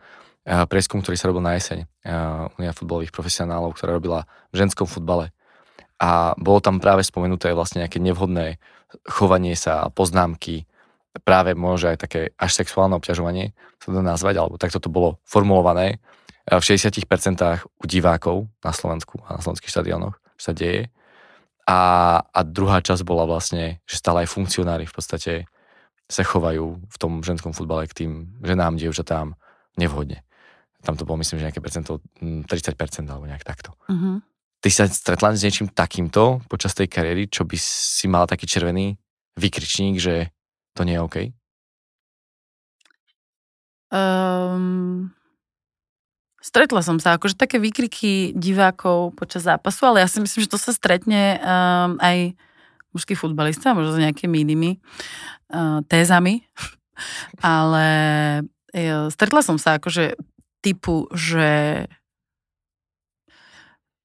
eh, 0.48 0.64
prieskum, 0.70 1.04
ktorý 1.04 1.18
sa 1.20 1.28
robil 1.28 1.44
na 1.44 1.58
jeseň 1.60 1.84
eh, 1.84 2.56
Unia 2.56 2.72
futbalových 2.72 3.12
profesionálov, 3.12 3.76
ktorá 3.76 3.98
robila 3.98 4.30
v 4.54 4.64
ženskom 4.64 4.88
futbale. 4.88 5.36
A 5.98 6.38
bolo 6.38 6.62
tam 6.62 6.78
práve 6.78 7.02
spomenuté 7.02 7.52
vlastne 7.58 7.84
nejaké 7.84 7.98
nevhodné 7.98 8.62
chovanie 9.10 9.58
sa, 9.58 9.90
poznámky, 9.90 10.70
práve 11.26 11.58
môže 11.58 11.90
aj 11.90 11.98
také 11.98 12.22
až 12.38 12.62
sexuálne 12.62 12.94
obťažovanie 12.94 13.58
sa 13.82 13.90
to 13.90 14.06
nazvať, 14.06 14.38
alebo 14.38 14.62
takto 14.62 14.78
to 14.78 14.94
bolo 14.94 15.18
formulované 15.26 15.98
v 16.48 16.64
60% 16.64 17.04
u 17.66 17.84
divákov 17.84 18.48
na 18.64 18.72
Slovensku 18.72 19.20
a 19.28 19.36
na 19.36 19.42
slovenských 19.44 19.74
štadiónoch 19.74 20.16
sa 20.40 20.56
deje. 20.56 20.88
A, 21.68 21.80
a 22.24 22.40
druhá 22.48 22.80
časť 22.80 23.04
bola 23.04 23.28
vlastne, 23.28 23.84
že 23.84 24.00
stále 24.00 24.24
aj 24.24 24.32
funkcionári 24.32 24.88
v 24.88 24.96
podstate 24.96 25.34
sa 26.08 26.24
chovajú 26.24 26.80
v 26.88 26.98
tom 26.98 27.20
ženskom 27.20 27.52
futbale 27.52 27.84
k 27.92 28.04
tým 28.04 28.12
ženám, 28.40 28.80
dievčatám 28.80 29.36
nevhodne. 29.76 30.24
Tam 30.80 30.96
to 30.96 31.04
bolo 31.04 31.20
myslím, 31.20 31.44
že 31.44 31.52
nejaké 31.52 31.60
percento, 31.60 32.00
30% 32.24 32.48
mm, 32.48 33.12
alebo 33.12 33.28
nejak 33.28 33.44
takto. 33.44 33.76
Uh-huh. 33.92 34.24
Ty 34.64 34.70
sa 34.72 34.88
stretla 34.88 35.36
s 35.36 35.44
niečím 35.44 35.68
takýmto 35.68 36.40
počas 36.48 36.72
tej 36.72 36.88
kariéry, 36.88 37.28
čo 37.28 37.44
by 37.44 37.60
si 37.60 38.08
mala 38.08 38.24
taký 38.24 38.48
červený 38.48 38.96
vykričník, 39.36 40.00
že 40.00 40.32
to 40.72 40.88
nie 40.88 40.96
je 40.96 41.04
OK? 41.04 41.18
Um, 43.92 45.12
Stretla 46.48 46.80
som 46.80 46.96
sa, 46.96 47.20
akože 47.20 47.36
také 47.36 47.60
výkriky 47.60 48.32
divákov 48.32 49.20
počas 49.20 49.44
zápasu, 49.44 49.84
ale 49.84 50.00
ja 50.00 50.08
si 50.08 50.24
myslím, 50.24 50.48
že 50.48 50.54
to 50.56 50.56
sa 50.56 50.72
stretne 50.72 51.36
um, 51.44 52.00
aj 52.00 52.40
mužský 52.96 53.20
futbalista, 53.20 53.76
možno 53.76 54.00
s 54.00 54.04
nejakými 54.08 54.48
inými 54.48 54.72
uh, 55.52 55.84
tézami, 55.92 56.48
ale 57.44 57.88
uh, 58.48 59.12
stretla 59.12 59.44
som 59.44 59.60
sa 59.60 59.76
akože 59.76 60.16
typu, 60.64 61.12
že 61.12 61.84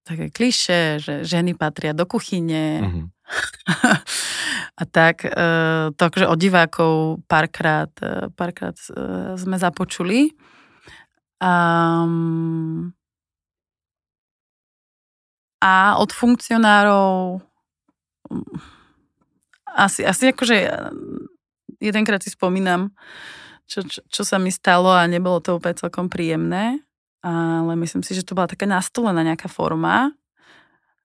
také 0.03 0.35
kliše, 0.35 0.99
že 0.99 1.15
ženy 1.23 1.55
patria 1.55 1.95
do 1.95 2.11
kuchyne 2.11 2.83
mm-hmm. 2.83 3.07
a 4.83 4.85
tak. 4.91 5.31
Uh, 5.31 5.95
to 5.95 6.11
akože 6.11 6.27
od 6.27 6.39
divákov 6.43 7.23
párkrát, 7.31 7.95
uh, 8.03 8.27
párkrát 8.35 8.75
uh, 8.91 9.39
sme 9.39 9.63
započuli. 9.63 10.35
Um, 11.43 12.95
a 15.59 15.99
od 15.99 16.11
funkcionárov 16.15 17.43
asi, 19.75 20.07
asi 20.07 20.31
akože 20.31 20.71
jedenkrát 21.83 22.23
si 22.23 22.31
spomínam, 22.31 22.95
čo, 23.67 23.83
čo, 23.83 24.07
čo 24.07 24.23
sa 24.23 24.39
mi 24.39 24.55
stalo 24.55 24.95
a 24.95 25.07
nebolo 25.11 25.43
to 25.43 25.59
úplne 25.59 25.75
celkom 25.75 26.07
príjemné, 26.07 26.79
ale 27.23 27.73
myslím 27.79 28.07
si, 28.07 28.15
že 28.15 28.27
to 28.27 28.39
bola 28.39 28.51
taká 28.51 28.67
nastolená 28.67 29.23
nejaká 29.23 29.47
forma 29.47 30.11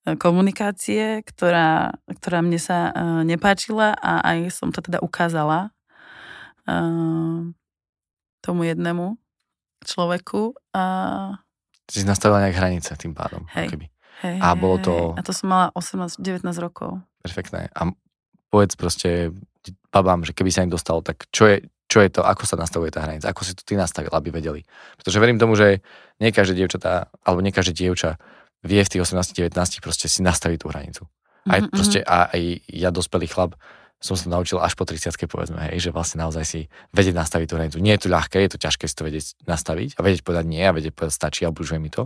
e, 0.05 0.17
komunikácie, 0.17 1.21
ktorá, 1.21 1.97
ktorá 2.09 2.41
mne 2.41 2.57
sa 2.57 2.89
uh, 2.89 3.21
nepáčila 3.21 3.93
a 3.93 4.25
aj 4.25 4.53
som 4.53 4.69
to 4.73 4.81
teda 4.81 5.01
ukázala 5.01 5.73
tomu 8.43 8.67
jednému 8.67 9.15
človeku. 9.83 10.55
A... 10.73 10.83
Si 11.87 12.03
nastavila 12.03 12.41
nejak 12.41 12.55
hranice 12.55 12.95
tým 12.95 13.13
pádom. 13.13 13.45
Hej. 13.53 13.71
Keby. 13.71 13.85
Hej, 14.25 14.37
A 14.41 14.57
bolo 14.57 14.77
to- 14.81 15.13
hej. 15.13 15.19
A 15.19 15.21
to 15.21 15.31
som 15.31 15.47
mala 15.47 15.65
18-19 15.73 16.41
rokov. 16.57 16.99
Perfektné. 17.21 17.69
A 17.71 17.91
povedz 18.49 18.73
proste 18.73 19.29
babám, 19.91 20.23
že 20.23 20.31
keby 20.33 20.49
sa 20.49 20.63
im 20.63 20.71
dostalo, 20.71 21.03
tak 21.03 21.27
čo 21.29 21.45
je, 21.45 21.57
čo 21.85 21.99
je 21.99 22.09
to, 22.09 22.23
ako 22.23 22.43
sa 22.43 22.55
nastavuje 22.55 22.89
tá 22.89 23.03
hranica, 23.03 23.29
ako 23.29 23.43
si 23.43 23.53
to 23.53 23.63
ty 23.63 23.75
nastavila, 23.75 24.15
aby 24.17 24.31
vedeli. 24.31 24.63
Pretože 24.95 25.19
verím 25.19 25.37
tomu, 25.37 25.55
že 25.55 25.83
nie 26.17 26.31
každé 26.31 26.55
dievčatá, 26.55 27.11
alebo 27.21 27.39
nie 27.39 27.51
každé 27.51 27.75
dievča 27.77 28.15
vie 28.63 28.81
v 28.81 28.89
tých 28.89 29.03
18-19 29.03 29.53
proste 29.79 30.07
si 30.09 30.19
nastaviť 30.23 30.57
tú 30.59 30.67
hranicu. 30.71 31.03
Aj 31.47 31.63
Mhm, 31.63 31.71
proste, 31.71 31.99
a 32.03 32.27
aj 32.27 32.41
ja 32.67 32.89
dospelý 32.91 33.27
chlap 33.27 33.55
som 33.97 34.13
sa 34.13 34.29
naučil 34.29 34.61
až 34.61 34.77
po 34.77 34.85
30 34.85 35.09
povedzme, 35.25 35.57
hej, 35.73 35.89
že 35.89 35.89
vlastne 35.89 36.21
naozaj 36.21 36.43
si 36.45 36.61
vedieť 36.93 37.17
nastaviť 37.17 37.47
tú 37.49 37.55
hranicu. 37.57 37.77
Nie 37.81 37.97
je 37.97 38.05
to 38.05 38.13
ľahké, 38.13 38.37
je 38.45 38.51
to 38.53 38.61
ťažké 38.61 38.85
si 38.85 38.93
to 38.93 39.03
vedieť 39.09 39.25
nastaviť 39.49 39.97
a 39.97 39.99
vedieť 40.05 40.21
povedať 40.21 40.45
nie 40.45 40.61
a 40.61 40.73
vedieť 40.73 40.93
povedať 40.93 41.13
stačí 41.17 41.41
a 41.43 41.49
obľúžuje 41.49 41.81
mi 41.81 41.89
to. 41.89 42.05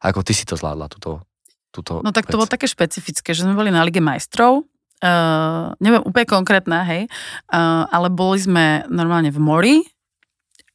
A 0.00 0.08
ako 0.08 0.24
ty 0.24 0.32
si 0.32 0.48
to 0.48 0.56
zvládla, 0.56 0.88
túto, 0.88 1.20
túto 1.68 2.00
No 2.00 2.16
tak 2.16 2.32
to 2.32 2.40
vec? 2.40 2.40
bolo 2.40 2.48
také 2.48 2.64
špecifické, 2.64 3.36
že 3.36 3.44
sme 3.44 3.52
boli 3.52 3.68
na 3.68 3.84
Lige 3.84 4.00
majstrov, 4.00 4.64
uh, 5.04 5.76
neviem 5.84 6.00
úplne 6.00 6.24
konkrétna, 6.24 6.88
hej, 6.88 7.12
uh, 7.52 7.84
ale 7.92 8.08
boli 8.08 8.40
sme 8.40 8.88
normálne 8.88 9.28
v 9.28 9.40
mori 9.42 9.76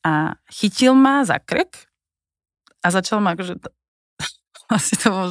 a 0.05 0.37
chytil 0.53 0.93
ma 0.93 1.25
za 1.25 1.41
krk 1.41 1.89
a 2.85 2.87
začal 2.93 3.25
ma 3.25 3.33
akože, 3.33 3.57
asi 4.75 4.93
to 5.01 5.09
bolo, 5.09 5.27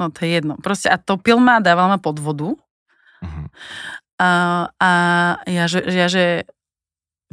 no 0.00 0.04
to 0.08 0.18
je 0.24 0.30
jedno, 0.32 0.56
proste 0.64 0.88
a 0.88 0.96
topil 0.96 1.36
ma 1.36 1.60
a 1.60 1.64
dával 1.64 1.92
ma 1.92 2.00
pod 2.00 2.16
vodu 2.24 2.56
Mhm. 3.22 3.44
a, 4.20 4.30
a 4.76 4.90
ja, 5.48 5.64
že, 5.68 5.80
ja, 5.88 6.08
že 6.08 6.44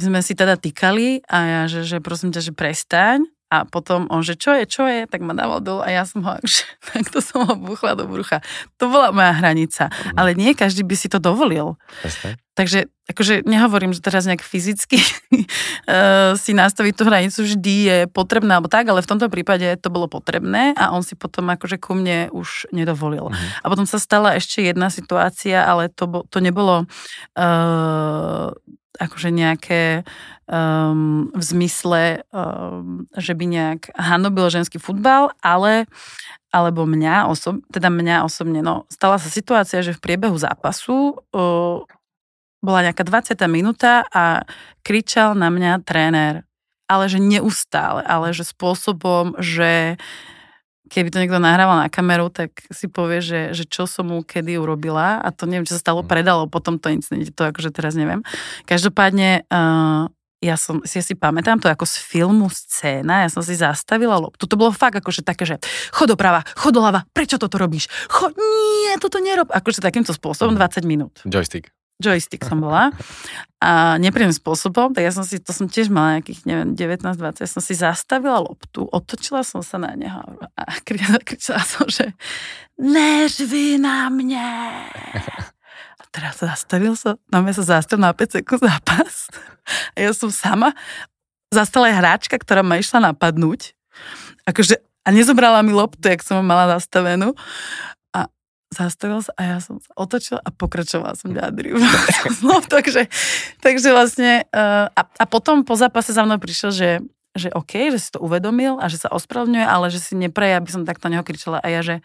sme 0.00 0.20
si 0.24 0.34
teda 0.34 0.58
týkali 0.58 1.22
a 1.28 1.38
ja, 1.44 1.62
že, 1.70 1.86
že 1.86 2.02
prosím 2.02 2.34
ťa, 2.34 2.50
že 2.50 2.52
prestaň 2.52 3.33
a 3.54 3.62
potom 3.62 4.10
on, 4.10 4.26
že 4.26 4.34
čo 4.34 4.50
je, 4.50 4.66
čo 4.66 4.82
je, 4.82 5.06
tak 5.06 5.22
ma 5.22 5.30
dával 5.30 5.62
dolu 5.62 5.86
a 5.86 5.94
ja 5.94 6.02
som 6.02 6.26
ho, 6.26 6.34
že, 6.42 6.66
tak 6.90 7.06
to 7.14 7.22
som 7.22 7.46
ho 7.46 7.54
buchla 7.54 7.94
do 7.94 8.10
brucha. 8.10 8.42
To 8.82 8.90
bola 8.90 9.14
moja 9.14 9.30
hranica, 9.30 9.86
Mhm. 9.94 10.18
ale 10.18 10.34
nie 10.34 10.50
každý 10.58 10.82
by 10.82 10.96
si 10.98 11.06
to 11.06 11.22
dovolil. 11.22 11.78
Presne. 12.02 12.34
Takže 12.54 12.86
akože 13.10 13.42
nehovorím, 13.50 13.90
že 13.90 13.98
teraz 13.98 14.30
nejak 14.30 14.46
fyzicky 14.46 15.02
eh, 15.90 16.38
si 16.38 16.54
nastaviť 16.54 16.94
tú 16.94 17.02
hranicu 17.02 17.42
vždy 17.42 17.74
je 17.82 17.98
potrebné, 18.06 18.54
alebo 18.54 18.70
tak, 18.70 18.86
ale 18.86 19.02
v 19.02 19.10
tomto 19.10 19.26
prípade 19.26 19.66
to 19.82 19.90
bolo 19.90 20.06
potrebné 20.06 20.70
a 20.78 20.94
on 20.94 21.02
si 21.02 21.18
potom 21.18 21.50
akože 21.50 21.82
ku 21.82 21.98
mne 21.98 22.30
už 22.30 22.70
nedovolil. 22.70 23.30
Mhm. 23.30 23.46
A 23.62 23.66
potom 23.66 23.86
sa 23.86 23.98
stala 23.98 24.38
ešte 24.38 24.62
jedna 24.62 24.86
situácia, 24.88 25.66
ale 25.66 25.90
to, 25.90 26.06
bo, 26.06 26.18
to 26.30 26.38
nebolo 26.38 26.86
uh, 27.38 28.50
akože 28.98 29.34
nejaké 29.34 30.06
um, 30.46 31.30
v 31.34 31.42
zmysle, 31.42 32.22
um, 32.30 33.08
že 33.14 33.34
by 33.34 33.44
nejak 33.48 33.80
hanobil 33.98 34.46
ženský 34.50 34.78
futbal, 34.78 35.34
ale 35.42 35.88
alebo 36.54 36.86
mňa, 36.86 37.26
osob, 37.26 37.66
teda 37.74 37.90
mňa 37.90 38.22
osobne, 38.22 38.62
no 38.62 38.86
stala 38.86 39.18
sa 39.18 39.26
situácia, 39.26 39.82
že 39.82 39.90
v 39.90 40.02
priebehu 40.02 40.38
zápasu 40.38 41.18
uh, 41.34 41.82
bola 42.62 42.80
nejaká 42.86 43.02
20. 43.02 43.34
minúta 43.50 44.06
a 44.08 44.46
kričal 44.86 45.34
na 45.34 45.50
mňa 45.50 45.82
tréner, 45.82 46.46
ale 46.86 47.10
že 47.10 47.18
neustále, 47.18 48.06
ale 48.06 48.30
že 48.30 48.46
spôsobom, 48.46 49.34
že 49.42 49.98
keby 50.94 51.10
to 51.10 51.18
niekto 51.18 51.42
nahrával 51.42 51.82
na 51.82 51.90
kameru, 51.90 52.30
tak 52.30 52.54
si 52.70 52.86
povie, 52.86 53.18
že, 53.18 53.50
že 53.50 53.66
čo 53.66 53.90
som 53.90 54.14
mu 54.14 54.22
kedy 54.22 54.54
urobila 54.54 55.18
a 55.18 55.34
to 55.34 55.50
neviem, 55.50 55.66
čo 55.66 55.74
sa 55.74 55.82
stalo, 55.82 56.06
Mm. 56.06 56.08
predalo 56.08 56.42
potom 56.46 56.78
to 56.78 56.86
incidente, 56.94 57.34
to 57.34 57.42
akože 57.42 57.74
teraz 57.74 57.98
neviem. 57.98 58.22
Každopádne 58.70 59.42
uh, 59.50 60.06
ja 60.38 60.60
som, 60.60 60.84
si, 60.84 61.00
ja 61.00 61.04
si 61.04 61.16
pamätám 61.16 61.56
to 61.56 61.72
ako 61.72 61.88
z 61.88 61.96
filmu 62.04 62.52
scéna, 62.52 63.24
ja 63.24 63.28
som 63.32 63.40
si 63.40 63.56
zastavila 63.56 64.20
loptu, 64.20 64.44
to 64.44 64.60
bolo 64.60 64.70
fakt 64.76 65.00
akože 65.00 65.24
také, 65.24 65.48
že 65.48 65.56
chod 65.90 66.12
doprava, 66.12 66.44
chod 66.54 66.76
doľava, 66.76 67.08
prečo 67.16 67.40
toto 67.40 67.56
robíš? 67.56 67.88
Chod, 68.12 68.36
nie, 68.36 68.92
toto 69.00 69.18
nerob. 69.24 69.48
Akože 69.48 69.80
takýmto 69.80 70.12
spôsobom 70.12 70.54
Mm. 70.54 70.60
20 70.60 70.84
minút 70.84 71.14
Joystick. 71.24 71.72
Joystick 72.02 72.42
som 72.42 72.58
bola 72.58 72.90
a 73.62 73.96
nepríjemným 73.96 74.36
spôsobom, 74.36 74.92
tak 74.92 75.06
ja 75.06 75.12
som 75.14 75.24
si, 75.24 75.40
to 75.40 75.54
som 75.54 75.70
tiež 75.70 75.88
mala 75.88 76.20
nejakých, 76.20 76.44
neviem, 76.44 76.76
19-20, 76.76 77.44
ja 77.44 77.48
som 77.48 77.62
si 77.64 77.74
zastavila 77.78 78.42
loptu, 78.42 78.84
otočila 78.90 79.46
som 79.46 79.64
sa 79.64 79.80
na 79.80 79.94
neho 79.96 80.20
a 80.58 80.64
kri- 80.84 81.00
kričala 81.28 81.62
som, 81.64 81.86
že 81.88 82.12
neřvi 82.76 83.78
na 83.80 84.10
mne. 84.10 84.50
A 85.96 86.02
teraz 86.12 86.42
zastavil 86.42 86.98
sa, 86.98 87.16
na 87.30 87.40
mňa 87.40 87.52
sa 87.62 87.78
zastavil 87.78 88.04
na 88.04 88.12
5 88.12 88.42
sekúnd 88.42 88.62
zápas 88.66 89.30
a 89.94 89.96
ja 90.02 90.10
som 90.12 90.28
sama 90.28 90.74
zastala 91.54 91.88
aj 91.88 91.96
hráčka, 92.02 92.36
ktorá 92.36 92.66
ma 92.66 92.82
išla 92.82 93.14
napadnúť. 93.14 93.78
Akože, 94.44 94.82
a 95.06 95.08
nezobrala 95.14 95.62
mi 95.62 95.70
loptu, 95.70 96.10
jak 96.10 96.26
som 96.26 96.42
mala 96.42 96.66
zastavenú. 96.76 97.38
Zastavil 98.74 99.22
sa 99.22 99.30
a 99.38 99.42
ja 99.46 99.58
som 99.62 99.78
sa 99.78 99.90
otočila 99.94 100.42
a 100.42 100.50
pokračovala 100.50 101.14
som 101.14 101.30
dribla. 101.30 101.86
no, 102.48 102.58
takže, 102.58 103.06
takže 103.62 103.94
vlastne 103.94 104.44
uh, 104.50 104.90
a, 104.90 105.02
a 105.06 105.24
potom 105.30 105.62
po 105.62 105.78
zápase 105.78 106.10
za 106.10 106.26
mnou 106.26 106.42
prišiel, 106.42 106.74
že 106.74 106.90
že 107.34 107.50
OK, 107.50 107.90
že 107.90 107.98
si 107.98 108.14
to 108.14 108.22
uvedomil 108.22 108.78
a 108.78 108.86
že 108.86 109.02
sa 109.02 109.10
ospravedlňuje, 109.10 109.66
ale 109.66 109.90
že 109.90 109.98
si 109.98 110.14
nepreje, 110.14 110.54
aby 110.54 110.70
som 110.70 110.86
takto 110.86 111.10
neho 111.10 111.26
kričala. 111.26 111.58
A 111.58 111.66
ja, 111.66 111.82
že 111.82 111.98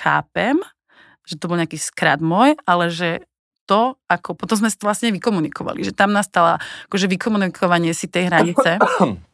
chápem, 0.00 0.56
že 1.28 1.36
to 1.36 1.52
bol 1.52 1.60
nejaký 1.60 1.76
skrat 1.76 2.24
môj, 2.24 2.56
ale 2.64 2.88
že 2.88 3.28
to, 3.68 3.94
ako, 4.10 4.34
potom 4.34 4.58
sme 4.58 4.72
to 4.72 4.82
vlastne 4.82 5.14
vykomunikovali, 5.14 5.86
že 5.86 5.94
tam 5.94 6.10
nastala 6.10 6.58
akože 6.90 7.06
vykomunikovanie 7.06 7.94
si 7.94 8.10
tej 8.10 8.26
hranice, 8.32 8.82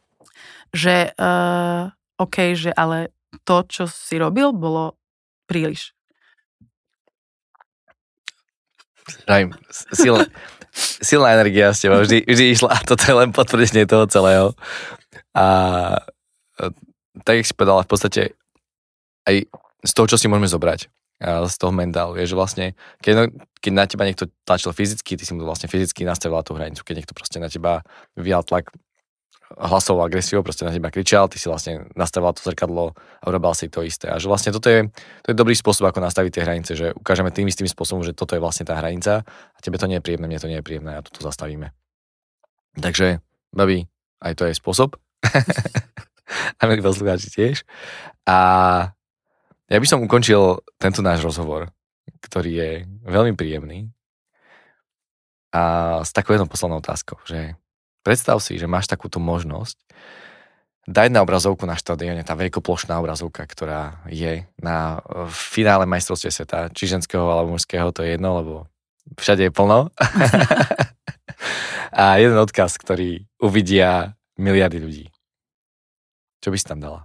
že 0.85 1.15
uh, 1.17 1.89
OK, 2.21 2.53
že 2.53 2.69
ale 2.69 3.15
to, 3.41 3.65
čo 3.65 3.83
si 3.89 4.21
robil, 4.21 4.53
bolo 4.53 4.93
príliš. 5.49 5.96
Rajm, 9.27 9.55
silná, 9.93 10.25
silná 11.03 11.33
energia 11.33 11.73
z 11.73 11.87
teba 11.87 12.03
vždy, 12.03 12.27
vždy 12.27 12.45
išla 12.53 12.69
a 12.75 12.79
toto 12.83 13.03
je 13.07 13.15
len 13.15 13.29
potvrdenie 13.31 13.87
toho 13.87 14.05
celého. 14.07 14.53
A 15.33 15.45
e, 16.59 16.71
tak, 17.23 17.41
jak 17.41 17.47
si 17.47 17.55
povedala, 17.55 17.85
v 17.85 17.91
podstate 17.91 18.21
aj 19.27 19.47
z 19.83 19.91
toho, 19.93 20.07
čo 20.07 20.17
si 20.19 20.27
môžeme 20.31 20.47
zobrať, 20.47 20.91
z 21.23 21.55
toho 21.57 21.73
mentálu, 21.73 22.13
je, 22.21 22.29
že 22.29 22.37
vlastne, 22.37 22.65
keď, 23.01 23.11
no, 23.17 23.23
keď 23.57 23.71
na 23.73 23.85
teba 23.89 24.05
niekto 24.05 24.29
tlačil 24.45 24.69
fyzicky, 24.69 25.17
ty 25.17 25.23
si 25.25 25.33
mu 25.33 25.41
vlastne 25.41 25.65
fyzicky 25.65 26.05
nastavila 26.05 26.45
tú 26.45 26.53
hranicu, 26.53 26.85
keď 26.85 27.01
niekto 27.01 27.17
proste 27.17 27.41
na 27.41 27.49
teba 27.49 27.81
vyjal 28.13 28.45
tlak 28.45 28.69
hlasovou 29.55 30.03
agresiou, 30.03 30.43
proste 30.43 30.67
na 30.67 30.75
teba 30.75 30.91
kričal, 30.91 31.31
ty 31.31 31.39
si 31.39 31.47
vlastne 31.47 31.87
nastavila 31.95 32.35
to 32.35 32.43
zrkadlo 32.43 32.91
a 32.95 33.23
urobila 33.31 33.55
si 33.55 33.71
to 33.71 33.79
isté. 33.79 34.11
A 34.11 34.19
že 34.19 34.27
vlastne 34.27 34.51
toto 34.51 34.67
je, 34.67 34.91
to 35.23 35.27
je 35.31 35.35
dobrý 35.35 35.55
spôsob, 35.55 35.87
ako 35.87 36.03
nastaviť 36.03 36.31
tie 36.35 36.43
hranice, 36.43 36.71
že 36.75 36.91
ukážeme 36.91 37.31
tým 37.31 37.47
istým 37.47 37.67
spôsobom, 37.67 38.03
že 38.03 38.11
toto 38.11 38.35
je 38.35 38.43
vlastne 38.43 38.67
tá 38.67 38.75
hranica 38.75 39.23
a 39.23 39.57
tebe 39.63 39.79
to 39.79 39.87
nie 39.87 39.99
je 39.99 40.03
príjemné, 40.03 40.27
mne 40.27 40.41
to 40.43 40.51
nie 40.51 40.59
je 40.59 40.65
príjemné 40.67 40.99
a 40.99 41.03
toto 41.05 41.23
zastavíme. 41.23 41.71
Takže, 42.77 43.23
babi, 43.55 43.87
aj 44.19 44.33
to 44.35 44.43
je 44.51 44.53
spôsob. 44.59 44.99
a 46.59 46.61
milí 46.67 46.83
poslucháči 46.83 47.31
tiež. 47.31 47.63
A 48.27 48.37
ja 49.67 49.77
by 49.79 49.87
som 49.87 50.03
ukončil 50.03 50.59
tento 50.75 50.99
náš 50.99 51.23
rozhovor, 51.23 51.71
ktorý 52.23 52.51
je 52.51 52.71
veľmi 53.07 53.33
príjemný. 53.35 53.91
A 55.55 55.63
s 56.03 56.11
takou 56.11 56.35
jednou 56.35 56.51
poslednou 56.51 56.83
otázkou, 56.83 57.17
že 57.23 57.55
predstav 58.07 58.39
si, 58.39 58.55
že 58.55 58.71
máš 58.71 58.87
takúto 58.87 59.19
možnosť 59.19 59.75
dať 60.87 61.11
na 61.11 61.19
obrazovku 61.19 61.67
na 61.67 61.75
štadióne, 61.75 62.23
tá 62.23 62.31
veľkoplošná 62.39 62.95
obrazovka, 62.95 63.43
ktorá 63.43 63.99
je 64.07 64.47
na 64.63 65.03
v 65.03 65.35
finále 65.35 65.83
majstrovstie 65.83 66.31
sveta, 66.31 66.71
či 66.71 66.87
ženského 66.87 67.27
alebo 67.27 67.59
mužského, 67.59 67.91
to 67.91 68.07
je 68.07 68.15
jedno, 68.15 68.39
lebo 68.39 68.53
všade 69.19 69.51
je 69.51 69.51
plno. 69.51 69.91
a 71.99 72.15
jeden 72.23 72.39
odkaz, 72.39 72.79
ktorý 72.79 73.27
uvidia 73.43 74.15
miliardy 74.39 74.79
ľudí. 74.79 75.05
Čo 76.39 76.55
by 76.55 76.57
si 76.57 76.65
tam 76.71 76.79
dala? 76.79 77.03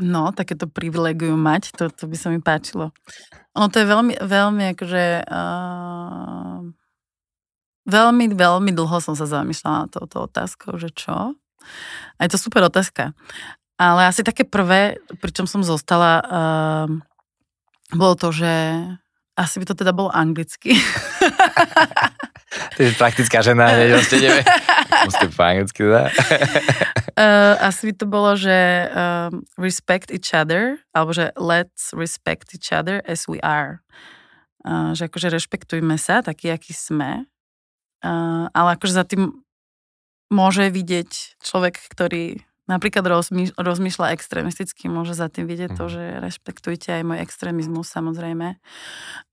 No, 0.00 0.30
takéto 0.32 0.70
privilegium 0.70 1.36
mať, 1.36 1.76
to, 1.76 1.90
to 1.90 2.08
by 2.08 2.16
sa 2.16 2.30
mi 2.30 2.40
páčilo. 2.40 2.94
Ono 3.58 3.68
to 3.68 3.82
je 3.82 3.86
veľmi, 3.90 4.14
veľmi 4.22 4.64
akože... 4.78 5.04
Uh, 5.26 6.72
veľmi, 7.90 8.32
veľmi 8.32 8.70
dlho 8.70 8.98
som 9.02 9.18
sa 9.18 9.26
zamýšľala 9.26 9.76
na 9.84 9.88
touto 9.90 10.30
otázkou, 10.30 10.78
že 10.78 10.94
čo? 10.94 11.34
A 12.16 12.20
je 12.24 12.30
to 12.30 12.38
super 12.38 12.62
otázka. 12.64 13.12
Ale 13.80 14.06
asi 14.06 14.20
také 14.22 14.44
prvé, 14.44 15.00
pričom 15.18 15.48
som 15.48 15.64
zostala, 15.64 16.12
uh, 16.22 16.88
bolo 17.96 18.14
to, 18.14 18.28
že 18.30 18.52
asi 19.40 19.56
by 19.56 19.64
to 19.64 19.74
teda 19.74 19.96
bolo 19.96 20.12
anglicky. 20.12 20.76
Ty 22.50 22.80
si 22.82 22.94
praktická 22.98 23.40
žena, 23.40 23.72
ne, 23.72 23.96
ste 24.04 24.20
nevie. 24.26 24.42
Musíte 25.06 25.32
po 25.32 25.42
anglicky, 25.46 25.80
teda. 25.86 26.10
Uh, 27.14 27.56
asi 27.72 27.88
by 27.88 27.92
to 27.94 28.06
bolo, 28.10 28.34
že 28.34 28.90
um, 28.90 29.46
respect 29.56 30.10
each 30.10 30.34
other, 30.34 30.82
alebo 30.90 31.14
že 31.14 31.30
let's 31.38 31.94
respect 31.94 32.52
each 32.52 32.74
other 32.74 33.00
as 33.06 33.30
we 33.30 33.38
are. 33.40 33.80
Uh, 34.66 34.92
že 34.92 35.08
akože 35.08 35.32
rešpektujme 35.32 35.96
sa, 35.96 36.20
taký, 36.20 36.52
aký 36.52 36.74
sme. 36.74 37.29
Uh, 38.00 38.48
ale 38.56 38.76
akože 38.80 38.94
za 38.96 39.04
tým 39.04 39.44
môže 40.32 40.70
vidieť 40.72 41.42
človek, 41.42 41.76
ktorý 41.90 42.40
napríklad 42.70 43.02
rozmýš- 43.02 43.56
rozmýšľa 43.58 44.14
extrémisticky, 44.14 44.86
môže 44.86 45.18
za 45.18 45.26
tým 45.26 45.50
vidieť 45.50 45.74
to, 45.74 45.90
mhm. 45.90 45.92
že 45.92 46.02
rešpektujte 46.22 46.88
aj 46.94 47.02
môj 47.02 47.18
extrémizmus, 47.20 47.90
samozrejme. 47.90 48.56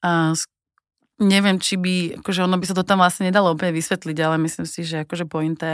Uh, 0.02 0.34
neviem, 1.22 1.58
či 1.58 1.78
by, 1.78 2.22
akože 2.22 2.46
ono 2.46 2.58
by 2.58 2.66
sa 2.66 2.78
to 2.78 2.86
tam 2.86 3.02
vlastne 3.02 3.30
nedalo 3.30 3.54
úplne 3.54 3.74
vysvetliť, 3.74 4.18
ale 4.22 4.38
myslím 4.42 4.66
si, 4.70 4.86
že 4.86 5.06
akože 5.06 5.26
pointa, 5.26 5.72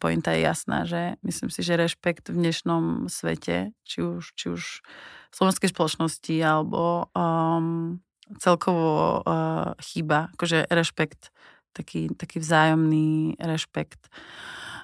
pointa 0.00 0.36
je 0.36 0.40
jasná, 0.44 0.84
že 0.84 1.16
myslím 1.24 1.48
si, 1.48 1.60
že 1.64 1.80
rešpekt 1.80 2.28
v 2.28 2.36
dnešnom 2.36 3.08
svete, 3.08 3.72
či 3.88 3.98
už, 4.04 4.36
či 4.36 4.52
už 4.52 4.84
v 5.32 5.34
slovenskej 5.34 5.72
spoločnosti 5.72 6.36
alebo 6.44 7.08
um, 7.16 8.04
celkovo 8.36 9.20
uh, 9.24 9.72
chýba, 9.80 10.28
akože 10.36 10.68
rešpekt, 10.68 11.32
taký, 11.72 12.12
taký 12.14 12.38
vzájomný 12.38 13.40
rešpekt. 13.40 14.12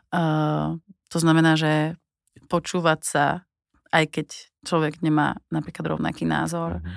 Uh, 0.08 0.80
to 1.12 1.18
znamená, 1.20 1.56
že 1.56 1.96
počúvať 2.48 3.00
sa, 3.04 3.24
aj 3.92 4.04
keď 4.08 4.28
človek 4.64 5.00
nemá 5.04 5.36
napríklad 5.52 5.96
rovnaký 5.96 6.24
názor. 6.24 6.80
Mm-hmm. 6.80 6.96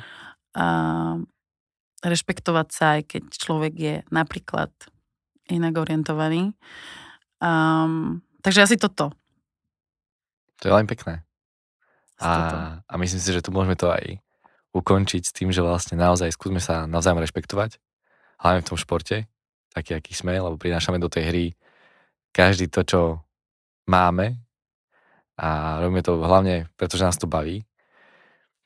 Uh, 0.51 1.15
rešpektovať 2.01 2.67
sa, 2.73 2.85
aj 2.99 3.01
keď 3.07 3.23
človek 3.31 3.73
je 3.77 3.95
napríklad 4.09 4.71
inak 5.51 5.77
orientovaný. 5.77 6.57
Um, 7.37 8.25
takže 8.41 8.65
asi 8.65 8.75
toto. 8.79 9.13
To 10.61 10.63
je 10.69 10.73
len 10.73 10.87
pekné. 10.89 11.25
A, 12.21 12.77
a 12.85 12.93
myslím 13.01 13.21
si, 13.21 13.33
že 13.33 13.41
tu 13.41 13.49
môžeme 13.49 13.73
to 13.73 13.89
aj 13.89 14.21
ukončiť 14.71 15.21
s 15.25 15.33
tým, 15.33 15.49
že 15.49 15.65
vlastne 15.65 15.97
naozaj 15.97 16.37
skúsme 16.37 16.61
sa 16.61 16.85
navzájom 16.85 17.19
rešpektovať, 17.19 17.81
hlavne 18.39 18.61
v 18.61 18.67
tom 18.69 18.77
športe, 18.77 19.25
taký, 19.71 19.97
aký 19.97 20.13
sme, 20.13 20.37
lebo 20.37 20.59
prinášame 20.59 20.99
do 20.99 21.07
tej 21.07 21.23
hry 21.27 21.45
každý 22.31 22.67
to, 22.71 22.83
čo 22.83 23.01
máme 23.87 24.39
a 25.39 25.79
robíme 25.81 26.03
to 26.03 26.19
hlavne, 26.19 26.69
pretože 26.75 27.03
nás 27.03 27.17
to 27.17 27.27
baví. 27.27 27.63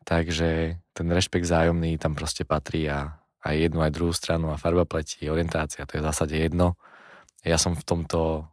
Takže 0.06 0.78
ten 0.94 1.08
rešpekt 1.10 1.50
zájomný 1.50 1.98
tam 1.98 2.14
proste 2.14 2.46
patrí 2.46 2.86
a 2.86 3.18
aj 3.46 3.56
jednu, 3.70 3.82
aj 3.82 3.94
druhú 3.94 4.14
stranu 4.14 4.54
a 4.54 4.62
farba 4.62 4.86
pleti, 4.86 5.30
orientácia, 5.30 5.86
to 5.86 5.98
je 5.98 6.02
v 6.02 6.08
zásade 6.10 6.36
jedno. 6.38 6.78
Ja 7.46 7.62
som 7.62 7.78
v 7.78 7.86
tomto 7.86 8.50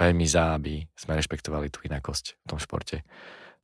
veľmi 0.00 0.24
za, 0.24 0.56
aby 0.56 0.88
sme 0.96 1.20
rešpektovali 1.20 1.68
tú 1.68 1.84
inakosť 1.84 2.40
v 2.40 2.44
tom 2.48 2.56
športe. 2.56 3.04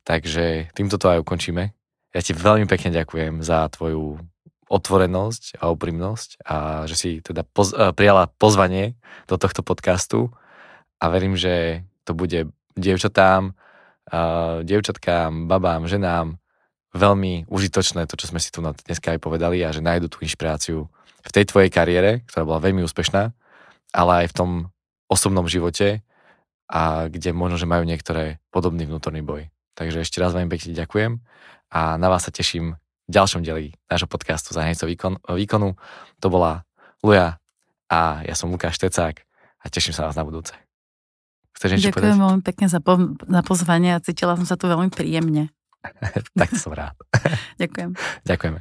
Takže 0.05 0.73
týmto 0.77 1.01
to 1.01 1.09
aj 1.09 1.25
ukončíme. 1.25 1.73
Ja 2.13 2.21
ti 2.21 2.37
veľmi 2.37 2.69
pekne 2.69 2.93
ďakujem 2.93 3.41
za 3.41 3.69
tvoju 3.73 4.21
otvorenosť 4.67 5.63
a 5.63 5.71
úprimnosť 5.71 6.43
a 6.43 6.57
že 6.91 6.95
si 6.99 7.11
teda 7.23 7.47
poz, 7.47 7.71
uh, 7.71 7.95
prijala 7.95 8.27
pozvanie 8.39 8.99
do 9.31 9.39
tohto 9.39 9.63
podcastu 9.63 10.35
a 10.99 11.11
verím, 11.11 11.39
že 11.39 11.87
to 12.03 12.15
bude 12.15 12.51
dievčatám, 12.75 13.55
uh, 13.55 14.63
dievčatkám, 14.67 15.47
babám, 15.47 15.87
ženám 15.87 16.39
veľmi 16.97 17.47
užitočné, 17.47 18.09
to, 18.09 18.17
čo 18.17 18.33
sme 18.33 18.41
si 18.41 18.49
tu 18.51 18.65
dneska 18.65 19.15
aj 19.15 19.21
povedali 19.21 19.61
a 19.63 19.71
že 19.71 19.85
nájdu 19.85 20.09
tú 20.09 20.25
inšpiráciu 20.25 20.89
v 21.27 21.31
tej 21.31 21.45
tvojej 21.47 21.71
kariére, 21.71 22.25
ktorá 22.27 22.43
bola 22.49 22.65
veľmi 22.65 22.83
úspešná, 22.87 23.31
ale 23.93 24.13
aj 24.25 24.27
v 24.33 24.37
tom 24.37 24.51
osobnom 25.07 25.47
živote 25.47 26.03
a 26.67 27.07
kde 27.07 27.31
možno, 27.31 27.61
že 27.61 27.71
majú 27.71 27.87
niektoré 27.87 28.43
podobný 28.51 28.89
vnútorný 28.89 29.23
boj. 29.23 29.47
Takže 29.79 30.03
ešte 30.03 30.19
raz 30.19 30.35
veľmi 30.35 30.51
pekne 30.51 30.75
ďakujem 30.75 31.13
a 31.71 32.01
na 32.01 32.09
vás 32.11 32.27
sa 32.27 32.33
teším 32.35 32.75
ďalšom 33.07 33.43
dieli 33.47 33.75
nášho 33.87 34.11
podcastu 34.11 34.53
za 34.55 34.63
hranicou 34.63 34.87
výkon, 34.91 35.19
výkonu. 35.31 35.79
To 36.23 36.27
bola 36.27 36.67
Luja 37.03 37.39
a 37.87 38.23
ja 38.27 38.35
som 38.35 38.51
Lukáš 38.51 38.79
Tecák 38.83 39.23
a 39.63 39.65
teším 39.71 39.95
sa 39.95 40.07
na 40.07 40.09
vás 40.11 40.19
na 40.19 40.27
budúce. 40.27 40.55
Chceš 41.57 41.71
niečo 41.73 41.89
Ďakujem 41.95 42.21
veľmi 42.21 42.43
pekne 42.45 42.67
za, 42.69 42.85
po, 42.85 43.17
za 43.17 43.43
pozvanie 43.47 43.97
a 43.97 44.03
cítila 44.03 44.37
som 44.37 44.45
sa 44.45 44.61
tu 44.61 44.69
veľmi 44.69 44.93
príjemne. 44.93 45.49
tak 46.39 46.51
som 46.59 46.75
rád. 46.75 46.99
Ďakujem. 47.63 47.97
Ďakujeme. 48.27 48.61